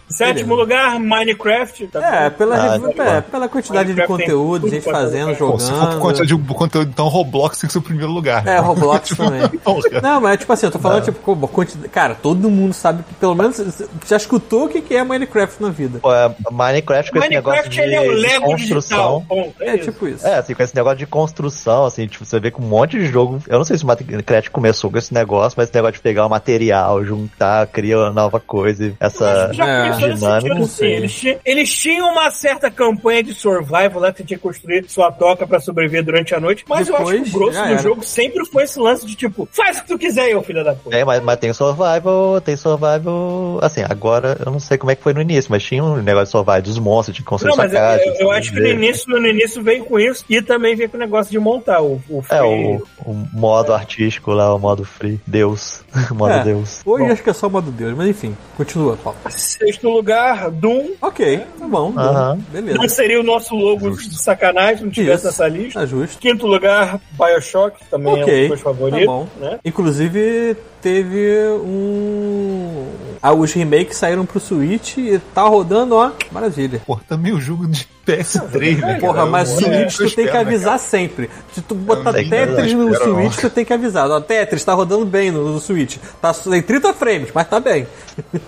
[0.08, 1.86] Sétimo lugar, Minecraft.
[1.88, 5.52] Tá É, pela, Ah, tá é, pela quantidade de Minecraft tem conteúdo, gente fazendo, colocar.
[5.52, 6.00] Pô, se for por jogando.
[6.00, 8.46] quantidade de conteúdo, então Roblox tem que ser o primeiro lugar.
[8.46, 9.48] É, Roblox também.
[9.58, 10.00] Porra.
[10.02, 11.88] Não, mas tipo assim, eu tô falando, tipo, como quantidade.
[11.88, 13.60] Cara, todo mundo sabe que pelo menos
[14.06, 15.98] já escutou o que que é Minecraft na vida.
[15.98, 18.50] Pô, é, Minecraft com esse negócio Minecraft de, ele é o de Lego digital.
[18.50, 19.24] construção.
[19.28, 19.62] Ponto.
[19.62, 20.26] É, É tipo isso.
[20.26, 23.06] É, assim, com esse negócio de construção, assim, tipo, você vê que um monte de
[23.06, 23.40] jogo.
[23.48, 26.26] Eu não sei se o Minecraft começou com esse negócio, mas esse negócio de pegar
[26.26, 29.50] o material, juntar, criar uma nova coisa, essa.
[29.52, 29.95] Já É.
[30.00, 30.86] todo sentido, sim.
[30.86, 35.10] Eles, eles tinham uma certa campanha de survival lá, que você tinha que construir sua
[35.12, 37.78] toca pra sobreviver durante a noite, mas eu acho Depois, que o grosso do era.
[37.78, 40.74] jogo sempre foi esse lance de tipo, faz o que tu quiser ô filho da
[40.74, 40.96] puta.
[40.96, 43.58] É, mas, mas tem survival, tem survival.
[43.62, 46.26] Assim, agora eu não sei como é que foi no início, mas tinha um negócio
[46.26, 48.02] de survival dos monstros, de construir Não, sua mas eu, casa.
[48.04, 50.96] eu- eu acho que no início, no início veio com isso e também veio com
[50.96, 54.84] o negócio de montar o, o É, free- o, o modo artístico lá, o modo
[54.84, 55.20] free.
[55.26, 55.84] Deus.
[56.10, 56.44] o modo É.
[56.44, 56.82] Deus.
[56.84, 57.12] Hoje Bom.
[57.12, 59.18] acho que é só o modo Deus, mas enfim, continua, Paulo.
[59.28, 60.90] Sexto lugar, Doom.
[61.00, 61.92] Ok, tá bom.
[61.96, 62.38] Aham.
[62.50, 62.78] Beleza.
[62.78, 65.26] Não seria o nosso logo de sacanagem se não tivesse Isso.
[65.26, 65.80] nessa lista.
[65.80, 66.18] Tá justo.
[66.18, 69.00] Quinto lugar, Bioshock, também é um dos meus favoritos.
[69.00, 69.28] tá bom.
[69.40, 69.58] né?
[69.64, 72.86] Inclusive, teve um.
[73.22, 76.12] Ah, os remakes saíram pro Switch e tá rodando, ó.
[76.30, 76.80] Maravilha.
[76.86, 79.00] Porra, também o jogo de PS3, né?
[79.00, 79.26] Porra, cara?
[79.26, 81.30] mas o mínimo Switch que eu tu tem que né, avisar sempre.
[81.52, 83.50] Se tu botar sei, Tetris eu no espero, Switch, não.
[83.50, 84.10] tu tem que avisar.
[84.10, 85.96] Ó, Tetris tá rodando bem no, no Switch.
[86.22, 87.86] Tá em 30 frames, mas tá bem.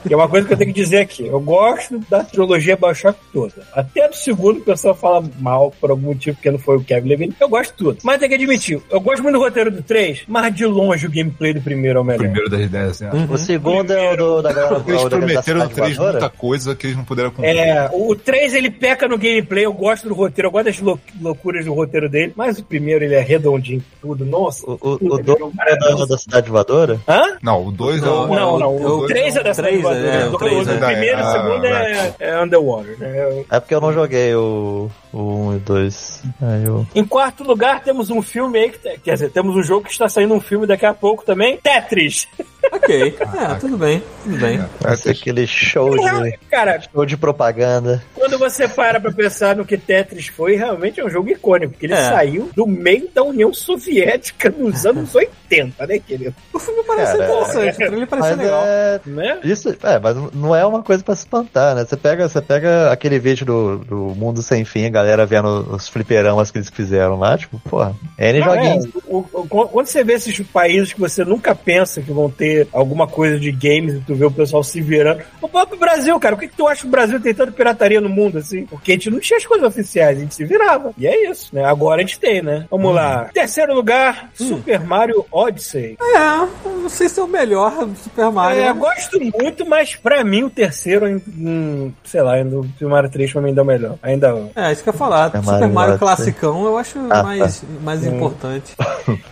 [0.08, 1.26] E é uma coisa que eu tenho que dizer aqui.
[1.26, 3.54] Eu gosto da trilogia Bioshock toda.
[3.72, 7.08] Até do segundo o pessoal fala mal por algum motivo, porque não foi o Kevin
[7.08, 7.36] Levine.
[7.40, 7.98] Eu gosto de tudo.
[8.02, 11.10] Mas tem que admitir, eu gosto muito do roteiro do 3, mas de longe o
[11.10, 12.20] gameplay do primeiro é o melhor.
[12.20, 13.10] Primeiro das ideias, né?
[13.28, 16.20] O segundo é o do, da galera Eles o prometeram no cidade 3 voadora?
[16.20, 17.56] muita coisa que eles não puderam cumprir.
[17.56, 20.98] É, o 3 ele peca no gameplay, eu gosto do roteiro, eu gosto das lou-
[21.20, 24.64] loucuras do roteiro dele, mas o primeiro ele é redondinho, tudo, nossa.
[24.68, 26.06] O, o, puta o que dois jogo é da, maravilhoso.
[26.08, 27.00] da cidade voadora?
[27.08, 27.22] Hã?
[27.42, 28.34] Não, o 2 é Não, o.
[28.34, 30.06] Não, não, o o 3 é da cidade três, voadora.
[30.06, 32.98] é, O o é o primeiro e o ah, segundo é, é Underwater.
[32.98, 33.44] né?
[33.50, 36.22] É porque eu não joguei o 1 um e 2.
[36.42, 36.86] Aí eu...
[36.94, 40.08] Em quarto lugar, temos um filme aí, que, quer dizer, temos um jogo que está
[40.08, 42.26] saindo um filme daqui a pouco também, Tetris.
[42.72, 43.16] Ok.
[43.38, 44.47] É, tudo bem, tudo bem.
[44.80, 48.02] Vai ser aquele show de, Cara, show de propaganda.
[48.14, 51.86] quando você para pra pensar no que Tetris foi, realmente é um jogo icônico, porque
[51.86, 52.08] ele É.
[52.08, 56.34] saiu do meio da União Soviética nos anos 80, né, querido?
[56.52, 58.62] O filme parece Cara, interessante, o trailer parece legal.
[58.64, 59.00] é.
[59.06, 59.38] Né?
[59.44, 61.84] Isso, é, mas não é uma coisa pra se espantar, né?
[61.84, 65.88] Você pega, você pega aquele vídeo do, do Mundo Sem Fim, a galera vendo os
[65.88, 70.14] fliperamas que eles fizeram lá, tipo, porra, N Não, é, o- o- quando você vê
[70.14, 74.14] esses países que você nunca pensa que vão ter alguma coisa de games e tu
[74.14, 75.22] vê o pessoal se virando.
[75.40, 78.00] O próprio Brasil, cara, por que, que tu acha que o Brasil tem tanta pirataria
[78.00, 78.66] no mundo assim?
[78.66, 80.92] Porque a gente não tinha as coisas oficiais, a gente se virava.
[80.96, 81.64] E é isso, né?
[81.64, 82.66] Agora a gente tem, né?
[82.70, 83.24] Vamos lá.
[83.32, 85.96] Terceiro lugar, Super Mario Odyssey.
[86.00, 86.18] É,
[86.64, 88.62] não sei se é o melhor Super Mario.
[88.62, 91.06] É, eu gosto muito, mas pra mim o terceiro,
[91.36, 93.98] hum, sei lá, ainda, o Super Mario 3 pra mim ainda é o melhor.
[94.02, 95.30] Ainda É, isso que eu ia falar.
[95.30, 98.74] Super Super Mario classicão eu acho Ah, mais, mais importante.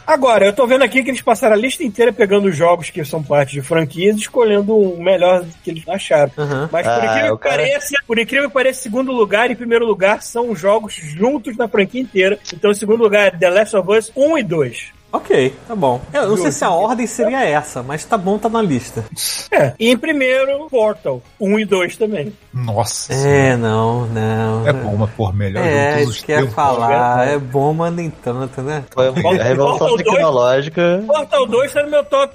[0.07, 3.05] Agora, eu tô vendo aqui que eles passaram a lista inteira pegando os jogos que
[3.05, 6.31] são parte de franquias e escolhendo o melhor que eles acharam.
[6.39, 6.69] Aham.
[6.73, 9.85] Mas por Ah, incrível que cara- pareça, por incrível que pareça, segundo lugar e primeiro
[9.87, 12.39] lugar são jogos juntos na franquia inteira.
[12.53, 14.97] Então, segundo lugar é The Last of Us 1 e 2.
[15.13, 16.01] Ok, tá bom.
[16.13, 19.05] Eu não sei se a ordem seria essa, mas tá bom, tá na lista.
[19.51, 19.73] É.
[19.79, 22.35] E em primeiro, Portal 1 e 2 também.
[22.53, 23.15] Nossa.
[23.15, 24.67] É, não, não.
[24.69, 26.53] É bom, mas por melhor jogo de É, todos isso os que tempos.
[26.55, 27.29] falar.
[27.29, 28.85] É bom, mas nem tanto, né?
[28.93, 31.03] Foi a revolução tecnológica.
[31.07, 32.35] Portal 2 tá no meu top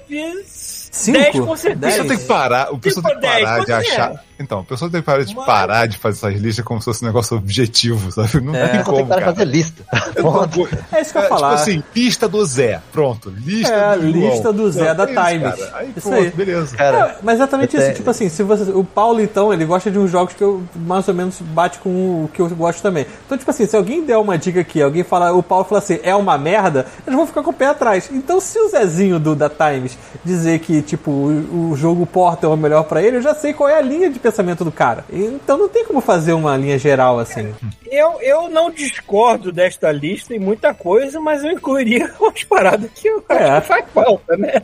[0.92, 1.18] Cinco?
[1.18, 2.04] 10 com O pessoal certeza.
[2.04, 4.24] tem que parar, o pessoal tem que parar dez, de achar.
[4.42, 6.84] Então, o pessoal tem que parar de Mas- parar de fazer essas listas como se
[6.86, 8.40] fosse um negócio objetivo, sabe?
[8.40, 8.62] Não É.
[8.68, 9.36] tem tem como, que parar de cara.
[9.36, 9.84] fazer lista.
[10.20, 11.50] Vou- É isso que eu É, falar.
[11.50, 12.80] Tipo assim, lista do Zé.
[12.92, 13.30] Pronto.
[13.30, 15.54] Lista É, a do lista do Zé da é isso, Times.
[15.54, 15.70] cara.
[15.76, 16.30] Aí Isso pronto, aí.
[16.30, 16.76] beleza.
[16.76, 17.86] Cara, É, mas exatamente eu isso.
[17.88, 20.62] tenho- Tipo assim, se você, o Paulo, então, ele gosta de uns jogos que eu
[20.74, 21.88] mais ou menos bate com
[22.24, 23.06] o que eu gosto também.
[23.26, 25.98] Então, tipo assim, se alguém der uma dica aqui, alguém falar, o Paulo falar assim,
[26.02, 28.08] é uma merda, eles vão ficar com o pé atrás.
[28.12, 32.54] Então, se o Zezinho do da Times dizer que, tipo, o, o jogo Portal é
[32.54, 34.31] o melhor pra ele, eu já sei qual é a linha de pensamento
[34.64, 35.04] do cara.
[35.12, 37.54] Então, não tem como fazer uma linha geral assim.
[37.90, 43.08] Eu, eu não discordo desta lista em muita coisa, mas eu incluiria umas paradas que
[43.08, 43.50] eu É.
[43.50, 44.62] acho que faz falta, né?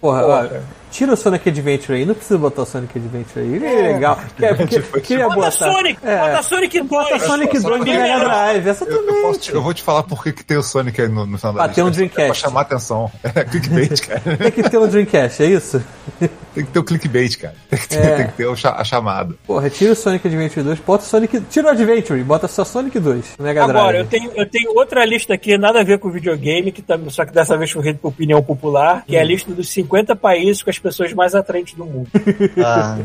[0.00, 0.62] Porra, Porra.
[0.90, 4.18] tira o Sonic Adventure aí, não precisa botar o Sonic Adventure aí, ele é legal.
[4.38, 5.50] Quer, porque, queria Bota botar.
[5.52, 5.98] Sonic!
[6.02, 6.18] É.
[6.18, 6.88] Bota Sonic 2!
[6.90, 10.02] Bota Sonic só 2 do pra- Mega Drive, Eu, eu, posso eu vou te falar
[10.02, 11.90] por que que tem o Sonic aí no, no final da Ah, tem um É
[11.90, 12.26] Dreamcast.
[12.26, 13.10] Pra chamar atenção.
[13.34, 14.36] É clickbait, cara.
[14.36, 15.82] Tem que ter um Dreamcast, é isso?
[16.18, 17.54] Tem que ter o clickbait, cara.
[17.70, 18.16] Tem que ter, É.
[18.16, 19.34] tem que ter a chamada.
[19.46, 21.40] Porra, tira o Sonic Adventure 2, bota o Sonic.
[21.42, 24.08] Tira o Adventure, bota só Sonic 2 no Mega Agora, eu Drive.
[24.08, 27.32] tenho, eu tenho outra lista aqui, nada a ver com videogame, que tá, só que
[27.32, 30.78] dessa vez foi por opinião popular, que é a lista dos 50 países com as
[30.78, 32.08] pessoas mais atraentes do mundo.
[32.62, 32.98] Ah,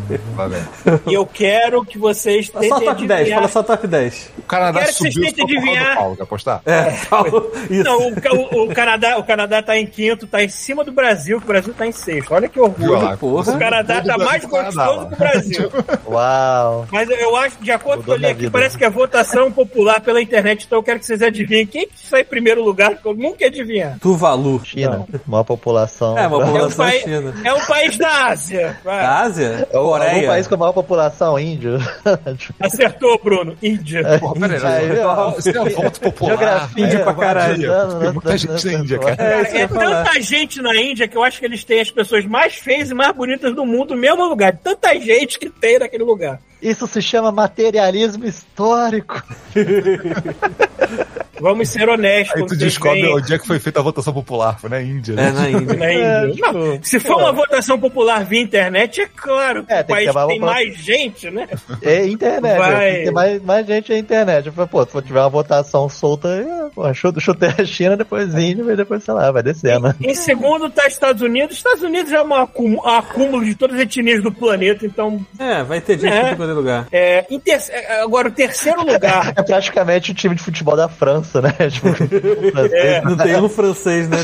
[1.07, 4.31] e eu quero que vocês Só tentem top 10, adivinhar- fala só top 10.
[4.37, 5.95] O Canadá Quero que vocês subiu tentem só adivinhar.
[5.95, 6.61] Paulo, quer apostar?
[6.65, 7.83] É, Paulo, isso.
[7.83, 8.13] Não, o,
[8.59, 11.47] o- o Canadá, o Canadá tá em quinto, tá em cima do Brasil, que o
[11.47, 12.33] Brasil tá em sexto.
[12.33, 12.91] Olha que orgulho.
[12.93, 13.17] lá?
[13.17, 13.53] porra.
[13.53, 15.71] O Canadá tá mais gostoso que o Brasil.
[16.07, 16.87] uau.
[16.91, 19.51] Mas eu- eu acho, de acordo com Mudou eu li aqui, parece que é votação
[19.51, 22.95] popular pela internet, então eu quero que vocês adivinhem quem que sai em primeiro lugar,
[22.97, 23.97] que eu nunca ia adivinhar.
[23.99, 24.61] Tuvalu.
[24.65, 26.17] China, maior população.
[26.17, 27.33] É, a É um, população país, china.
[27.43, 28.77] é um país da Ásia.
[28.83, 29.01] Vai.
[29.01, 29.67] Da Ásia?
[29.71, 30.27] É o- Coreia.
[30.27, 31.77] país com a maior população, índio.
[32.59, 33.55] Acertou, Bruno.
[33.61, 34.03] Índia.
[34.19, 36.29] Porra, peraí, Aí, ó, isso é um voto popular.
[36.37, 37.53] Geografia, Índia pra caralho.
[37.53, 38.11] ajudando, Tem né?
[38.11, 39.15] muita gente na Índia, cara.
[39.23, 42.55] É, é tanta gente na Índia que eu acho que eles têm as pessoas mais
[42.55, 44.57] feias e mais bonitas do mundo no mesmo lugar.
[44.63, 46.39] Tanta gente que tem naquele lugar.
[46.61, 49.21] Isso se chama materialismo histórico.
[51.39, 52.33] Vamos ser honestos.
[52.41, 55.13] Aí tu descobre veem onde é que foi feita a votação popular, foi na Índia.
[55.13, 55.31] É, né?
[55.31, 55.75] na Índia.
[55.75, 55.93] na
[56.29, 56.51] Índia.
[56.51, 60.05] Não, se for uma votação popular via internet, é claro que É, o tem que
[60.05, 61.47] país mais tem uma- mais gente, né?
[61.81, 62.57] É internet.
[62.57, 62.93] Vai.
[62.93, 64.47] Tem que mais, mais gente na internet.
[64.47, 67.19] Eu falei, pô, se tiver uma votação solta, é, pô, chuta
[67.59, 69.93] a China, depois Índia, e depois, sei lá, vai descendo.
[69.99, 71.57] Em segundo tá Estados Unidos.
[71.57, 75.23] Estados Unidos é um acú- acúmulo de todas as etnias do planeta, então...
[75.37, 76.33] É, vai ter gente É.
[76.55, 76.87] todo lugar.
[76.91, 79.33] É, em ter- é, agora, o terceiro lugar...
[79.37, 81.53] É praticamente o time de futebol da França, né?
[81.69, 83.03] Tipo, francês.
[83.03, 84.17] Não tem um francês, né?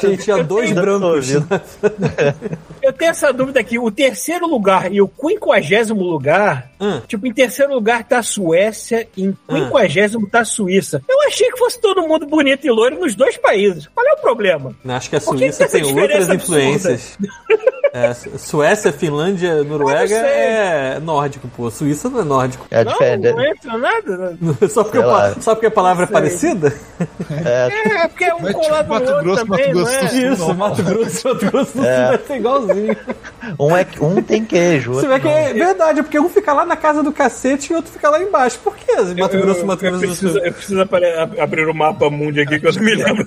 [0.00, 1.02] Tinha, tinha dois Ainda brancos.
[1.34, 1.48] ouvindo.
[2.82, 3.78] Eu tenho essa dúvida aqui.
[3.78, 6.70] O terceiro lugar e o quinquagésimo lugar...
[6.80, 7.00] Hum.
[7.08, 9.54] Tipo, em terceiro lugar tá a Suécia, em Ah.
[9.54, 11.02] quinquagésimo tá a Suíça.
[11.08, 13.88] Eu achei que fosse todo mundo bonito e loiro nos dois países.
[13.92, 14.72] Qual é o problema?
[14.88, 17.18] Acho que a Suíça que tem outras influências.
[17.92, 21.70] É, Su- Suécia, Finlândia, Noruega é nórdico, pô.
[21.70, 22.66] Suíça não é nórdico.
[22.70, 23.30] É Não, diferente.
[23.32, 24.16] não entra nada.
[24.16, 24.38] né?
[24.70, 25.34] Só porque, o pa- lá.
[25.40, 26.72] só porque a palavra é parecida?
[27.44, 27.68] É,
[28.04, 29.98] É, porque é um Mas, colado tipo, Mato no outro Grosso, também, Mato Grosso não
[29.98, 30.04] é?
[30.04, 30.32] do Sul.
[30.32, 30.54] Isso, não.
[30.54, 32.06] Mato Grosso, Mato Grosso do Sul É.
[32.08, 32.96] vai ser igualzinho.
[33.58, 34.92] um, é, um tem queijo.
[34.94, 35.32] Você outro vê que não.
[35.36, 38.22] é verdade, é porque um fica lá na casa do cacete e outro fica lá
[38.22, 38.58] embaixo.
[38.62, 40.44] Por que Mato Eu- Grosso, Mato eu Grosso do preciso, Sul?
[40.44, 40.80] eu preciso
[41.40, 43.26] abrir o mapa mundi aqui que eu não me lembro.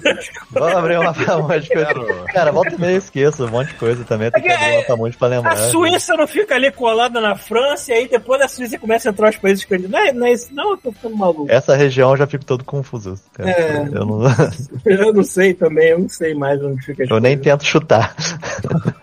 [0.51, 0.95] Vamos abrir
[1.25, 1.85] pamonte que eu...
[2.33, 4.31] Cara, volta e meia eu esqueço um monte de coisa também.
[4.31, 5.53] Tem que É, abrir uma pamonte pra lembrar.
[5.53, 9.11] A Suíça não fica ali colada na França e aí depois da Suíça começa a
[9.11, 9.91] entrar os países escandinavos.
[9.91, 11.51] Não é, não é isso, não, eu tô ficando maluco.
[11.51, 13.15] Essa região eu já fico todo confuso.
[13.33, 13.49] Cara.
[13.49, 13.87] É.
[13.91, 14.21] Eu, não,
[14.85, 17.43] Eu não sei também, eu não sei mais onde fica eu nem coisas.
[17.43, 18.15] tento chutar.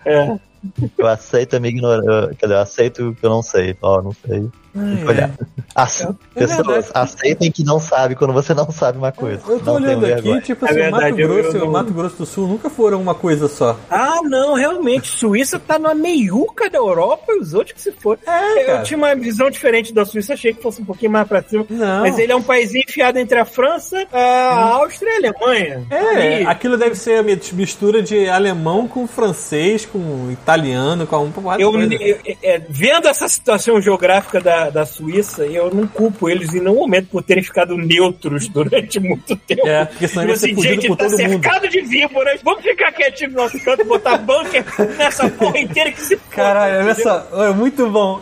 [0.05, 0.37] É.
[0.97, 2.35] Eu aceito a minha ignorância.
[2.35, 3.77] Quer dizer, eu aceito o que eu não sei.
[3.81, 4.49] Ó, não sei.
[4.73, 5.31] Que olhar.
[5.75, 6.03] Ace-
[6.35, 9.41] É Pessoas aceitem que não sabe quando você não sabe uma coisa.
[9.47, 11.93] Eu tô olhando aqui, tipo É assim, o verdade, Mato eu- Grosso eu e Mato
[11.93, 13.77] Grosso do Sul nunca foram uma coisa só.
[13.89, 15.07] Ah, não, realmente.
[15.09, 18.19] Suíça tá na meiuca da Europa e os outros que se foram.
[18.27, 18.83] É, eu cara.
[18.83, 21.65] tinha uma visão diferente da Suíça, achei que fosse um pouquinho mais pra cima.
[21.69, 22.01] Não.
[22.01, 25.87] Mas ele é um país enfiado entre a França, a Áustria e a Alemanha.
[25.89, 26.45] É, Ali.
[26.47, 31.93] aquilo deve ser a mistura de alemão com francês, com italiano, com de Eu, coisa.
[31.95, 36.75] eu- é, vendo essa situação geográfica da, da Suíça, eu não culpo eles em nenhum
[36.75, 39.67] momento por terem ficado neutros durante muito tempo.
[39.67, 41.29] É, porque senão Tipo ia ser assim, gente, por tá todo mundo.
[41.29, 44.65] cercado de víboras, vamos ficar quietinho no nosso canto, botar bunker
[44.97, 48.21] nessa porra inteira que se Caralho, olha só, é muito bom.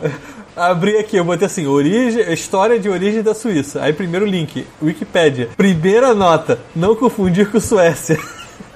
[0.54, 3.82] Abri aqui, eu botei assim, origem, história de origem da Suíça.
[3.82, 5.50] Aí primeiro link, Wikipédia.
[5.56, 8.18] Primeira nota, não confundir com Suécia.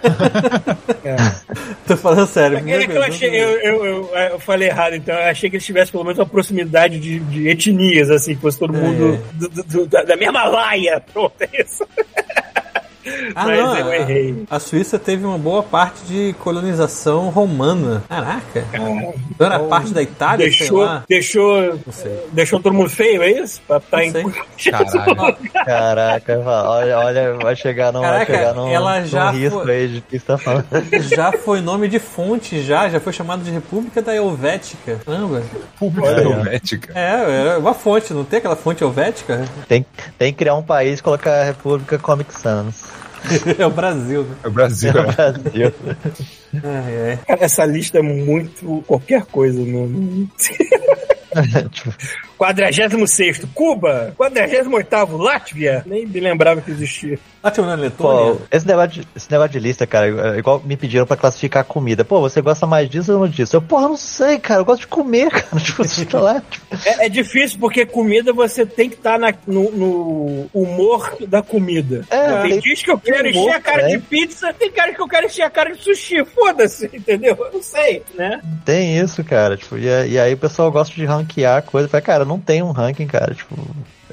[1.86, 2.56] Tô falando sério.
[2.58, 5.66] É primeira que eu, achei, eu, eu, eu, falei errado, então eu achei que eles
[5.66, 9.62] tivessem pelo menos uma proximidade de, de etnias, assim, que fosse todo mundo do- do-
[9.64, 11.02] do- da, da mesma laia.
[11.12, 11.86] Pronto, é isso.
[13.34, 14.44] Ah, Mas não, eu a- errei.
[14.50, 18.02] A, Suíça teve uma boa parte de colonização romana.
[18.08, 18.64] Caraca.
[19.38, 21.04] Não era parte da Itália, sei Deixou, lá.
[21.08, 22.26] deixou, sei.
[22.32, 23.60] deixou todo mundo feio, é isso?
[23.66, 24.32] Pra tá Não em...
[24.70, 25.36] Caralho.
[25.52, 29.72] Caraca, olha, olha, vai chegar num, Caraca, vai chegar num, ela num já risco foi-
[29.72, 30.66] aí de que você tá falando.
[31.14, 32.88] Já foi nome de fonte, já.
[32.88, 35.00] Já foi chamado de República da Helvética.
[35.04, 35.42] Caramba.
[35.78, 36.20] Pública Olha.
[36.22, 36.92] Helvética.
[36.94, 39.44] É, é uma fonte, não tem aquela fonte helvética?
[39.68, 39.84] Tem,
[40.18, 42.91] tem que criar um país e colocar a República Comic Sans.
[43.58, 44.36] É o Brasil, né?
[44.42, 44.90] É o Brasil.
[44.90, 45.74] É o Brasil.
[46.64, 47.16] Ai, ai.
[47.26, 49.60] Cara, essa lista é muito qualquer coisa.
[51.70, 51.94] Tipo,
[52.36, 54.12] 46 Cuba.
[54.16, 55.82] 48 Látvia.
[55.86, 57.18] Nem me lembrava que existia.
[57.44, 58.34] Não é Letônia?
[58.34, 61.64] Pô, esse negócio, de, esse negócio de lista, cara, é igual me pediram pra classificar
[61.64, 62.04] comida.
[62.04, 63.56] Pô, você gosta mais disso ou não disso?
[63.56, 65.60] Eu, porra, não sei, cara, eu gosto de comer, cara.
[65.62, 66.40] Tipo, você tá lá.
[66.48, 72.04] Tipo, É, é difícil porque comida você tem que estar no, no humor da comida.
[72.10, 73.88] É, tem dias que eu quero humor, encher a cara né?
[73.88, 76.24] de pizza, tem cara que eu quero encher a cara de sushi.
[76.24, 77.36] Foda-se, entendeu?
[77.38, 78.40] Eu não sei, né?
[78.64, 79.56] tem isso, cara.
[79.56, 81.86] Tipo, e, e aí o pessoal gosta de ranquear coisa.
[81.86, 83.34] Eu falei, cara, não tem um ranking, cara.
[83.34, 83.54] Tipo,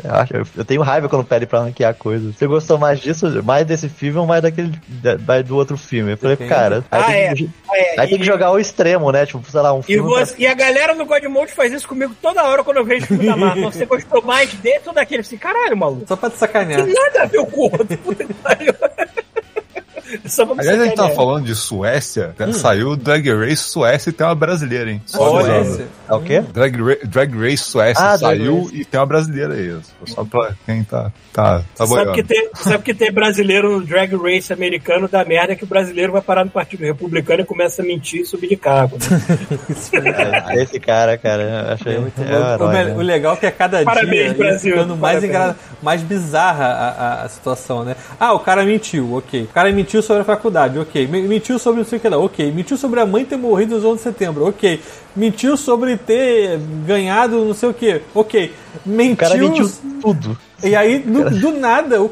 [0.03, 2.35] eu, acho- eu- eu tenho raiva quando pede pra ranquear coisas.
[2.35, 6.11] Você gostou mais disso, mais desse filme ou mais daquele da- mais do outro filme?
[6.13, 7.33] Eu falei, cara, aí, Ah, tem, é.
[7.33, 9.25] que, Ah, é, aí tem e- que jogar o extremo, né?
[9.25, 10.09] Tipo, sei lá, um E, filme.
[10.13, 13.05] pra- você- e a galera do Godmode faz isso comigo toda hora quando eu vejo
[13.07, 13.71] filme da Marvel.
[13.71, 15.21] Você gostou mais desse ou daquele?
[15.21, 16.05] Assim, caralho, maluco.
[16.07, 16.83] Só pra te sacanear.
[16.83, 17.97] Tem nada a ver o outro.
[18.03, 18.73] Puta que pariu.
[20.25, 22.33] Só pra Aliás, a gente tava falando de Suécia.
[22.53, 25.01] Saiu Drag Race Suécia e tem uma brasileira, hein?
[25.05, 25.39] Só.
[25.41, 26.41] É o quê?
[26.53, 28.75] Drag, Ra- Drag Race Suécia Ah, Drag saiu Race.
[28.81, 29.75] e tem uma brasileira aí.
[30.05, 32.13] Só pra quem tá, tá, tá Sabe boiando.
[32.13, 36.11] que, tem, sabe que tem brasileiro no drag race americano da merda que o brasileiro
[36.13, 38.97] vai parar no Partido Republicano e começa a mentir e subir de cargo.
[38.97, 40.43] né?
[40.49, 42.19] É, Esse cara, cara, achei muito.
[42.21, 42.95] É o, herói, me- né?
[42.95, 45.55] o legal é que a cada Parabéns, dia ia Brasil, ficando mais, engra...
[45.81, 47.95] mais bizarra a, a- a situação, né?
[48.19, 49.43] Ah, o cara mentiu, ok.
[49.43, 51.07] O cara mentiu sobre a faculdade, ok.
[51.07, 52.51] Me- Mentiu sobre não sei o que lá, ok.
[52.51, 54.79] Mentiu sobre a mãe ter morrido nos 11 de setembro, ok.
[55.15, 58.53] Mentiu sobre ter ganhado não sei o que, ok.
[58.85, 59.13] Mentiu.
[59.13, 59.69] O cara mentiu
[60.01, 60.37] tudo.
[60.61, 62.11] E aí, do, do nada, o,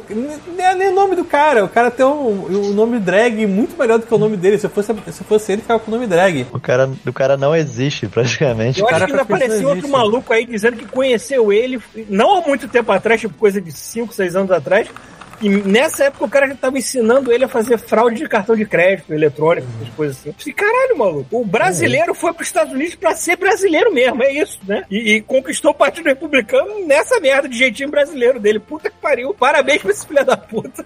[0.55, 1.65] nem é nem o nome do cara.
[1.65, 4.57] O cara tem um, um nome drag muito melhor do que o nome dele.
[4.57, 6.47] Se fosse, se fosse ele, ficava com o nome drag.
[6.53, 8.79] O cara, o cara não existe, praticamente.
[8.79, 11.77] Eu acho Cara, que ainda apareceu outro maluco aí dizendo que conheceu ele
[12.09, 14.87] não há muito tempo atrás, tipo coisa de 5, 6 anos atrás.
[15.41, 18.65] E nessa época o cara já tava ensinando ele a fazer fraude de cartão de
[18.65, 20.33] crédito eletrônico, essas coisas assim.
[20.47, 21.41] Eu caralho, maluco.
[21.41, 24.83] O brasileiro foi pros Estados Unidos pra ser brasileiro mesmo, é isso, né?
[24.89, 28.59] E, e conquistou o Partido Republicano nessa merda de jeitinho brasileiro dele.
[28.59, 29.33] Puta que pariu.
[29.33, 30.83] Parabéns pra esse filho da puta.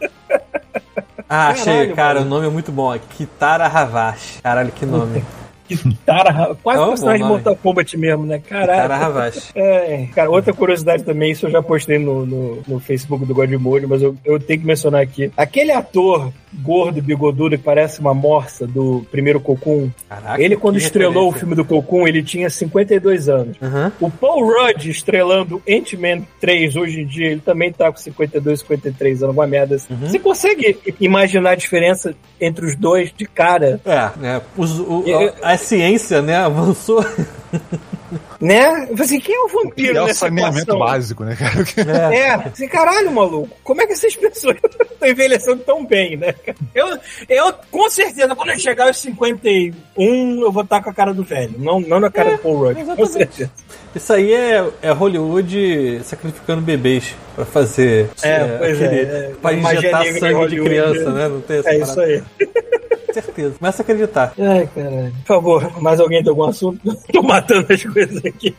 [1.29, 2.25] Ah, achei, Caralho, cara, mano.
[2.25, 2.97] o nome é muito bom.
[3.17, 4.41] Kitara Havashi.
[4.41, 5.23] Caralho, que nome.
[6.05, 7.27] Cara, quase É um personagem de.
[7.29, 8.39] Mortal Kombat mesmo, né?
[8.39, 9.05] Kitara Caralho.
[9.05, 9.51] Havashi.
[9.55, 13.87] É, cara, outra curiosidade também, isso eu já postei no, no, no Facebook do Godmode,
[13.87, 15.31] mas eu, eu tenho que mencionar aqui.
[15.37, 21.29] Aquele ator gordo, bigodudo, que parece uma morsa do primeiro Cocum, Caraca, ele quando estrelou
[21.29, 23.55] o filme do Cocum, ele tinha 52 anos.
[23.61, 23.91] Aham.
[24.01, 29.23] O Paul Rudd estrelando Ant-Man 3 hoje em dia, ele também tá com 52, 53
[29.23, 29.95] anos, uma merda assim.
[29.95, 33.79] Você consegue imaginar a diferença entre os dois de cara?
[33.85, 34.41] É, né?
[34.57, 37.03] os- o- Eu- a ciência, né, avançou.
[38.41, 38.65] Né?
[38.89, 40.79] Eu falei assim, quem é o vampiro É o nessa saneamento equação?
[40.79, 42.13] básico, né, cara?
[42.13, 44.57] É, assim, caralho, maluco, como é que essas pessoas
[44.91, 46.33] estão envelhecendo tão bem, né?
[46.75, 46.97] Eu,
[47.29, 51.23] eu, com certeza, quando eu chegar aos 51, eu vou estar com a cara do
[51.23, 53.51] velho, não, não na cara do Paul Rudd, com certeza.
[53.95, 58.09] Isso aí é, é Hollywood sacrificando bebês pra fazer.
[58.23, 59.31] É, pois é, aquele- é.
[59.41, 61.09] Pra Magia injetar sangue de criança, é.
[61.11, 61.27] né?
[61.29, 62.13] Não tem essa É isso parada.
[62.13, 62.23] aí.
[63.21, 63.55] certeza.
[63.59, 64.33] Começa a acreditar.
[64.39, 65.11] Ai, caralho.
[65.19, 66.79] Por favor, mais alguém tem algum assunto?
[67.11, 68.55] Tô matando as coisas aqui.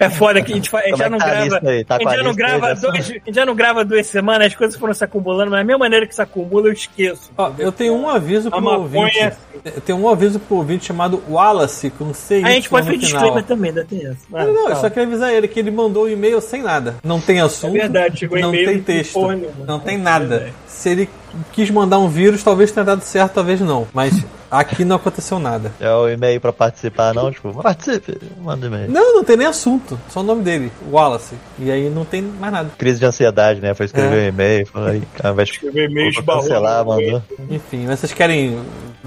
[0.00, 1.60] É foda que a gente, a gente já é não grava.
[1.62, 4.94] a gente já não grava dois, a já não grava duas semanas, as coisas foram
[4.94, 7.30] se acumulando, mas da mesma maneira que se acumula, eu esqueço.
[7.36, 9.32] Ó, eu tenho um aviso pro maconha- ouvinte.
[9.64, 13.42] Eu tenho um aviso pro ouvinte chamado Wallace, com C a gente pode fazer disclaimer
[13.44, 14.18] também, ainda tem essa.
[14.32, 14.76] Ah, Não, não, eu tá.
[14.76, 16.96] só queria avisar ele que ele mandou um e-mail sem nada.
[17.02, 17.76] Não tem assunto.
[17.76, 19.20] É verdade, chegou não e-mail tem com texto.
[19.66, 20.26] Não tem É nada.
[20.26, 20.52] verdade.
[20.78, 21.10] Se ele
[21.52, 23.88] quis mandar um vírus, talvez tenha dado certo, talvez não.
[23.92, 25.72] Mas aqui não aconteceu nada.
[25.80, 27.32] É o e-mail pra participar, não?
[27.32, 28.88] Tipo, participe, manda e-mail.
[28.88, 29.98] Não, não tem nem assunto.
[30.08, 31.34] Só o nome dele, Wallace.
[31.58, 32.70] E aí não tem mais nada.
[32.78, 33.74] Crise de ansiedade, né?
[33.74, 34.24] Foi escrever É.
[34.26, 37.20] um e-mail, falou aí, cara, vai Escreveu e-mail, cancelar, mandou.
[37.50, 38.56] Enfim, mas vocês querem.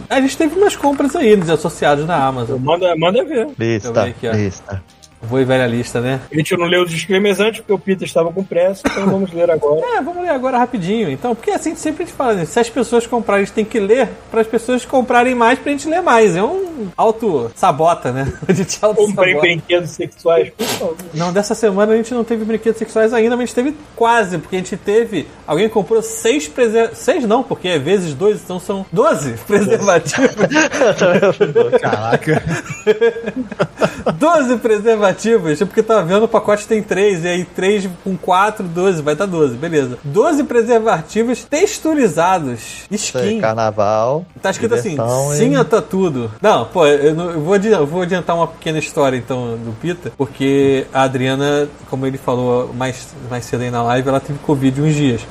[0.10, 2.60] A gente teve umas compras aí dos associados na Amazon.
[2.60, 3.48] Manda, manda ver.
[3.58, 4.34] Lista, aqui, ó.
[4.34, 4.84] lista.
[5.22, 6.20] Vou e velha lista, né?
[6.32, 9.32] A gente não leu os disclaimers antes porque o Peter estava com pressa, então vamos
[9.32, 9.82] ler agora.
[9.92, 11.10] É, vamos ler agora rapidinho.
[11.10, 12.46] Então, porque assim sempre a gente fala, né?
[12.46, 15.72] se as pessoas comprarem, a gente tem que ler para as pessoas comprarem mais pra
[15.72, 16.36] gente ler mais.
[16.36, 18.32] É um auto-sabota, né?
[18.48, 19.40] A gente Comprei auto-sabota.
[19.42, 20.98] brinquedos sexuais, por favor.
[21.14, 24.38] Não, dessa semana a gente não teve brinquedos sexuais ainda, mas a gente teve quase,
[24.38, 25.28] porque a gente teve.
[25.46, 27.00] Alguém comprou seis preservativos.
[27.00, 30.32] Seis não, porque é vezes dois, então são 12 preservativos.
[31.82, 32.44] Caraca.
[34.18, 35.11] 12 preservativos,
[35.64, 39.16] é porque tava vendo o pacote tem 3, e aí 3 com 4, 12, vai
[39.16, 39.98] dar 12, beleza.
[40.04, 43.40] 12 preservativos texturizados, skin.
[43.42, 44.26] carnaval.
[44.42, 46.32] Tá escrito assim, e- sim tá tudo.
[46.42, 49.72] Não, pô, eu, não- eu vou, adiantar, eu vou adiantar uma pequena história então do
[49.80, 54.40] Pita, porque a Adriana, como ele falou mais, mais cedo aí na live, ela teve
[54.40, 55.22] Covid uns dias.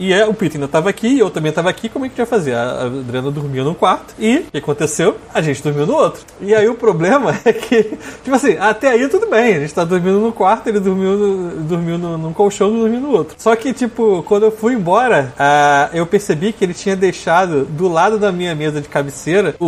[0.00, 2.24] E é, o Pita ainda tava aqui, eu também tava aqui, como é que a
[2.24, 2.54] gente vai fazer?
[2.54, 5.16] A Adriana dormia num quarto e o que aconteceu?
[5.34, 6.22] A gente dormiu no outro.
[6.40, 7.82] E aí o problema é que,
[8.24, 11.50] tipo assim, até aí tudo bem, a gente tá dormindo no quarto, ele dormiu, no,
[11.64, 13.34] dormiu no, num colchão e dormiu no outro.
[13.38, 17.86] Só que, tipo, quando eu fui embora, ah, eu percebi que ele tinha deixado do
[17.86, 19.66] lado da minha mesa de cabeceira o,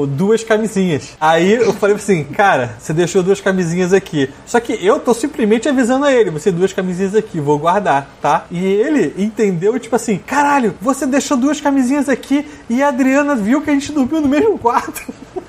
[0.00, 1.10] o- duas camisinhas.
[1.20, 4.28] Aí eu falei assim, cara, você deixou duas camisinhas aqui.
[4.46, 8.46] Só que eu tô simplesmente avisando a ele, você duas camisinhas aqui, vou guardar, tá?
[8.50, 9.43] E ele entendeu,
[9.80, 13.92] tipo assim, caralho, você deixou duas camisinhas aqui e a Adriana viu que a gente
[13.92, 15.02] dormiu no mesmo quarto.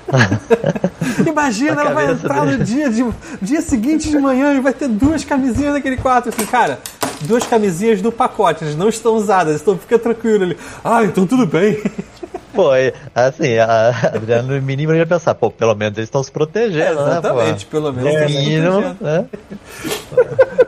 [1.26, 2.64] Imagina, ela vai entrar no dele.
[2.64, 3.04] dia, de,
[3.42, 6.28] dia seguinte de manhã e vai ter duas camisinhas naquele quarto.
[6.28, 6.80] Assim, cara,
[7.22, 10.56] duas camisinhas no pacote, elas não estão usadas, então fica tranquilo ali.
[10.84, 11.82] Ah, então tudo bem.
[12.56, 16.32] Pô, e, assim, a Adriana no mínimo ia pensar, pô, pelo menos eles estão se
[16.32, 17.70] protegendo, né, Exatamente, pô?
[17.72, 18.12] pelo menos.
[18.14, 19.24] No tá se mínimo, né?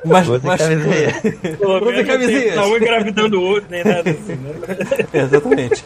[0.05, 1.15] Mas, Usem mas- camisinha.
[1.61, 4.55] Não tem- Não um engravidando o outro, nem nada assim, né?
[5.13, 5.85] Exatamente.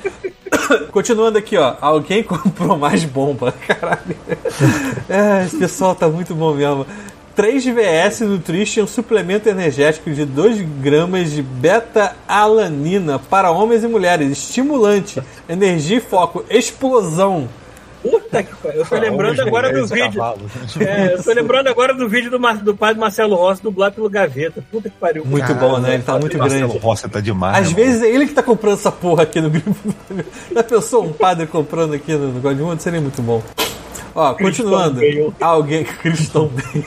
[0.91, 1.75] Continuando aqui, ó.
[1.81, 3.53] Alguém comprou mais bomba.
[3.67, 4.17] Caralho.
[5.09, 6.87] É, esse pessoal tá muito bom mesmo.
[7.37, 14.31] 3VS Nutrition suplemento energético de 2 gramas de beta-alanina para homens e mulheres.
[14.31, 17.49] Estimulante, energia e foco, explosão.
[18.03, 18.81] Puta que pariu.
[18.81, 20.21] Eu tô lembrando agora do vídeo.
[20.81, 23.95] É, eu tô lembrando agora do vídeo do, Mar- do pai do Marcelo Rossi dublado
[23.95, 24.61] pelo Gaveta.
[24.73, 25.25] Puta que pariu.
[25.25, 25.95] Muito bom, né?
[25.95, 26.85] Ele tá muito Marcelo grande.
[26.85, 27.59] Rossi tá demais.
[27.59, 27.77] Às mano.
[27.77, 29.77] vezes é ele que tá comprando essa porra aqui no grupo.
[30.53, 32.83] Já pensou um padre comprando aqui no, no Godmundo?
[32.83, 33.41] Seria muito bom.
[34.15, 35.01] Ó, continuando.
[35.41, 35.85] Alguém.
[36.03, 36.87] Cristão Bale.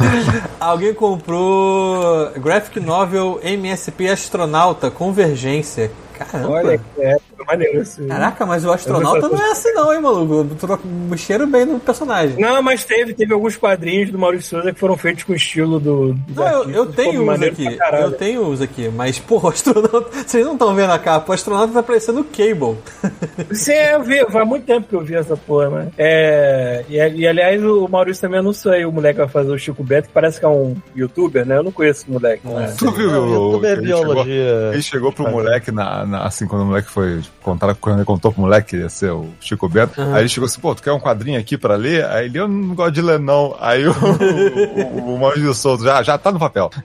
[0.60, 5.90] Alguém comprou Graphic Novel MSP Astronauta Convergência.
[6.14, 6.50] Caramba.
[6.50, 7.16] Olha que é,
[7.46, 8.02] maneiro esse.
[8.06, 10.46] Caraca, mas o astronauta não é assim não, hein, maluco?
[10.84, 12.36] Mexeram bem no personagem.
[12.38, 15.78] Não, mas teve, teve alguns quadrinhos do Maurício Souza que foram feitos com o estilo
[15.80, 16.16] do.
[16.34, 16.74] Não, eu, artistas.
[16.76, 17.78] eu tenho uns aqui.
[18.00, 20.10] Eu tenho uns aqui, mas, o astronauta.
[20.26, 22.76] Vocês não estão vendo a capa, o astronauta tá parecendo o Cable.
[23.54, 25.88] Sim, eu vi, faz muito tempo que eu vi essa porra, né?
[25.98, 29.58] É, e, e, aliás, o Maurício também anunciou aí o moleque que vai fazer o
[29.58, 31.56] Chico Beto, que parece que é um youtuber, né?
[31.58, 32.46] Eu não conheço o moleque.
[32.46, 32.74] né?
[32.78, 34.70] Tu viu Não, o- é ele chegou- biologia.
[34.72, 38.32] Ele chegou pro moleque, na, na- assim, quando o moleque foi contar, quando ele contou
[38.32, 40.92] pro moleque que ia ser o Chico Bento, aí ele chegou assim, pô, tu quer
[40.92, 42.04] um quadrinho aqui pra ler?
[42.06, 43.56] Aí ele, eu não gosto de ler não.
[43.60, 46.70] Aí o, o, o Maurício Souto, já, já tá no papel.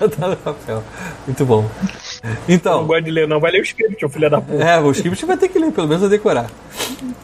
[0.00, 0.82] Já tá no papel.
[1.26, 1.62] Muito bom.
[2.22, 3.38] Não Então, gosta de ler, não.
[3.40, 4.62] Vai ler o script, ô filho da puta.
[4.62, 6.50] é, o script vai ter que ler, pelo menos a decorar.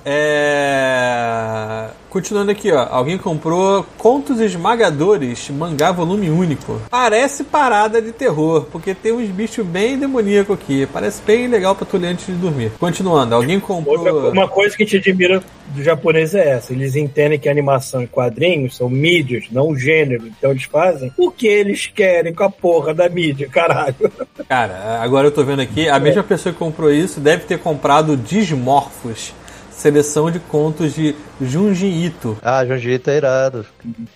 [0.04, 1.88] É...
[2.10, 2.88] Continuando aqui, ó.
[2.90, 6.82] Alguém comprou Contos Esmagadores, mangá volume único.
[6.90, 10.86] Parece parada de terror, porque tem uns bichos bem demoníacos aqui.
[10.86, 12.72] Parece bem legal pra tu ler antes de dormir.
[12.80, 14.32] Continuando, alguém comprou.
[14.32, 16.72] uma coisa que a gente admira do japonês é essa.
[16.72, 20.26] Eles entendem que animação e quadrinhos são mídias, não gênero.
[20.26, 24.10] Então eles fazem o que eles querem com a porra da mídia, caralho.
[24.48, 28.16] Cara, agora eu tô vendo aqui, a mesma pessoa que comprou isso deve ter comprado
[28.16, 29.32] Dismorphos.
[29.80, 32.36] Seleção de contos de Junji Ito.
[32.42, 33.64] Ah, Jujito é irado.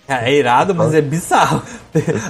[0.07, 1.63] É, é irado, mas é bizarro.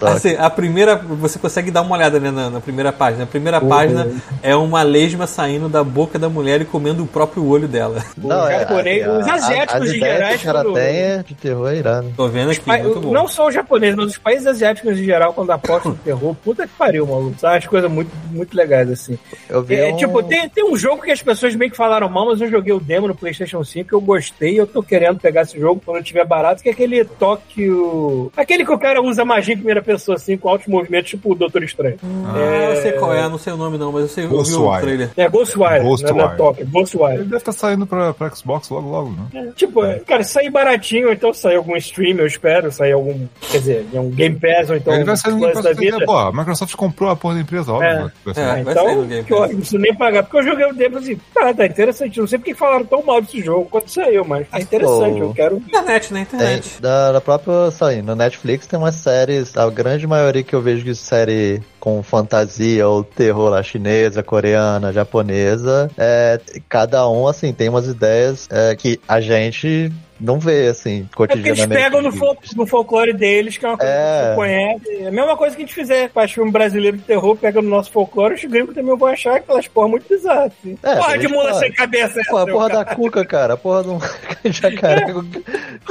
[0.02, 0.94] Assim, a primeira.
[0.96, 3.24] Você consegue dar uma olhada né, na, na primeira página.
[3.24, 4.06] A primeira página
[4.40, 8.04] é uma lesma saindo da boca da mulher e comendo o próprio olho dela.
[8.16, 11.76] Não, é, japonês- os asiáticos as em geral, o cara tem é de terror é
[11.76, 12.12] irado.
[12.16, 13.12] Tô vendo aqui, Pa- muito bom.
[13.12, 16.68] Não só os japoneses, mas os países asiáticos em geral, quando apostam no terror, puta
[16.68, 17.34] que pariu, maluco.
[17.40, 19.18] São as coisas muito, muito legais, assim.
[19.48, 19.96] Eu vi É, um...
[19.96, 22.72] Tipo, tem, tem um jogo que as pessoas meio que falaram mal, mas eu joguei
[22.72, 26.26] o demo no PlayStation 5, eu gostei, eu tô querendo pegar esse jogo quando tiver
[26.26, 28.30] barato, que é aquele Tóquio.
[28.36, 31.34] Aquele que o cara usa magia em primeira pessoa, assim, com altos movimentos, tipo o
[31.34, 31.96] Doutor Estranho.
[32.26, 34.80] Ah, eu sei qual é, não sei o nome não, mas eu sei vi o
[34.80, 35.10] trailer.
[35.16, 36.16] É Ghostwire, Ghostwire.
[36.16, 37.18] não é Tóquio, Ele Ghostwire.
[37.24, 39.52] deve estar saindo pra, pra Xbox logo, logo, né?
[39.56, 43.26] Tipo, é, cara, se sair baratinho, ou então sair algum stream, eu espero, sair algum,
[43.50, 45.76] quer dizer, um Game Pass, ou então ele vai sair no Game da Pass.
[45.78, 46.04] vida.
[46.04, 47.88] Pô, a Microsoft comprou a porra da empresa, óbvio.
[47.88, 47.94] É.
[48.02, 48.40] vai- vai ser.
[48.40, 48.62] É.
[48.64, 49.50] Vai sair no então, Game que eu Pass.
[49.50, 52.20] não preciso nem pagar, porque eu joguei o demo assim, tá, tá interessante.
[52.20, 55.24] Não sei porque falaram tão mal desse jogo quando saiu, mas tá interessante, Pô.
[55.24, 55.56] eu quero.
[55.56, 56.26] Internet, né?
[56.30, 56.80] Tem, Internet.
[56.80, 60.84] da, da própria, saindo, no Netflix tem umas séries, a grande maioria que eu vejo
[60.84, 67.68] de série com fantasia ou terror lá, chinesa, coreana, japonesa, é, cada um, assim, tem
[67.68, 69.92] umas ideias é, que a gente
[70.24, 71.82] não vê, assim, É porque eles cotidianamente.
[71.84, 74.20] pegam no, fol no folclore deles, que é uma coisa É.
[74.22, 75.02] que você conhece.
[75.04, 77.68] É a mesma coisa que a gente fizer com filme brasileiro de terror, pega no
[77.68, 80.52] nosso folclore, os gringos também vão achar aquelas porra muito bizarras.
[80.60, 80.78] Assim.
[80.82, 82.96] É, porra a de mula sem cabeça Pô, a porra meu da cara.
[82.96, 83.54] cuca, cara.
[83.54, 83.98] A porra de um
[84.50, 85.22] jacaré com,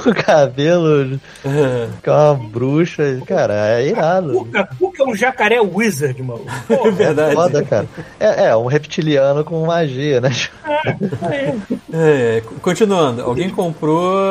[0.03, 1.19] com cabelo,
[2.03, 3.22] com uma bruxa.
[3.27, 4.34] Cara, é irado.
[4.34, 6.45] Cuca, Cuca é um jacaré wizard, mano.
[6.69, 7.34] É verdade.
[7.35, 7.88] Foda, cara.
[8.19, 10.30] É, é, um reptiliano com magia, né?
[11.93, 14.23] É, c- continuando, alguém comprou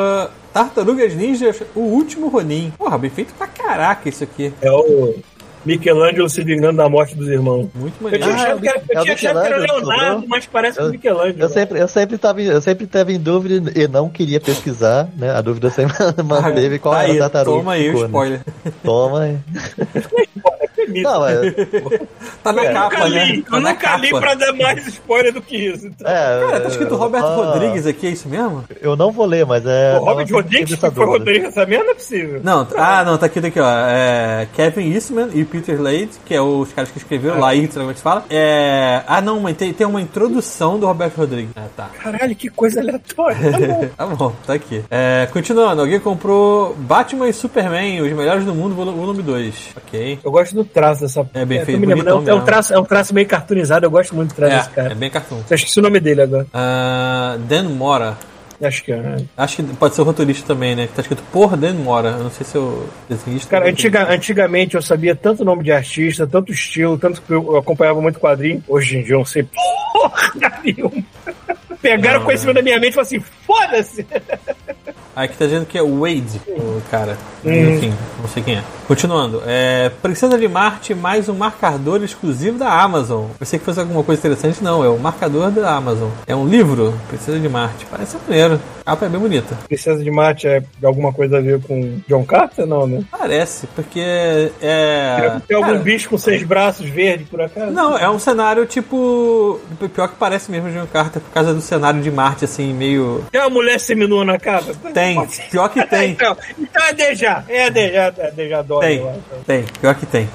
[0.53, 2.71] Tartarugas Ninjas, o último Ronin.
[2.77, 4.53] Porra, bem feito pra caraca isso aqui.
[4.61, 5.15] é o
[5.65, 7.69] Michelangelo se vingando da morte dos irmãos.
[7.73, 8.35] Muito Eu tinha maneiro.
[8.35, 10.89] achado que era, eu é o tinha achado que era Leonardo, mas parece Eu- o
[10.89, 11.39] Michelangelo.
[11.41, 15.07] Eu sempre, eu sempre tava, em- eu sempre tava em dúvida e não queria pesquisar,
[15.17, 15.31] né?
[15.31, 17.57] A dúvida sempre manteve qual Tá era aí, a tartaruga.
[17.59, 18.05] Toma aí o né?
[18.05, 18.41] spoiler.
[18.83, 19.37] Toma aí.
[20.87, 21.39] Não, mas,
[22.43, 23.25] Tá na Eu capa, nunca né?
[23.25, 24.21] li, Tá eu nunca li capa.
[24.21, 25.87] pra dar mais spoiler do que isso.
[25.87, 26.09] Então.
[26.11, 28.63] é, Cara, tá escrito Roberto ah, Rodrigues aqui, é isso mesmo?
[28.81, 29.97] Eu não vou ler, mas é.
[29.99, 30.89] o Robert Rodrigues foi.
[30.89, 32.41] Rodrigues essa merda não é possível.
[32.43, 33.65] Não, ah, não, tá aqui daqui, ó.
[33.67, 37.89] É Kevin Eastman e Peter Slade, que é os caras que escreveram, lá aí, como
[37.89, 38.25] é que se fala.
[38.29, 41.51] É, ah, não, mas tem, tem uma introdução do Roberto Rodrigues.
[41.55, 41.89] Ah, tá.
[42.01, 43.37] Caralho, que coisa aleatória.
[43.37, 43.83] Tá bom.
[44.13, 44.83] Tá bom, tá aqui.
[44.91, 49.71] É, continuando, alguém comprou Batman e Superman, os melhores do mundo, volu- volume 2.
[49.77, 50.19] Ok.
[50.23, 51.25] Eu gosto do traço dessa.
[51.33, 53.85] É bem tô feito, bonitão é, um, é um traço, é um traço meio cartoonizado,
[53.85, 54.91] eu gosto muito do traço desse É, cara.
[54.91, 55.41] é bem cartoon.
[55.49, 56.47] Eu esqueci o nome dele agora.
[56.53, 58.17] Ah, Dan Mora.
[58.61, 58.95] Acho que é.
[58.97, 59.17] né?
[59.35, 60.87] Acho que pode ser o roteirista também, né?
[60.87, 62.09] Que tá escrito por Demora.
[62.11, 63.49] Eu não sei se é o desenhista.
[63.49, 67.99] Cara, antiga- antigamente eu sabia tanto nome de artista, tanto estilo, tanto que eu acompanhava
[68.01, 68.63] muito quadrinho.
[68.65, 70.31] Hoje em dia eu não sei porra
[70.63, 71.03] nenhuma.
[71.81, 74.07] Pegaram o conhecimento da minha mente e falaram assim: foda-se!
[75.15, 77.17] Aqui tá dizendo que é o Wade, o cara.
[77.45, 77.75] Hum.
[77.75, 78.63] Enfim, não sei quem é.
[78.87, 79.41] Continuando.
[79.45, 83.25] É, Princesa de Marte mais um marcador exclusivo da Amazon.
[83.39, 84.63] Pensei que fosse alguma coisa interessante.
[84.63, 86.09] Não, é o marcador da Amazon.
[86.25, 87.85] É um livro, Princesa de Marte.
[87.89, 88.59] Parece maneiro.
[88.85, 89.57] A capa é bem bonita.
[89.67, 92.65] Princesa de Marte é alguma coisa a ver com John Carter?
[92.65, 93.03] Não, né?
[93.09, 95.39] Parece, porque é...
[95.47, 97.71] Tem algum cara, bicho com seis braços verdes, por acaso?
[97.71, 99.59] Não, é um cenário tipo...
[99.93, 103.23] Pior que parece mesmo John Carter, por causa do cenário de Marte, assim, meio...
[103.31, 104.73] Tem uma mulher seminua na capa?
[104.93, 105.02] Tem,
[105.51, 106.11] pior que tem.
[106.11, 107.43] então, então é Deja.
[107.47, 110.29] É Deja, é Deja Dória, Tem, tem, pior que tem.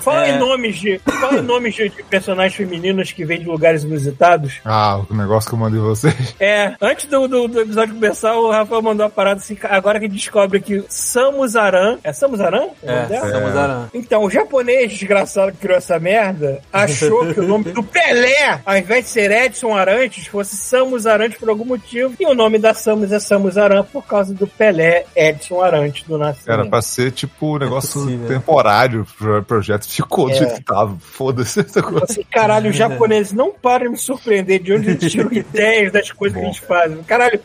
[0.00, 0.30] Fala É.
[0.30, 0.98] em nomes de.
[1.20, 4.60] Fala em nomes de, de personagens femininos que vêm de lugares inusitados.
[4.64, 6.34] Ah, o negócio que eu mandei vocês.
[6.40, 9.56] É, antes do, do, do episódio começar, o Rafael mandou uma parada assim.
[9.64, 11.98] Agora que descobre que Samus Aran.
[12.02, 12.62] É Samus Aran?
[12.82, 13.28] o nome É, dela?
[13.30, 13.88] Samus Aran.
[13.92, 18.76] Então, o japonês desgraçado que criou essa merda achou que o nome do Pelé, ao
[18.76, 22.14] invés de ser Edson Arantes, fosse Samus Arantes por algum motivo.
[22.18, 26.14] E o nome da Samus é Samus Aran por causa do Pelé Edson Arantes do
[26.16, 26.70] Era Nascimento.
[26.70, 28.28] pra ser tipo um negócio possível.
[28.28, 29.88] temporário pro projeto.
[29.88, 30.38] Ficou do É.
[30.38, 30.96] jeito que tava.
[31.00, 32.04] Foda-se essa coisa.
[32.08, 36.12] Assim, caralho, os japoneses não param de me surpreender de onde eles tiram ideias das
[36.12, 36.92] coisas que a gente faz.
[37.06, 37.40] Caralho,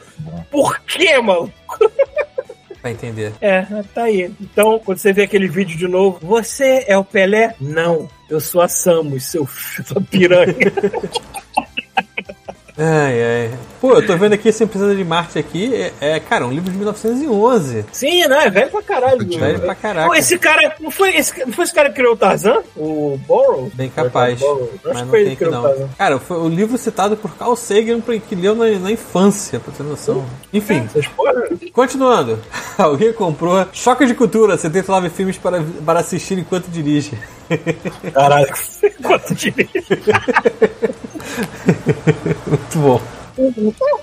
[0.51, 1.51] por que, mano?
[2.81, 3.33] Pra entender.
[3.41, 3.63] É,
[3.95, 4.31] tá aí.
[4.39, 7.55] Então, quando você vê aquele vídeo de novo, você é o Pelé?
[7.59, 10.55] Não, eu sou a Samus, seu filho da piranha.
[12.77, 13.51] Ai, ai.
[13.79, 15.73] Pô, eu tô vendo aqui esse Princesa de Marte aqui.
[15.73, 17.85] É, é, cara, um livro de 1911.
[17.91, 18.45] Sim, né?
[18.47, 19.25] É velho pra caralho.
[19.39, 20.07] Velho pra caraca.
[20.07, 22.63] Pô, esse cara, não foi esse, não foi esse cara que criou o Tarzan?
[22.75, 23.73] O Burroughs?
[23.73, 24.41] Bem capaz.
[24.41, 25.63] Acho Mas que não tem ele que criou o não.
[25.63, 25.89] Tarzan.
[25.97, 29.71] Cara, foi o livro citado por Carl Sagan pra- que leu na, na infância, pra
[29.71, 30.25] ter noção.
[30.51, 31.33] Enfim, Essas porra.
[31.71, 32.39] continuando.
[32.77, 37.13] Alguém comprou Choque de Cultura, 79 filmes para, para assistir enquanto dirige.
[38.13, 38.53] Caralho,
[39.01, 39.69] quanto dinheiro.
[42.47, 43.01] Muito bom.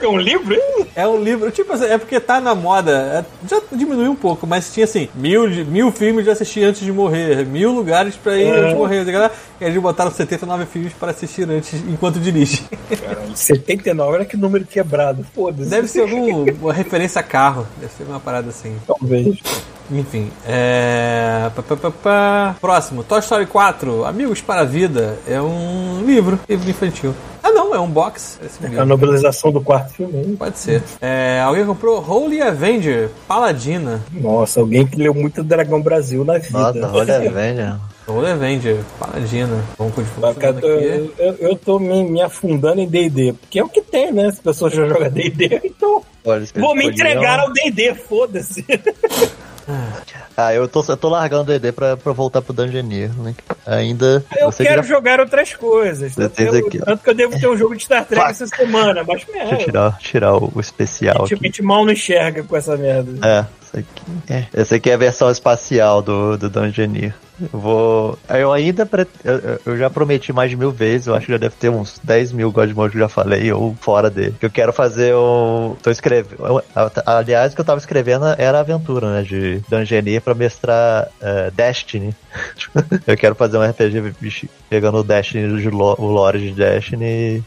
[0.01, 0.87] É um livro, hein?
[0.95, 4.47] É um livro, tipo assim, é porque tá na moda, é, já diminuiu um pouco,
[4.47, 8.51] mas tinha assim, mil, mil filmes de assistir antes de morrer, mil lugares pra ir
[8.51, 9.33] antes de morrer, tá ligado?
[9.59, 12.63] e eles botaram 79 filmes para assistir antes, enquanto dirige.
[13.35, 15.25] 79, olha que número quebrado.
[15.35, 15.71] Foda-se.
[15.71, 18.77] Deve ser alguma referência a carro, deve ser uma parada assim.
[18.87, 19.39] Talvez.
[19.93, 21.51] Enfim, é.
[21.55, 22.57] pá, pá, pá, pá.
[22.61, 25.19] Próximo, Toy Story 4, Amigos para a Vida.
[25.29, 27.15] É um livro, livro infantil.
[27.43, 28.39] Ah, não, é um box.
[28.43, 28.87] Esse A livro.
[28.87, 30.37] novelização do quarto filme.
[30.37, 30.83] Pode ser.
[31.01, 34.01] É, alguém comprou Holy Avenger, Paladina.
[34.13, 36.59] Nossa, alguém que leu muito Dragão Brasil na vida.
[36.59, 37.81] Nossa, olha, velho.
[38.07, 39.63] Holy Avenger, Paladina.
[39.79, 40.67] Vamos continuar Cara, aqui.
[40.67, 44.27] eu, eu, eu tô me, me afundando em D&D, porque é o que tem, né?
[44.27, 48.65] As pessoas já jogam D&D, então Olha, vou me entregar ao D&D, foda-se.
[50.37, 53.11] Ah, eu tô, eu tô largando o DD pra, pra voltar pro Dungeoneer.
[53.19, 53.35] Né?
[53.67, 54.25] Ainda.
[54.37, 54.89] Eu quero já...
[54.89, 56.15] jogar outras coisas.
[56.15, 59.25] Tanto, eu- tanto que eu devo ter um jogo de Star Trek essa semana, mas
[59.25, 61.47] Deixa eu é, tirar, tirar o, o especial a gente, a aqui.
[61.47, 63.27] gente mal não enxerga com essa merda.
[63.27, 64.73] É, esse aqui.
[64.73, 64.77] É.
[64.77, 67.15] Aqui é a versão espacial do, do Dungeoneer.
[67.51, 68.19] Vou.
[68.29, 68.85] Eu ainda.
[68.87, 69.07] Pre...
[69.65, 72.33] Eu, já prometi mais de mil vezes, eu acho que já deve ter uns 10
[72.33, 74.35] mil God Mode que eu já falei, ou fora dele.
[74.41, 75.75] Eu quero fazer um.
[75.83, 76.63] Tô escrevendo.
[77.07, 79.23] Aliás, o que eu tava escrevendo era aventura, né?
[79.23, 82.15] De Dungeoneer pra mestrar eh, Destiny.
[83.07, 87.43] eu quero fazer um RPG pegando o Destiny, de o lore de Destiny e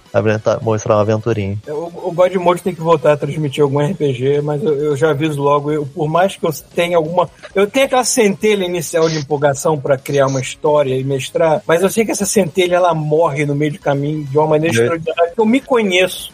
[0.62, 1.58] mostrar uma aventurinha.
[1.68, 5.72] O, o tem que voltar a transmitir algum RPG, mas eu, eu já aviso logo,
[5.72, 7.30] eu, por mais que eu tenha alguma.
[7.54, 11.90] Eu tenho aquela centelha inicial de empolgação pra criar uma história e mestrar, mas eu
[11.90, 14.80] sei que essa centelha ela morre no meio do caminho de uma maneira É.
[14.82, 15.34] extraordinária.
[15.38, 16.32] Eu me conheço,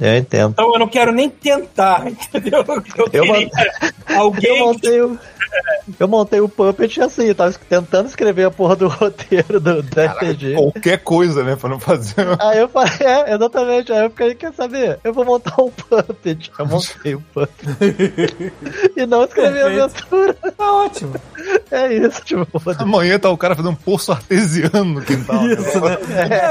[0.00, 0.50] Eu entendo.
[0.52, 2.64] então eu não quero nem tentar, entendeu?
[2.66, 3.50] Eu, Eu queria
[4.08, 4.58] Eu alguém.
[4.60, 5.18] montei o.
[6.00, 10.00] Eu montei o Puppet assim, eu tava tentando escrever a porra do roteiro do, do
[10.00, 10.54] RPG.
[10.54, 11.54] Qualquer coisa, né?
[11.54, 12.26] Pra não fazer.
[12.40, 13.92] Aí eu falei, é, exatamente.
[13.92, 14.98] Aí eu fiquei, quer saber?
[15.04, 16.50] Eu vou montar um Puppet.
[16.58, 17.68] Eu montei o Puppet.
[18.96, 20.34] e não escrevi a aventura.
[20.34, 21.14] Tá ótimo.
[21.70, 22.82] É isso, tipo, foda-se.
[22.82, 25.46] Amanhã tá o cara fazendo um poço artesiano no quintal.
[25.46, 25.98] Isso, né?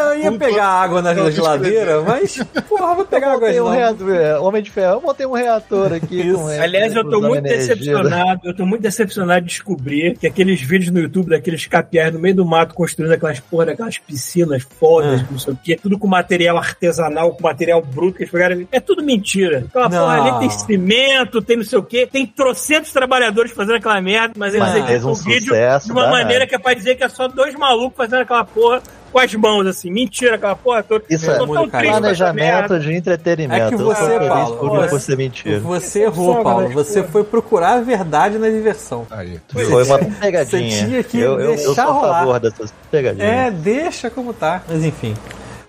[0.01, 2.39] eu ia pegar água na geladeira, mas,
[2.69, 6.21] porra, vou pegar montei um reator, é, Homem de Ferro, eu montei um reator aqui.
[6.21, 6.37] Isso.
[6.37, 10.91] com Aliás, eu tô muito decepcionado, eu tô muito decepcionado de descobrir que aqueles vídeos
[10.91, 15.25] no YouTube daqueles capiais no meio do mato construindo aquelas porra daquelas piscinas fodas, Ah.
[15.31, 18.67] não sei o quê, tudo com material artesanal, com material bruto que eles pegaram.
[18.71, 19.65] É tudo mentira.
[19.69, 19.99] Aquela Não.
[19.99, 24.33] porra ali tem cimento, tem não sei o quê, tem trocentos trabalhadores fazendo aquela merda,
[24.37, 27.03] mas eles Mas editam um vídeo sucesso de uma maneira que é pra dizer que
[27.03, 28.81] é só dois malucos fazendo aquela porra
[29.13, 29.91] com as mãos, assim.
[29.91, 31.05] Mentira, aquela porra toda.
[31.09, 33.63] Isso Eu é tô tão muito triste com essa planejamento de entretenimento.
[33.63, 35.59] É que Eu você, Paulo, por, você- ser mentira.
[35.59, 36.69] Você errou, Paulo.
[36.69, 39.05] Você foi procurar a verdade na diversão.
[39.11, 39.39] Aí.
[39.49, 40.45] Foi uma pegadinha.
[40.71, 43.29] Você tinha que eu, eu, eu deixar sou a favor dessas pegadinhas.
[43.29, 44.63] É, deixa como tá.
[44.67, 45.13] Mas enfim.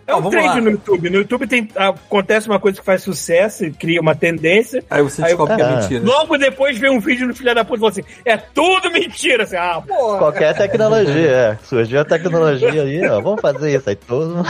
[0.07, 1.11] É um trend no YouTube.
[1.11, 4.85] No YouTube tem, acontece uma coisa que faz sucesso e cria uma tendência.
[4.91, 5.77] Aí você Aí descobre que é Ah.
[5.81, 6.05] mentira.
[6.05, 9.45] Logo depois vem um vídeo no filho da puta e fala assim: é tudo mentira.
[9.45, 10.19] Assim, ah, porra.
[10.19, 11.59] Qualquer tecnologia, é.
[11.65, 13.21] Surgiu a tecnologia aí, ó.
[13.21, 14.49] Vamos fazer isso aí todo mundo.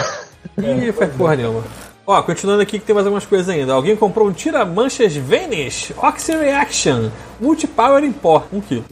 [0.59, 1.63] Ih, faz porra nenhuma.
[2.07, 3.73] Ó, continuando aqui que tem mais algumas coisas ainda.
[3.73, 7.09] Alguém comprou um tira-manchas Vanish Oxy Reaction
[7.41, 8.83] Multipower Import, 1 kg.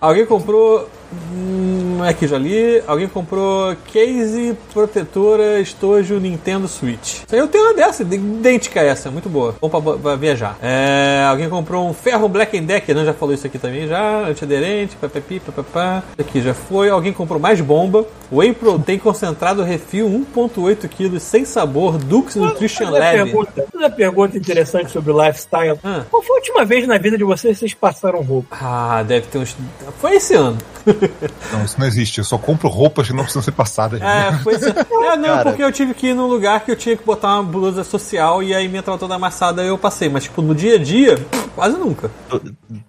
[0.00, 0.88] Alguém comprou.
[1.32, 2.82] Hum, aqui já li.
[2.86, 7.22] Alguém comprou case protetora estojo Nintendo Switch.
[7.26, 9.54] Isso aí eu tenho uma dessa, idêntica a essa, muito boa.
[9.60, 10.58] Bom pra, pra viajar.
[10.62, 14.26] É, alguém comprou um ferro Black Decker, não já falou isso aqui também já.
[14.28, 16.02] Antiaderente, papapi, papapá.
[16.18, 16.90] Aqui já foi.
[16.90, 18.04] Alguém comprou mais bomba.
[18.30, 23.16] Whey Protein concentrado refil 1.8 kg sem sabor Dux Nutrition Uma Lab.
[23.16, 25.78] pergunta, uma pergunta interessante sobre lifestyle.
[25.82, 26.04] Ah.
[26.10, 28.56] Qual foi a última vez na vida de vocês que vocês passaram roupa?
[28.60, 29.56] Ah, deve ter uns.
[29.98, 30.58] Foi esse ano.
[31.52, 32.18] Não, isso não existe.
[32.18, 34.00] Eu só compro roupas que não precisam ser passadas.
[34.00, 34.78] É, foi esse ano.
[35.04, 35.42] É, não, Cara.
[35.44, 38.42] porque eu tive que ir num lugar que eu tinha que botar uma blusa social
[38.42, 40.08] e aí minha tava toda amassada e eu passei.
[40.08, 41.18] Mas, tipo, no dia a dia,
[41.54, 42.10] quase nunca.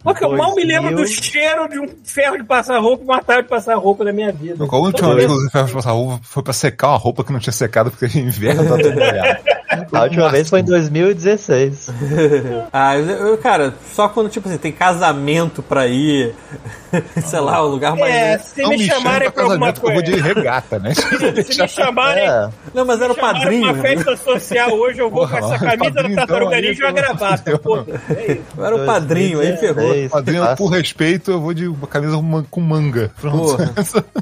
[0.01, 1.23] Porque eu mal me lembro do 2000.
[1.23, 4.55] cheiro de um ferro de passar roupa, uma tarde de passar roupa na minha vida.
[4.57, 6.97] Nunca, a última vez que eu usei ferro de passar roupa foi pra secar uma
[6.97, 9.39] roupa que não tinha secado porque inverno tá tudo molhado.
[9.91, 11.89] A última vez foi em 2016.
[12.71, 16.33] Ah, eu, eu, cara, só quando, tipo assim, tem casamento pra ir,
[17.23, 18.13] sei lá, um lugar mais.
[18.13, 20.17] É, se Não me me chama chamarem pra alguma casamento que eu vou coisa.
[20.17, 20.93] de regata, né?
[21.43, 23.63] Se me chamarem, É, Não, mas era o chamarem pra padrinho.
[23.73, 26.85] uma festa social hoje, eu vou com essa camisa da padrinho, tartaruga então, ninja e
[26.85, 27.57] uma gravata.
[27.59, 27.77] Pô,
[28.15, 28.43] é isso.
[28.57, 29.75] Eu era o padrinho, aí ferrou.
[29.89, 30.55] 2016, Padrinho, passa.
[30.55, 33.11] por respeito, eu vou de uma camisa com man- com manga.
[33.19, 33.37] Pronto.
[33.57, 33.73] Porra.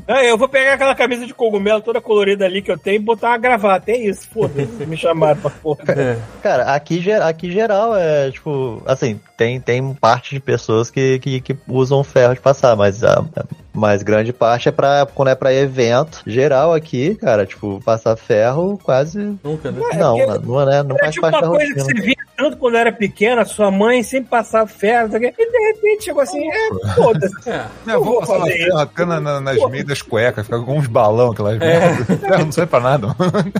[0.08, 3.00] Ah, eu vou pegar aquela camisa de cogumelo toda colorida ali que eu tenho e
[3.00, 3.92] botar uma gravata.
[3.92, 4.86] É isso, foda-se.
[4.86, 5.84] Me chamaram pra porra.
[5.90, 6.18] É.
[6.42, 11.58] Cara, aqui, aqui geral é tipo, assim, tem, tem parte de pessoas que, que, que
[11.68, 13.24] usam ferro de passar, mas a,
[13.78, 16.22] a mais grande parte é pra quando é pra evento.
[16.26, 19.38] Geral aqui, cara, tipo, passar ferro quase.
[19.44, 19.80] Nunca, né?
[19.96, 22.00] não, porque- não, não, é, não Era faz tipo parte da uma coisa que rotina.
[22.00, 26.22] você via tanto quando era pequena, sua mãe sempre passava ferro, e de repente chegou
[26.22, 27.50] assim, é, foda-se.
[27.50, 27.66] É.
[27.88, 30.86] É, eu vou passar ferro até na- na- nas meias das cuecas, ficar com uns
[30.88, 32.06] balão, aquelas merdas.
[32.20, 33.08] Ferro não serve pra nada.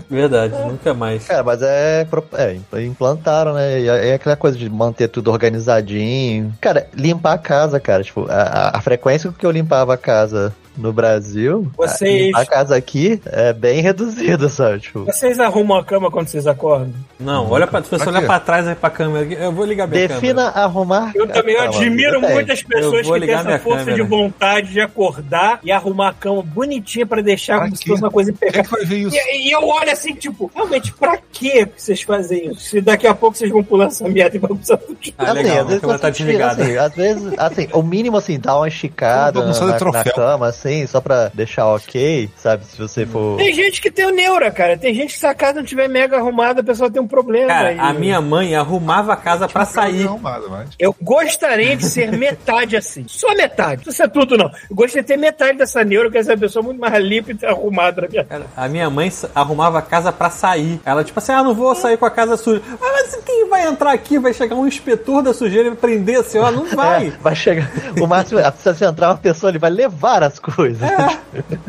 [0.08, 1.26] Verdade, nunca mais.
[1.26, 3.80] Cara, mas é, é, implantaram, né?
[3.80, 6.54] E é aquela coisa de manter tudo organizadinho.
[6.60, 8.02] Cara, limpar a casa, cara.
[8.02, 12.76] Tipo, a, a- frequência com que eu limpava a casa no Brasil, Vocês- a, casa
[12.76, 14.80] aqui é bem reduzida, sabe?
[14.80, 16.92] Tipo, Vocês arrumam a cama quando vocês acordam?
[17.18, 19.64] Não, olha pra, se você Pra olhar pra trás aí pra câmera, aqui, eu vou
[19.64, 20.64] ligar minha defina câmera.
[20.64, 21.12] arrumar.
[21.14, 21.68] Eu também cama.
[21.68, 23.96] admiro muitas Eu pessoas que têm essa força câmera.
[23.96, 28.02] de vontade de acordar e arrumar a cama bonitinha pra deixar Pra como se fosse
[28.02, 28.82] uma coisa é impecável.
[28.98, 29.16] isso?
[29.16, 32.60] E, e eu olho assim, tipo, realmente, pra que vocês fazem isso?
[32.60, 35.42] Se daqui a pouco vocês vão pular essa merda e vão precisar de Ah, Assim,
[35.42, 36.62] legal, às vezes a câmera tá desligada.
[36.62, 39.52] assim, às vezes, assim, o mínimo assim, dá uma esticada na,
[39.92, 42.64] na- cama, assim, só pra deixar ok, sabe?
[42.64, 43.36] Se você for.
[43.36, 44.76] Tem gente que tem o neura, cara.
[44.76, 47.48] Tem gente que se a casa não tiver mega arrumada, a pessoa tem um problema.
[47.48, 47.78] Cara, aí.
[47.78, 50.08] a minha mãe arrumava a casa pra sair.
[50.20, 53.04] Mas- mas- Eu gostaria de ser metade assim.
[53.08, 53.76] Só metade.
[53.78, 54.46] Não precisa ser tudo, não.
[54.70, 58.02] Eu gostaria de ter metade dessa neura, que essa pessoa muito mais limpa e arrumada
[58.02, 60.80] na minha Cara, a minha mãe arrumava a casa pra sair.
[60.84, 62.60] Ela, tipo assim, ah, não vou sair com a casa suja.
[62.72, 64.18] Ah, mas quem vai entrar aqui?
[64.18, 66.50] Vai chegar um inspetor da sujeira e prender a senhora?
[66.54, 67.08] Não vai.
[67.08, 67.70] É, vai chegar.
[68.00, 70.57] O máximo, se você entrar uma pessoa, ele vai levar as coisas.
[70.66, 71.18] E vai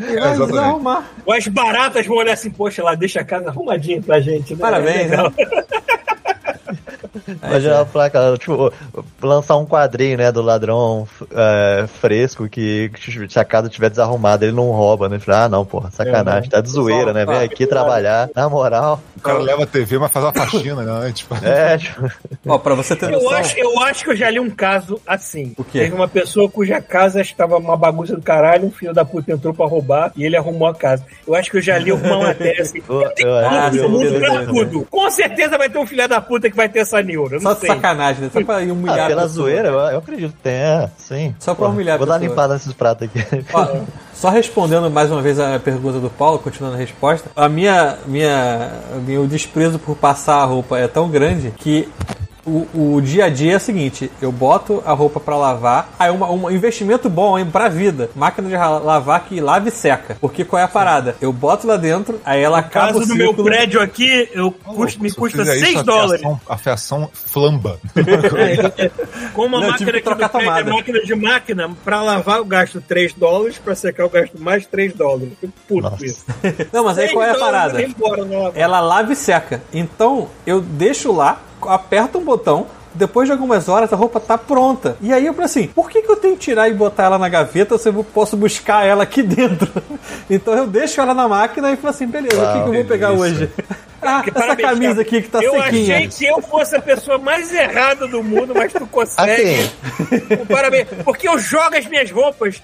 [0.00, 0.46] exatamente.
[0.46, 1.04] desarrumar.
[1.24, 4.54] Ou as baratas vão olhar assim, poxa, lá, deixa a casa arrumadinha pra gente.
[4.54, 4.60] Né?
[4.60, 5.32] Parabéns, Legal.
[7.42, 8.72] Imagina a placa, tipo,
[9.22, 14.44] lançar um quadrinho, né, do ladrão é, fresco que, que se a casa tiver desarrumada,
[14.44, 15.18] ele não rouba, né?
[15.18, 17.24] Fala, Ah, não, porra, sacanagem, tá de zoeira, né?
[17.26, 19.00] Vem aqui trabalhar, na moral.
[19.20, 21.12] O cara leva a TV, mas faz uma faxina, né?
[21.14, 22.10] Tipo, É, tipo,
[22.48, 25.54] Ó, pra você ter Eu acho, eu acho que eu já li um caso assim.
[25.58, 25.80] O quê?
[25.80, 29.52] Teve uma pessoa cuja casa estava uma bagunça do caralho, um filho da puta entrou
[29.52, 31.04] pra roubar e ele arrumou a casa.
[31.26, 32.82] Eu acho que eu já li uma matéria assim.
[32.88, 34.86] eu, Ah, Mundo pra tudo.
[34.90, 37.36] Com certeza vai ter um filho da puta que vai ter essa neura.
[37.36, 37.68] eu Só sei.
[37.68, 38.30] sacanagem, né?
[38.32, 41.34] Só pra ir humilhar Ah, pela zoeira, eu, eu acredito que tem, é, sim.
[41.38, 43.20] Só pra Porra, humilhar Vou dar limpada nesses pratos aqui.
[43.52, 43.80] Ó,
[44.20, 48.70] só respondendo mais uma vez a pergunta do Paulo, continuando a resposta, a minha, minha,
[49.06, 51.88] meu desprezo por passar a roupa é tão grande que
[52.46, 56.10] O, o dia a dia é o seguinte: eu boto a roupa pra lavar, aí
[56.10, 58.10] uma- um investimento bom, hein, pra vida.
[58.14, 60.16] Máquina de lavar que lava e seca.
[60.20, 61.16] Porque qual é a parada?
[61.20, 65.02] Eu boto lá dentro, aí ela acaba caso o do meu prédio aqui, eu custo,
[65.02, 66.22] me custa fizer 6 isso, dólares.
[66.48, 67.78] A fiação flamba.
[69.34, 70.70] Como a Não, máquina que aqui do prédio é tomada.
[70.70, 74.92] máquina de máquina, pra lavar eu gasto 3 dólares, pra secar eu gasto mais 3
[74.94, 75.32] dólares.
[75.42, 76.24] Eu puto com isso.
[76.72, 77.82] Não, mas aí 6 qual é a parada?
[77.82, 78.22] embora,
[78.54, 79.62] ela lava e seca.
[79.72, 82.66] Então eu deixo lá, aperto um botão.
[82.92, 84.96] Depois de algumas horas a roupa tá pronta.
[85.00, 87.18] E aí eu falei assim: por que, que eu tenho que tirar e botar ela
[87.18, 89.70] na gaveta se eu posso buscar ela aqui dentro?
[90.28, 92.84] Então eu deixo ela na máquina e falo assim: beleza, o que, que eu vou
[92.84, 93.26] pegar delícia.
[93.26, 93.52] hoje?
[94.02, 95.00] Ah, Que essa parabéns, camisa cara.
[95.02, 95.96] aqui que tá eu sequinha.
[95.96, 99.30] achei que eu fosse a pessoa mais errada do mundo, mas tu consegue.
[99.42, 100.88] Assim, Parabéns.
[101.04, 102.62] Porque eu jogo as minhas roupas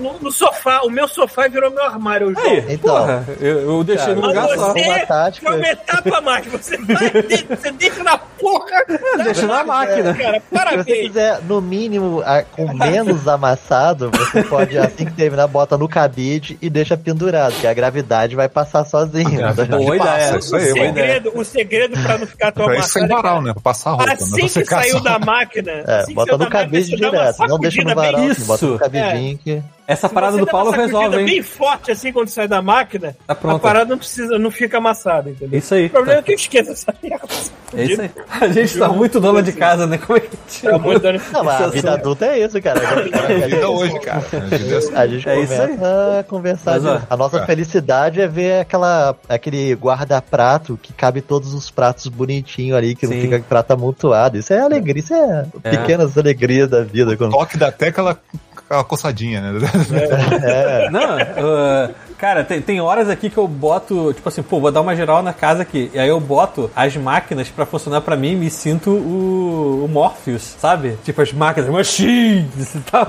[0.00, 0.80] no, no sofá.
[0.82, 2.28] O meu sofá virou meu armário.
[2.30, 2.46] Eu jogo.
[2.48, 2.96] Aí, Então.
[2.96, 4.72] porra, eu, eu deixei no Cara, lugar Mas só.
[4.72, 5.46] você Uma tática.
[5.50, 6.46] foi uma etapa a mais.
[6.46, 7.10] Você, vai,
[7.56, 8.84] você deixa na porra.
[9.24, 10.14] Deixa na máquina.
[10.14, 11.06] Cara, se você parabéns.
[11.08, 12.22] quiser, no mínimo,
[12.52, 17.66] com menos amassado, você pode, assim que terminar, bota no cabide e deixa pendurado, que
[17.66, 19.52] a gravidade vai passar sozinha.
[19.52, 20.40] Boa ideia.
[20.46, 20.94] Isso O aí, mano.
[20.94, 23.22] segredo, o segredo pra não ficar tão Pra isso sem amassado.
[23.22, 23.52] varal, né?
[23.52, 24.12] Pra passar a roupa.
[24.12, 24.48] Assim né?
[24.48, 25.72] Que saiu da máquina.
[25.86, 28.78] É, assim bota no cabide direto, não deixa no varal, assim, bota no Isso.
[28.78, 29.62] cabidinho que...
[29.88, 31.24] Essa Se parada você do Paulo resolve, hein?
[31.26, 35.30] bem forte assim quando sai da máquina, Tá a parada não precisa, não fica amassada,
[35.30, 35.58] entendeu?
[35.58, 35.86] Isso aí.
[35.86, 37.26] O problema é que eu esqueço essa merda.
[37.76, 38.10] É isso aí.
[38.40, 39.98] A gente tá muito dona de casa, né?
[39.98, 40.78] Como é que Tá tira?
[40.78, 42.00] muito dano- Não, mas a vida assunto.
[42.02, 42.80] adulta é isso, cara.
[42.80, 44.24] A vida hoje, cara.
[44.32, 44.94] A é assim.
[44.94, 45.68] a gente É isso aí.
[45.76, 46.80] começa a conversar.
[46.80, 47.46] Mas, de- a nossa é.
[47.46, 53.14] felicidade é ver aquela, aquele guarda-prato que cabe todos os pratos bonitinho ali, que Sim.
[53.14, 54.36] não fica prato amontoado.
[54.38, 55.70] Isso é alegria, isso é, É.
[55.70, 57.16] pequenas alegrias da vida.
[57.16, 57.32] Quando...
[57.32, 57.90] Toque dá até
[58.66, 59.60] aquela, coçadinha, né?
[60.42, 64.70] É, Não, uh, cara, tem, tem horas aqui que eu boto, tipo assim, pô, vou
[64.72, 65.90] dar uma geral na casa aqui.
[65.94, 69.88] E aí eu boto as máquinas pra funcionar pra mim e me sinto o, o
[69.88, 70.98] Morpheus, sabe?
[71.04, 73.06] Tipo, as máquinas, machines tal.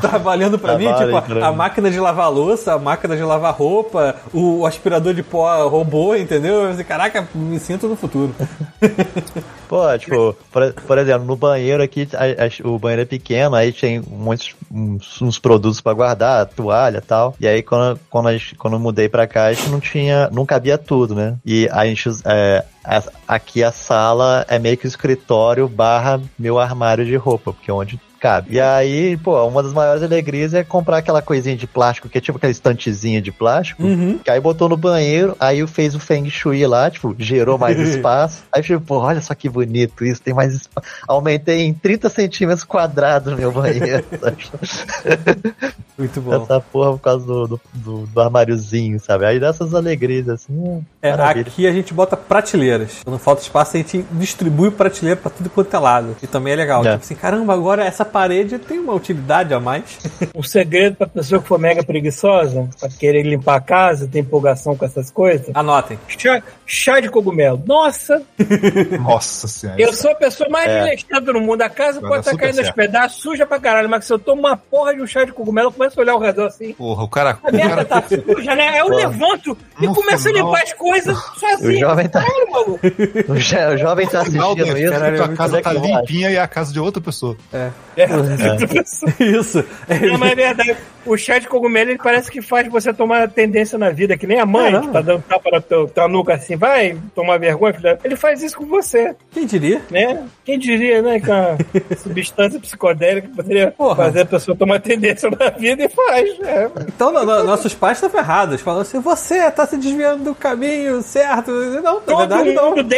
[0.00, 1.56] Trabalhando pra mim, tipo, pra a mim.
[1.56, 6.64] máquina de lavar louça, a máquina de lavar roupa, o, aspirador de pó robô, entendeu?
[6.64, 8.34] Eu assim, caraca, me sinto no futuro.
[9.68, 13.72] Pô, tipo, por, por exemplo, no banheiro aqui, a- a- o banheiro é pequeno, aí
[13.72, 17.34] tem muitos uns, uns produtos pra guardar, toalha e tal.
[17.40, 20.46] E aí quando, quando, gente, quando eu mudei pra cá, a gente não tinha, não
[20.46, 21.36] cabia tudo, né?
[21.44, 22.64] E a gente, é,
[23.26, 28.00] aqui a sala é meio que escritório barra meu armário de roupa, porque é onde
[28.26, 28.54] cabe.
[28.54, 32.20] E aí, pô, uma das maiores alegrias é comprar aquela coisinha de plástico, que é
[32.20, 34.18] tipo aquela estantezinha de plástico, Uhum.
[34.18, 38.42] que aí botou no banheiro, aí fez o Feng Shui lá, tipo, gerou mais espaço.
[38.52, 40.86] Aí tipo, pô, olha só que bonito isso, tem mais espaço.
[41.06, 44.04] Aumentei em 30 centímetros quadrados no meu banheiro.
[45.98, 46.42] Muito bom.
[46.42, 49.24] Essa porra por causa do, do, do, do armáriozinho, sabe?
[49.24, 51.46] Aí dessas alegrias, assim, É, maravilha.
[51.48, 53.00] aqui a gente bota prateleiras.
[53.02, 56.16] Quando falta espaço, a gente distribui prateleira pra tudo quanto é lado.
[56.22, 56.84] E também é legal.
[56.84, 56.92] É.
[56.92, 59.98] Tipo assim, caramba, agora essa parede tem uma utilidade a mais.
[60.34, 64.74] Um segredo pra pessoa que for mega preguiçosa, pra querer limpar a casa, tem empolgação
[64.74, 65.50] com essas coisas.
[65.54, 65.98] Anotem.
[66.08, 67.62] Chá, chá de cogumelo.
[67.66, 68.22] Nossa,
[69.00, 69.80] Nossa senhora.
[69.80, 70.78] eu sou a pessoa mais É.
[70.78, 71.60] desleixada do mundo.
[71.62, 72.76] A casa Vai pode estar super caindo aos certo.
[72.76, 75.68] pedaços, suja pra caralho, mas se eu tomo uma porra de um chá de cogumelo,
[75.68, 76.72] eu começo a olhar ao redor assim.
[76.72, 77.38] Porra, o cara.
[77.44, 78.80] A merda tá suja, né?
[78.80, 81.76] Eu levanto e No começo a final- limpar as coisas sozinho.
[81.76, 82.80] O jovem tá- Caralho, maluco.
[83.28, 84.94] O, jo- o jovem tá No final assistindo isso.
[84.94, 87.36] efeito, a como casa é tá limpinha e é a casa de outra pessoa.
[87.52, 87.70] É,
[89.20, 89.64] Isso.
[90.10, 90.76] Não, mas é verdade.
[91.06, 94.26] O chá de cogumelo ele parece que faz você tomar a tendência na vida, que
[94.26, 94.86] nem a mãe Caramba.
[94.88, 97.98] que tá dando tapa na tua, tua nuca assim, vai tomar vergonha, filha.
[98.02, 99.80] Ele faz isso com você, Quem diria?
[99.88, 100.24] né?
[100.44, 101.56] Quem diria, né, que a
[101.96, 103.96] substância psicodélica poderia Porra.
[104.04, 106.28] fazer a pessoa tomar tendência na vida e faz.
[106.40, 106.68] É.
[106.88, 108.60] Então, no- no- nossos pais estavam errados.
[108.60, 111.52] Falando assim, você tá se desviando do caminho certo.
[111.52, 112.70] Não, Todo verdade não.
[112.74, 112.96] mundo do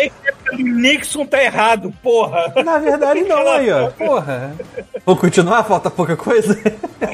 [0.63, 2.51] Nixon tá errado, porra.
[2.65, 3.91] Na verdade não, aí, ó.
[3.91, 4.55] Porra.
[5.07, 5.63] Vamos continuar?
[5.65, 6.59] Falta pouca coisa?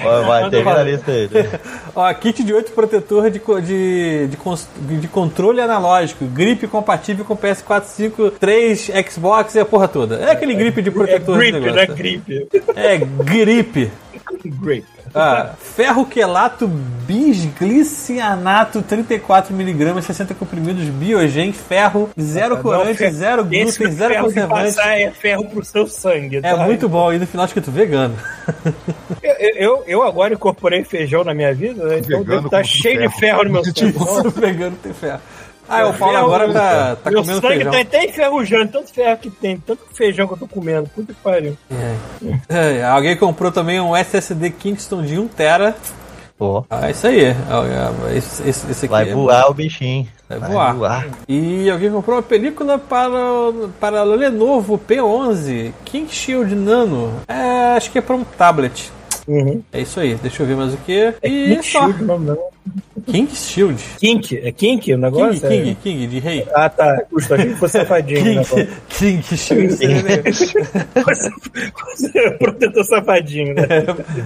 [0.04, 1.28] Ó, Vai, termina a lista aí.
[1.30, 1.60] né?
[1.94, 7.84] Ó, kit de 8 protetor de, de, de, de controle analógico, grip compatível com PS4,
[7.84, 10.16] 5, 3, Xbox e a porra toda.
[10.16, 11.72] É aquele grip de É protetor grip, do né?
[11.72, 11.94] negócio.
[11.94, 12.48] Grip.
[12.74, 13.90] É grip.
[14.44, 14.86] Grip.
[15.14, 23.96] Ah, ferro quelato bisglicianato 34mg, 60 comprimidos, biogen, ferro, zero corante, Não, zero Esse glúten,
[23.96, 24.74] zero conservante.
[24.74, 26.38] passar é ferro pro seu sangue.
[26.38, 26.56] É tá?
[26.64, 27.12] muito bom.
[27.12, 28.16] E no final escrito vegano.
[29.22, 31.98] Eu, eu, eu agora incorporei feijão na minha vida, né?
[31.98, 33.10] então Vegano deve estar com cheio ferro.
[33.10, 33.96] de ferro no meu sangue.
[33.96, 35.20] Isso, vegano tem ferro.
[35.68, 37.72] Ah, o Paulo agora tá, tá meu comendo sangue feijão.
[37.72, 40.88] tá até enferrujando, tanto ferro que tem, tanto feijão que eu tô comendo.
[40.94, 41.56] Puta que pariu.
[42.48, 45.74] É, alguém comprou também um SSD Kingston de 1TB
[46.36, 47.34] Pô, Ah, isso aí.
[48.16, 50.08] Esse, esse, esse aqui vai é voar o bichinho.
[50.28, 51.06] Vai voar.
[51.28, 53.08] E alguém comprou uma película para,
[53.78, 57.12] para Lenovo P11 King Shield Nano.
[57.28, 58.90] É, acho que é para um tablet.
[59.26, 59.62] Uhum.
[59.72, 60.14] É isso aí.
[60.16, 61.14] Deixa eu ver mais o que.
[61.22, 61.86] E Kink só.
[61.86, 62.38] Shield, não, não.
[63.06, 63.82] King Shield.
[63.98, 65.48] Kink, é Kink o King, negócio?
[65.48, 66.46] King, É- King, de rei.
[66.54, 67.02] Ah, tá.
[67.10, 68.24] Custa aqui que fosse safadinho.
[68.36, 68.42] né,
[68.88, 69.72] King, King Shield.
[69.74, 70.32] seria legal.
[71.96, 73.62] Você protetor safadinho, né?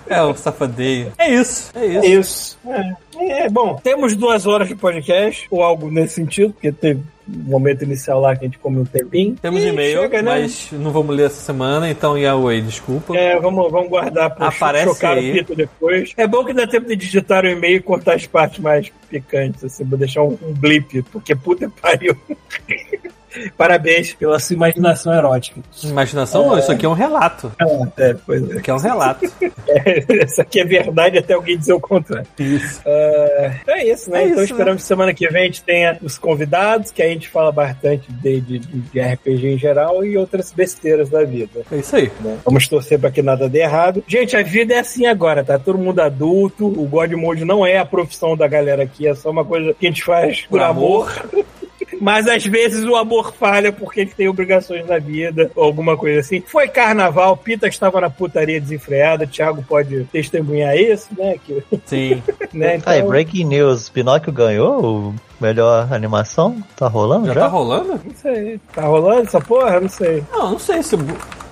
[0.08, 1.12] É, o safadeio.
[1.18, 1.70] É isso.
[1.74, 1.98] É isso.
[2.04, 2.58] É isso.
[2.66, 3.44] É.
[3.44, 8.20] É, bom, temos duas horas de podcast, ou algo nesse sentido, porque teve momento inicial
[8.20, 9.36] lá que a gente comeu um tempinho.
[9.40, 10.30] Temos e-mail, chega, né?
[10.40, 13.16] mas não vamos ler essa semana, então Yahweh, desculpa.
[13.16, 15.30] É, vamos, vamos guardar Aparece chocar aí.
[15.30, 16.12] o Pito depois.
[16.16, 19.64] É bom que dá tempo de digitar o e-mail e cortar as partes mais picantes,
[19.64, 22.16] assim, vou deixar um, um blip, porque puta pariu.
[23.56, 25.60] Parabéns pela sua imaginação erótica.
[25.84, 27.52] Imaginação, não, isso aqui é um relato.
[27.96, 28.46] É, pois é.
[28.46, 29.26] Isso aqui é um relato.
[29.68, 32.26] É, Isso aqui é verdade até alguém dizer o contrário.
[32.38, 32.80] Isso.
[32.86, 34.22] É, então é isso, né?
[34.22, 37.08] É então isso, esperamos que semana que vem a gente tenha os convidados, que a
[37.08, 41.60] gente fala bastante de, de, de RPG em geral e outras besteiras da vida.
[41.70, 42.10] É isso aí.
[42.20, 42.38] né?
[42.46, 44.02] Vamos torcer para que nada dê errado.
[44.08, 45.58] Gente, a vida é assim agora, tá?
[45.58, 46.66] Todo mundo adulto.
[46.66, 49.86] O God Mode não é a profissão da galera aqui, é só uma coisa que
[49.86, 51.12] a gente faz por, Por amor.
[52.00, 56.20] Mas às vezes o amor falha porque gente tem obrigações na vida, ou alguma coisa
[56.20, 56.42] assim.
[56.46, 61.36] Foi carnaval, Pita estava na putaria desenfreada, Thiago pode testemunhar isso, né?
[61.44, 62.22] Que, Sim.
[62.52, 62.76] né?
[62.76, 66.62] Então, Aí, breaking news, Pinóquio ganhou o melhor animação?
[66.76, 67.40] Tá rolando Já já?
[67.40, 68.00] tá rolando?
[68.04, 68.60] não sei.
[68.74, 69.80] Tá rolando essa porra?
[69.80, 70.22] Não sei.
[70.32, 70.96] Não, não sei se.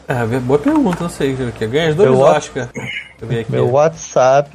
[0.08, 1.36] É, boa pergunta, não sei.
[1.56, 2.68] Que ganha os dois Eu acho- Oscar.
[3.48, 4.50] Meu WhatsApp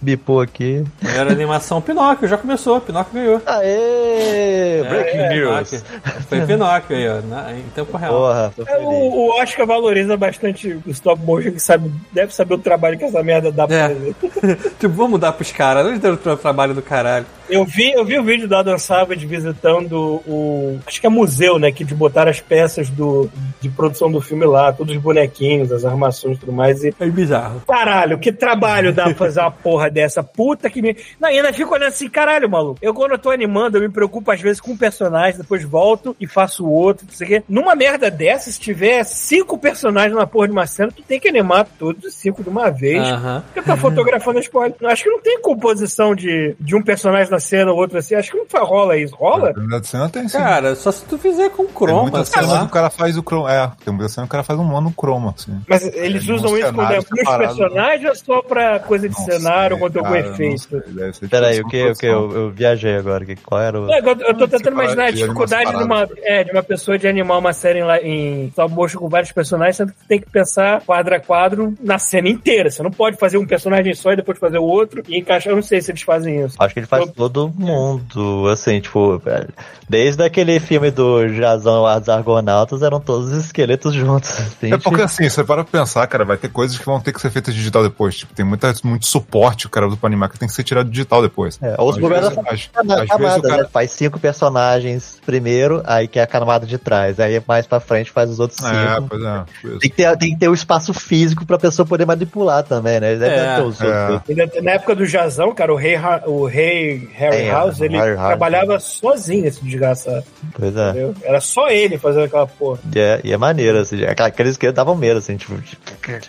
[0.00, 0.82] bipou aqui.
[1.02, 2.80] Melhor animação Pinóquio, já começou.
[2.80, 3.42] Pinóquio ganhou.
[3.44, 4.82] Aê!
[4.88, 5.70] Breaking É, news.
[5.70, 6.22] Pinóquio.
[6.28, 7.20] Foi Pinóquio aí, ó.
[7.22, 8.12] na- em tempo real.
[8.14, 12.54] Porra, tô É, o, o Oscar valoriza bastante o stop motion, que sabe, deve saber
[12.54, 13.88] o trabalho que essa merda dá pra É.
[13.88, 14.14] fazer.
[14.80, 15.86] tipo, vamos dar pros caras.
[15.86, 17.26] Onde tem o tra- trabalho do caralho?
[17.48, 20.78] Eu vi, eu vi o vídeo da Adam Savage visitando o.
[20.86, 21.70] Acho que é museu, né?
[21.70, 23.30] Que de botar as peças do,
[23.60, 26.82] de produção do filme lá, todos os bonequinhos, as armações e tudo mais.
[26.82, 27.62] E, É bizarro.
[27.68, 30.22] caralho, que trabalho dá pra fazer uma porra dessa?
[30.22, 30.96] Puta que me.
[31.20, 32.78] Não, e ainda fico olhando assim, caralho, maluco.
[32.82, 36.14] Eu, quando eu tô animando, eu me preocupo às vezes com um personagem, depois volto
[36.20, 37.42] e faço outro, não sei o quê.
[37.48, 41.28] Numa merda dessa, se tiver cinco personagens na porra de uma cena, tu tem que
[41.28, 43.02] animar todos os cinco de uma vez.
[43.06, 43.42] Aham.
[43.52, 44.72] Porque tá fotografando as porras.
[44.84, 48.14] Acho que não tem composição de, de um personagem na cena, outro assim.
[48.14, 49.14] Acho que não rola isso.
[49.14, 49.52] Rola?
[49.56, 50.36] Na cena tem sim.
[50.38, 52.62] Cara, só se tu fizer com tem croma, muita sei cena lá.
[52.64, 53.52] o cara faz o croma.
[53.52, 55.58] É, tem muita cena que o cara faz um mono croma, assim.
[55.68, 57.54] Mas eles É, usam isso quando é pros separado.
[57.96, 60.82] Personagens ou só pra coisa de Não cenário, sei, quando algum efeito?
[61.30, 62.06] Peraí, tipo o que, o que?
[62.06, 63.24] Eu, eu viajei agora.
[63.24, 63.90] que- Qual era o.
[63.90, 66.98] É, eu, eu tô tentando imaginar a de dificuldade de uma, é, de uma pessoa
[66.98, 70.80] de animar uma série em, em motion com vários personagens, sendo que tem que pensar
[70.82, 72.70] quadro a quadro na cena inteira.
[72.70, 75.52] Você não pode fazer um personagem só e depois fazer o outro e encaixar.
[75.52, 76.56] Eu não sei se eles fazem isso.
[76.58, 79.48] Acho que ele faz Eu- todo mundo, assim, tipo, velho,
[79.88, 84.30] desde aquele filme do Jazão Ar dos Argonautas, eram todos os esqueletos juntos.
[84.38, 87.12] assim, É porque assim, você para pra pensar, cara, vai ter coisas que vão ter
[87.12, 88.16] que ser feitas digital depois.
[88.16, 91.22] Tipo, tem muita, muito suporte, o cara do animar que tem que ser tirado digital
[91.22, 91.58] depois.
[91.62, 93.68] É, ou fazem às vezes camada, cara- né?
[93.72, 97.18] Faz cinco personagens primeiro, aí que é a camada de trás.
[97.20, 99.08] Aí mais pra frente faz os outros É, cinco.
[99.08, 99.44] pois é.
[99.64, 99.78] isso.
[99.78, 103.16] Tem que, ter, tem que ter o espaço físico pra pessoa poder manipular também, né?
[103.16, 104.08] Deve É, ter os é.
[104.10, 104.30] outros.
[104.30, 105.96] Ainda- Na época do Jazão, cara, o rei,
[106.26, 108.26] o rei Harry É, House, ele Harry House.
[108.28, 110.24] trabalhava sozinho esse desgraçado.
[110.54, 110.90] Pois é.
[110.90, 111.14] Entendeu?
[111.22, 112.78] Era só ele fazendo aquela porra.
[112.94, 113.98] E é, e é maneiro, assim.
[114.04, 115.54] Aqueles que davam medo, assim, tipo.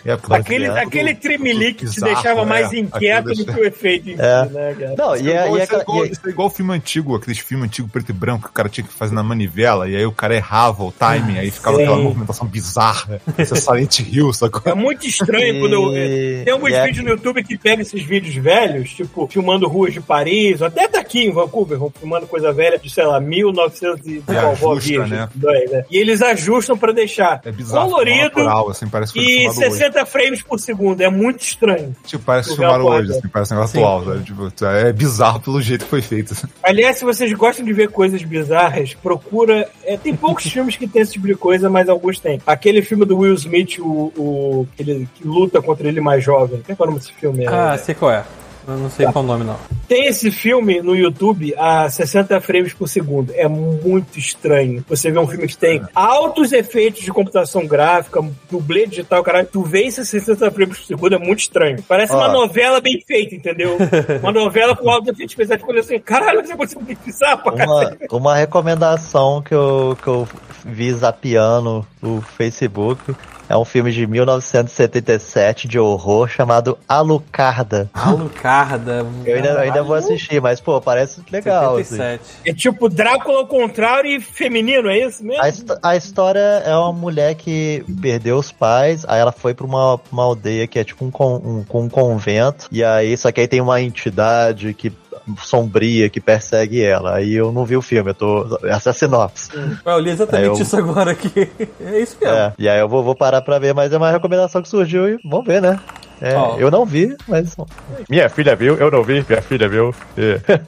[0.04, 2.44] É, Aquele, é, aquele tremelique que te deixava é.
[2.44, 4.44] mais inquieto do que o efeito em si, É.
[4.46, 4.94] né, cara?
[4.96, 6.30] Não, Isso e é, é, igual, e é isso, é igual, e é- isso é
[6.30, 9.14] igual filme antigo, aqueles filmes antigos preto e branco que o cara tinha que fazer
[9.14, 11.82] na manivela, e aí o cara errava o timing, aí ficava Sim.
[11.82, 13.20] aquela movimentação bizarra.
[13.38, 14.62] Esse é Silent Hill, sacou?
[14.64, 15.96] É muito estranho quando eu.
[15.96, 19.66] E- Tem alguns e é- vídeos no YouTube que pegam esses vídeos velhos, tipo, filmando
[19.68, 24.16] ruas de Paris, até daqui em Vancouver, filmando coisa velha de, sei lá, 1900 e
[24.16, 25.28] E vovó ajusta, virgem, né?
[25.34, 25.84] dois, né?
[25.90, 27.90] E eles ajustam pra deixar É bizarro.
[27.90, 29.70] colorido natural, assim, parece e filmado hoje.
[29.70, 31.00] 60 frames por segundo.
[31.00, 31.94] É muito estranho.
[32.04, 33.84] Tipo, parece que filmaram hoje, assim, parece um negócio Sim.
[33.84, 34.24] atual, sabe?
[34.24, 36.34] Tipo, é bizarro pelo jeito que foi feito.
[36.62, 39.68] Aliás, se vocês gostam de ver coisas bizarras, procura.
[39.84, 42.40] é, tem poucos filmes que tem esse tipo de coisa, mas alguns tem.
[42.46, 46.62] Aquele filme do Will Smith, o, o que, ele, que luta contra ele mais jovem.
[46.62, 47.44] Qual é o nome desse filme?
[47.44, 48.24] É, Ah, sei qual é.
[48.68, 49.56] Eu não sei qual o nome, não.
[49.88, 53.32] Tem esse filme no YouTube a 60 frames por segundo.
[53.34, 54.84] É muito estranho.
[54.86, 59.48] Você vê um filme que tem altos efeitos de computação gráfica, dublê digital, caralho.
[59.50, 61.82] Tu vê isso a 60 frames por segundo, é muito estranho.
[61.88, 63.78] Parece uma novela bem feita, entendeu?
[64.22, 65.62] uma novela com altos efeitos especiais.
[65.62, 70.28] Quando assim, caralho, você conseguiu muito bizarro pra Uma, uma recomendação que eu, que eu
[70.62, 73.14] vi zapeando no Facebook
[73.48, 77.88] É um filme de 1977 de horror chamado Alucarda.
[77.94, 79.06] Alucarda.
[79.24, 81.76] Eu ainda, eu ainda vou assistir, mas, pô, parece legal.
[81.76, 81.96] assim.
[81.96, 82.22] 77.
[82.44, 85.42] É tipo Drácula ao contrário e feminino, é isso mesmo?
[85.82, 89.98] A, a história é uma mulher que perdeu os pais, aí ela foi pra uma,
[90.12, 93.48] uma aldeia que é tipo um, um, com um convento, e aí, só que aí
[93.48, 94.92] tem uma entidade que
[95.42, 97.14] sombria que persegue ela.
[97.16, 98.58] Aí eu não vi o filme, eu tô.
[98.64, 99.50] Essa é a sinopse.
[99.84, 101.28] Eu li exatamente eu- isso agora aqui.
[101.80, 102.36] É isso mesmo.
[102.36, 105.08] É, e aí eu vou, vou parar pra ver, mas é uma recomendação que surgiu
[105.08, 105.78] e vamos ver, né?
[106.20, 106.56] É, Ó.
[106.58, 107.56] Eu não vi, mas.
[108.08, 109.94] Minha filha viu, eu não vi, minha filha viu.
[110.16, 110.58] É.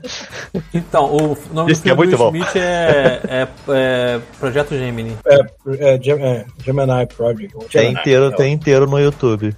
[0.74, 2.36] Então, o nome Isso do é filme do muito Will bom.
[2.36, 5.16] Smith é, é- é Projeto Gemini.
[5.24, 7.56] É, é, é, Gemini Project.
[7.58, 8.30] Tem Gemini, inteiro, é.
[8.32, 9.54] tem inteiro no YouTube.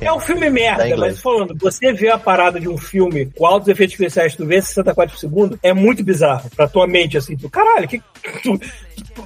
[0.00, 3.46] É um filme Tá merda, mas falando, você vê a parada de um filme com
[3.46, 7.16] altos efeitos especiais, tu vê 60 quadros por segundo, é muito bizarro pra tua mente,
[7.18, 7.98] assim, tu, caralho, que,
[8.42, 8.58] tu,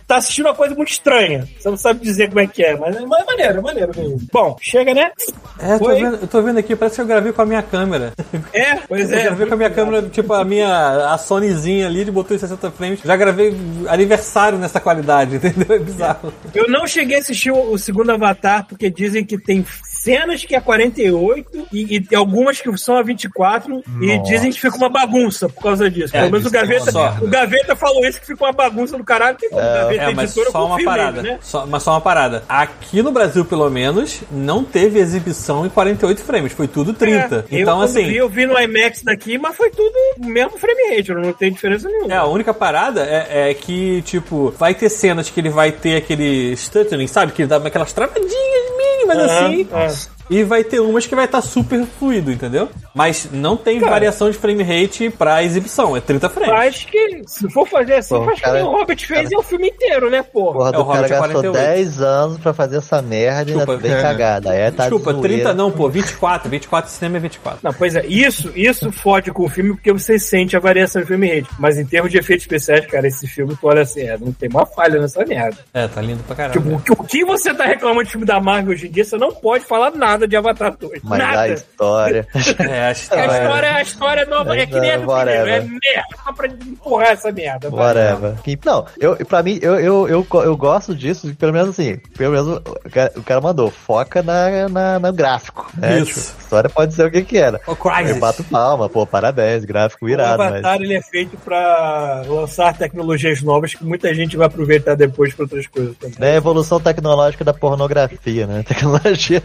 [0.06, 1.48] tá assistindo uma coisa muito estranha.
[1.58, 3.92] Você não sabe dizer como é que é, mas é, maneiro, é maneiro.
[3.96, 4.20] mesmo.
[4.32, 5.12] Bom, chega, né?
[5.58, 7.62] É, eu tô, vendo, eu tô vendo aqui, parece que eu gravei com a minha
[7.62, 8.12] câmera.
[8.52, 9.22] É, pois Eu é.
[9.24, 12.70] gravei com a minha câmera, tipo, a minha a Sonyzinha ali de botou em 60
[12.70, 13.00] frames.
[13.04, 13.54] Já gravei
[13.88, 15.76] aniversário nessa qualidade, entendeu?
[15.76, 16.32] É bizarro.
[16.54, 19.64] Eu não cheguei a assistir o segundo Avatar, porque dizem que tem
[20.02, 24.76] cenas que é 48 e, e algumas que são a 24 e dizem que fica
[24.76, 26.16] uma bagunça por causa disso.
[26.16, 26.90] É, Pelo menos o é Gaveta,
[27.22, 29.36] o Gaveta falou isso que fica uma bagunça do caralho.
[29.38, 31.22] Como o Gaveta É, mas editora só uma parada.
[31.22, 31.38] né?
[31.40, 32.44] Só, mas só uma parada.
[32.48, 36.52] Aqui no Brasil, pelo menos, não teve exibição em 48 frames.
[36.52, 37.46] Foi tudo 30.
[37.50, 38.04] É, eu, então, quando assim.
[38.06, 41.52] Vi, eu vi no IMAX daqui, mas foi tudo o mesmo frame rate, não tem
[41.52, 42.12] diferença nenhuma.
[42.12, 45.96] É, a única parada é, é que, tipo, vai ter cenas que ele vai ter
[45.96, 47.32] aquele stuttering, sabe?
[47.32, 48.30] Que ele dá aquelas travadinhas
[48.76, 49.68] mínimas Aham, assim.
[49.72, 49.89] é.
[50.30, 52.68] E vai ter umas que vai estar super fluido, entendeu?
[52.94, 56.54] Mas não tem variação de frame rate pra exibição, é 30 frames.
[56.54, 59.34] Acho que, se for fazer assim, Bom, faz que cara- nem o Hobbit fez e
[59.34, 60.52] é o filme inteiro, né, porra?
[60.52, 61.52] Porra É, o cara Hobbit é gastou 48.
[61.74, 64.02] 10 anos pra fazer essa merda e ainda Desculpa, bem é.
[64.02, 64.50] cagada.
[64.50, 65.20] Aí é, tá zoeira.
[65.20, 66.48] 30 não, pô, 24.
[66.48, 67.58] 24 cinema é 24.
[67.62, 71.08] Não, pois é, isso, isso fode com o filme porque você sente a variação de
[71.08, 71.48] frame rate.
[71.58, 74.48] Mas em termos de efeitos especiais, cara, esse filme, tu olha assim, é, não tem
[74.48, 75.58] uma falha nessa merda.
[75.74, 76.58] É, tá lindo pra caramba.
[76.58, 79.04] Tipo, o que, o que você tá reclamando de filme da Marvel hoje em dia,
[79.04, 81.02] você não pode falar nada de Avatar 2.
[81.02, 81.40] Mas nada.
[81.42, 82.28] a história.
[82.58, 83.26] É, a A história.
[83.26, 85.80] história, a história nova é que nem a do primeiro, é merda,
[86.24, 87.68] só pra empurrar essa merda.
[87.70, 88.34] Whatever.
[88.64, 92.48] Não, eu, pra mim, eu, eu, eu, eu gosto disso, pelo menos assim, pelo menos
[92.58, 95.70] o cara, o cara mandou, foca na, na, no gráfico.
[95.76, 96.00] Né?
[96.00, 96.20] Isso.
[96.20, 97.60] Tipo, a história pode ser o que que era.
[97.66, 98.10] O Crysis.
[98.14, 100.52] Eu bato palma, pô, parabéns, gráfico O irado, mas...
[100.52, 105.44] Avatar ele é feito pra lançar tecnologias novas que muita gente vai aproveitar depois pra
[105.44, 106.16] outras coisas também.
[106.20, 108.62] É a evolução tecnológica da pornografia, né?
[108.66, 109.42] Tecnologia.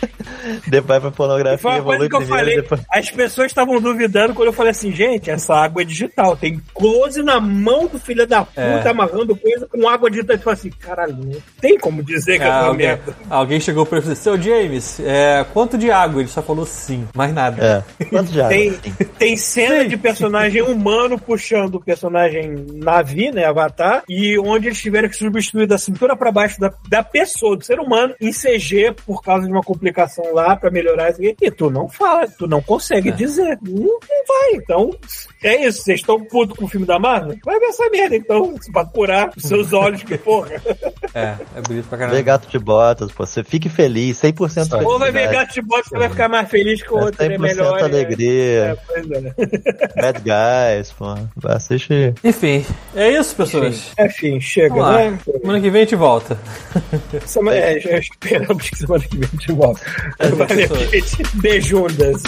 [0.66, 2.56] depois pra pornografia Foi uma coisa que eu primeiro, falei.
[2.62, 2.80] depois...
[2.90, 6.36] As pessoas estavam duvidando quando eu falei assim, gente, essa água é digital.
[6.36, 8.88] Tem close na mão do filho da puta É.
[8.88, 10.36] amarrando coisa com água digital.
[10.36, 13.16] Eu falei assim, caralho, não tem como dizer que é Ah, uma alguém, merda.
[13.30, 16.20] alguém chegou pra ele e disse, seu James, é, quanto de água?
[16.20, 17.84] Ele só falou sim, mais nada.
[18.00, 18.04] É.
[18.06, 18.48] Quanto já?
[18.48, 18.72] Tem,
[19.18, 25.08] tem cena de personagem humano puxando o personagem Navi, né, Avatar, e onde eles tiveram
[25.08, 29.22] que substituir da cintura pra baixo da, da pessoa, do ser humano, em CG por
[29.22, 29.83] causa de uma complicação
[30.32, 31.36] lá pra melhorar isso aqui.
[31.40, 33.58] E tu não fala, tu não consegue dizer.
[33.62, 34.52] Não, não vai.
[34.54, 34.90] Então,
[35.42, 35.82] é isso.
[35.82, 37.36] Vocês estão putos com o filme da Marvel?
[37.44, 40.50] Vai ver essa merda, então, pra curar os seus olhos, que porra.
[41.14, 42.22] É, é bonito pra Vê caramba.
[42.22, 43.24] gato de botas, pô.
[43.26, 44.86] Você fique feliz, 100% feliz.
[44.86, 47.22] Ou vai ver gato de bota, você vai ficar mais feliz que o É outro,
[47.22, 47.76] é 100% melhor.
[47.76, 47.82] né?
[47.82, 48.60] alegria.
[48.64, 49.34] É, pois é.
[50.00, 51.14] Bad Guys, pô.
[51.36, 52.14] Vai assistir.
[52.24, 53.92] Enfim, é isso, pessoas.
[53.98, 54.98] Enfim, chega, Vamos lá.
[55.10, 55.18] né?
[55.40, 56.38] Semana que vem a gente volta.
[57.26, 59.73] Semana, é, já esperamos que semana que vem a gente volta.
[60.18, 61.22] Valeu, gente.
[61.34, 62.22] Beijundas.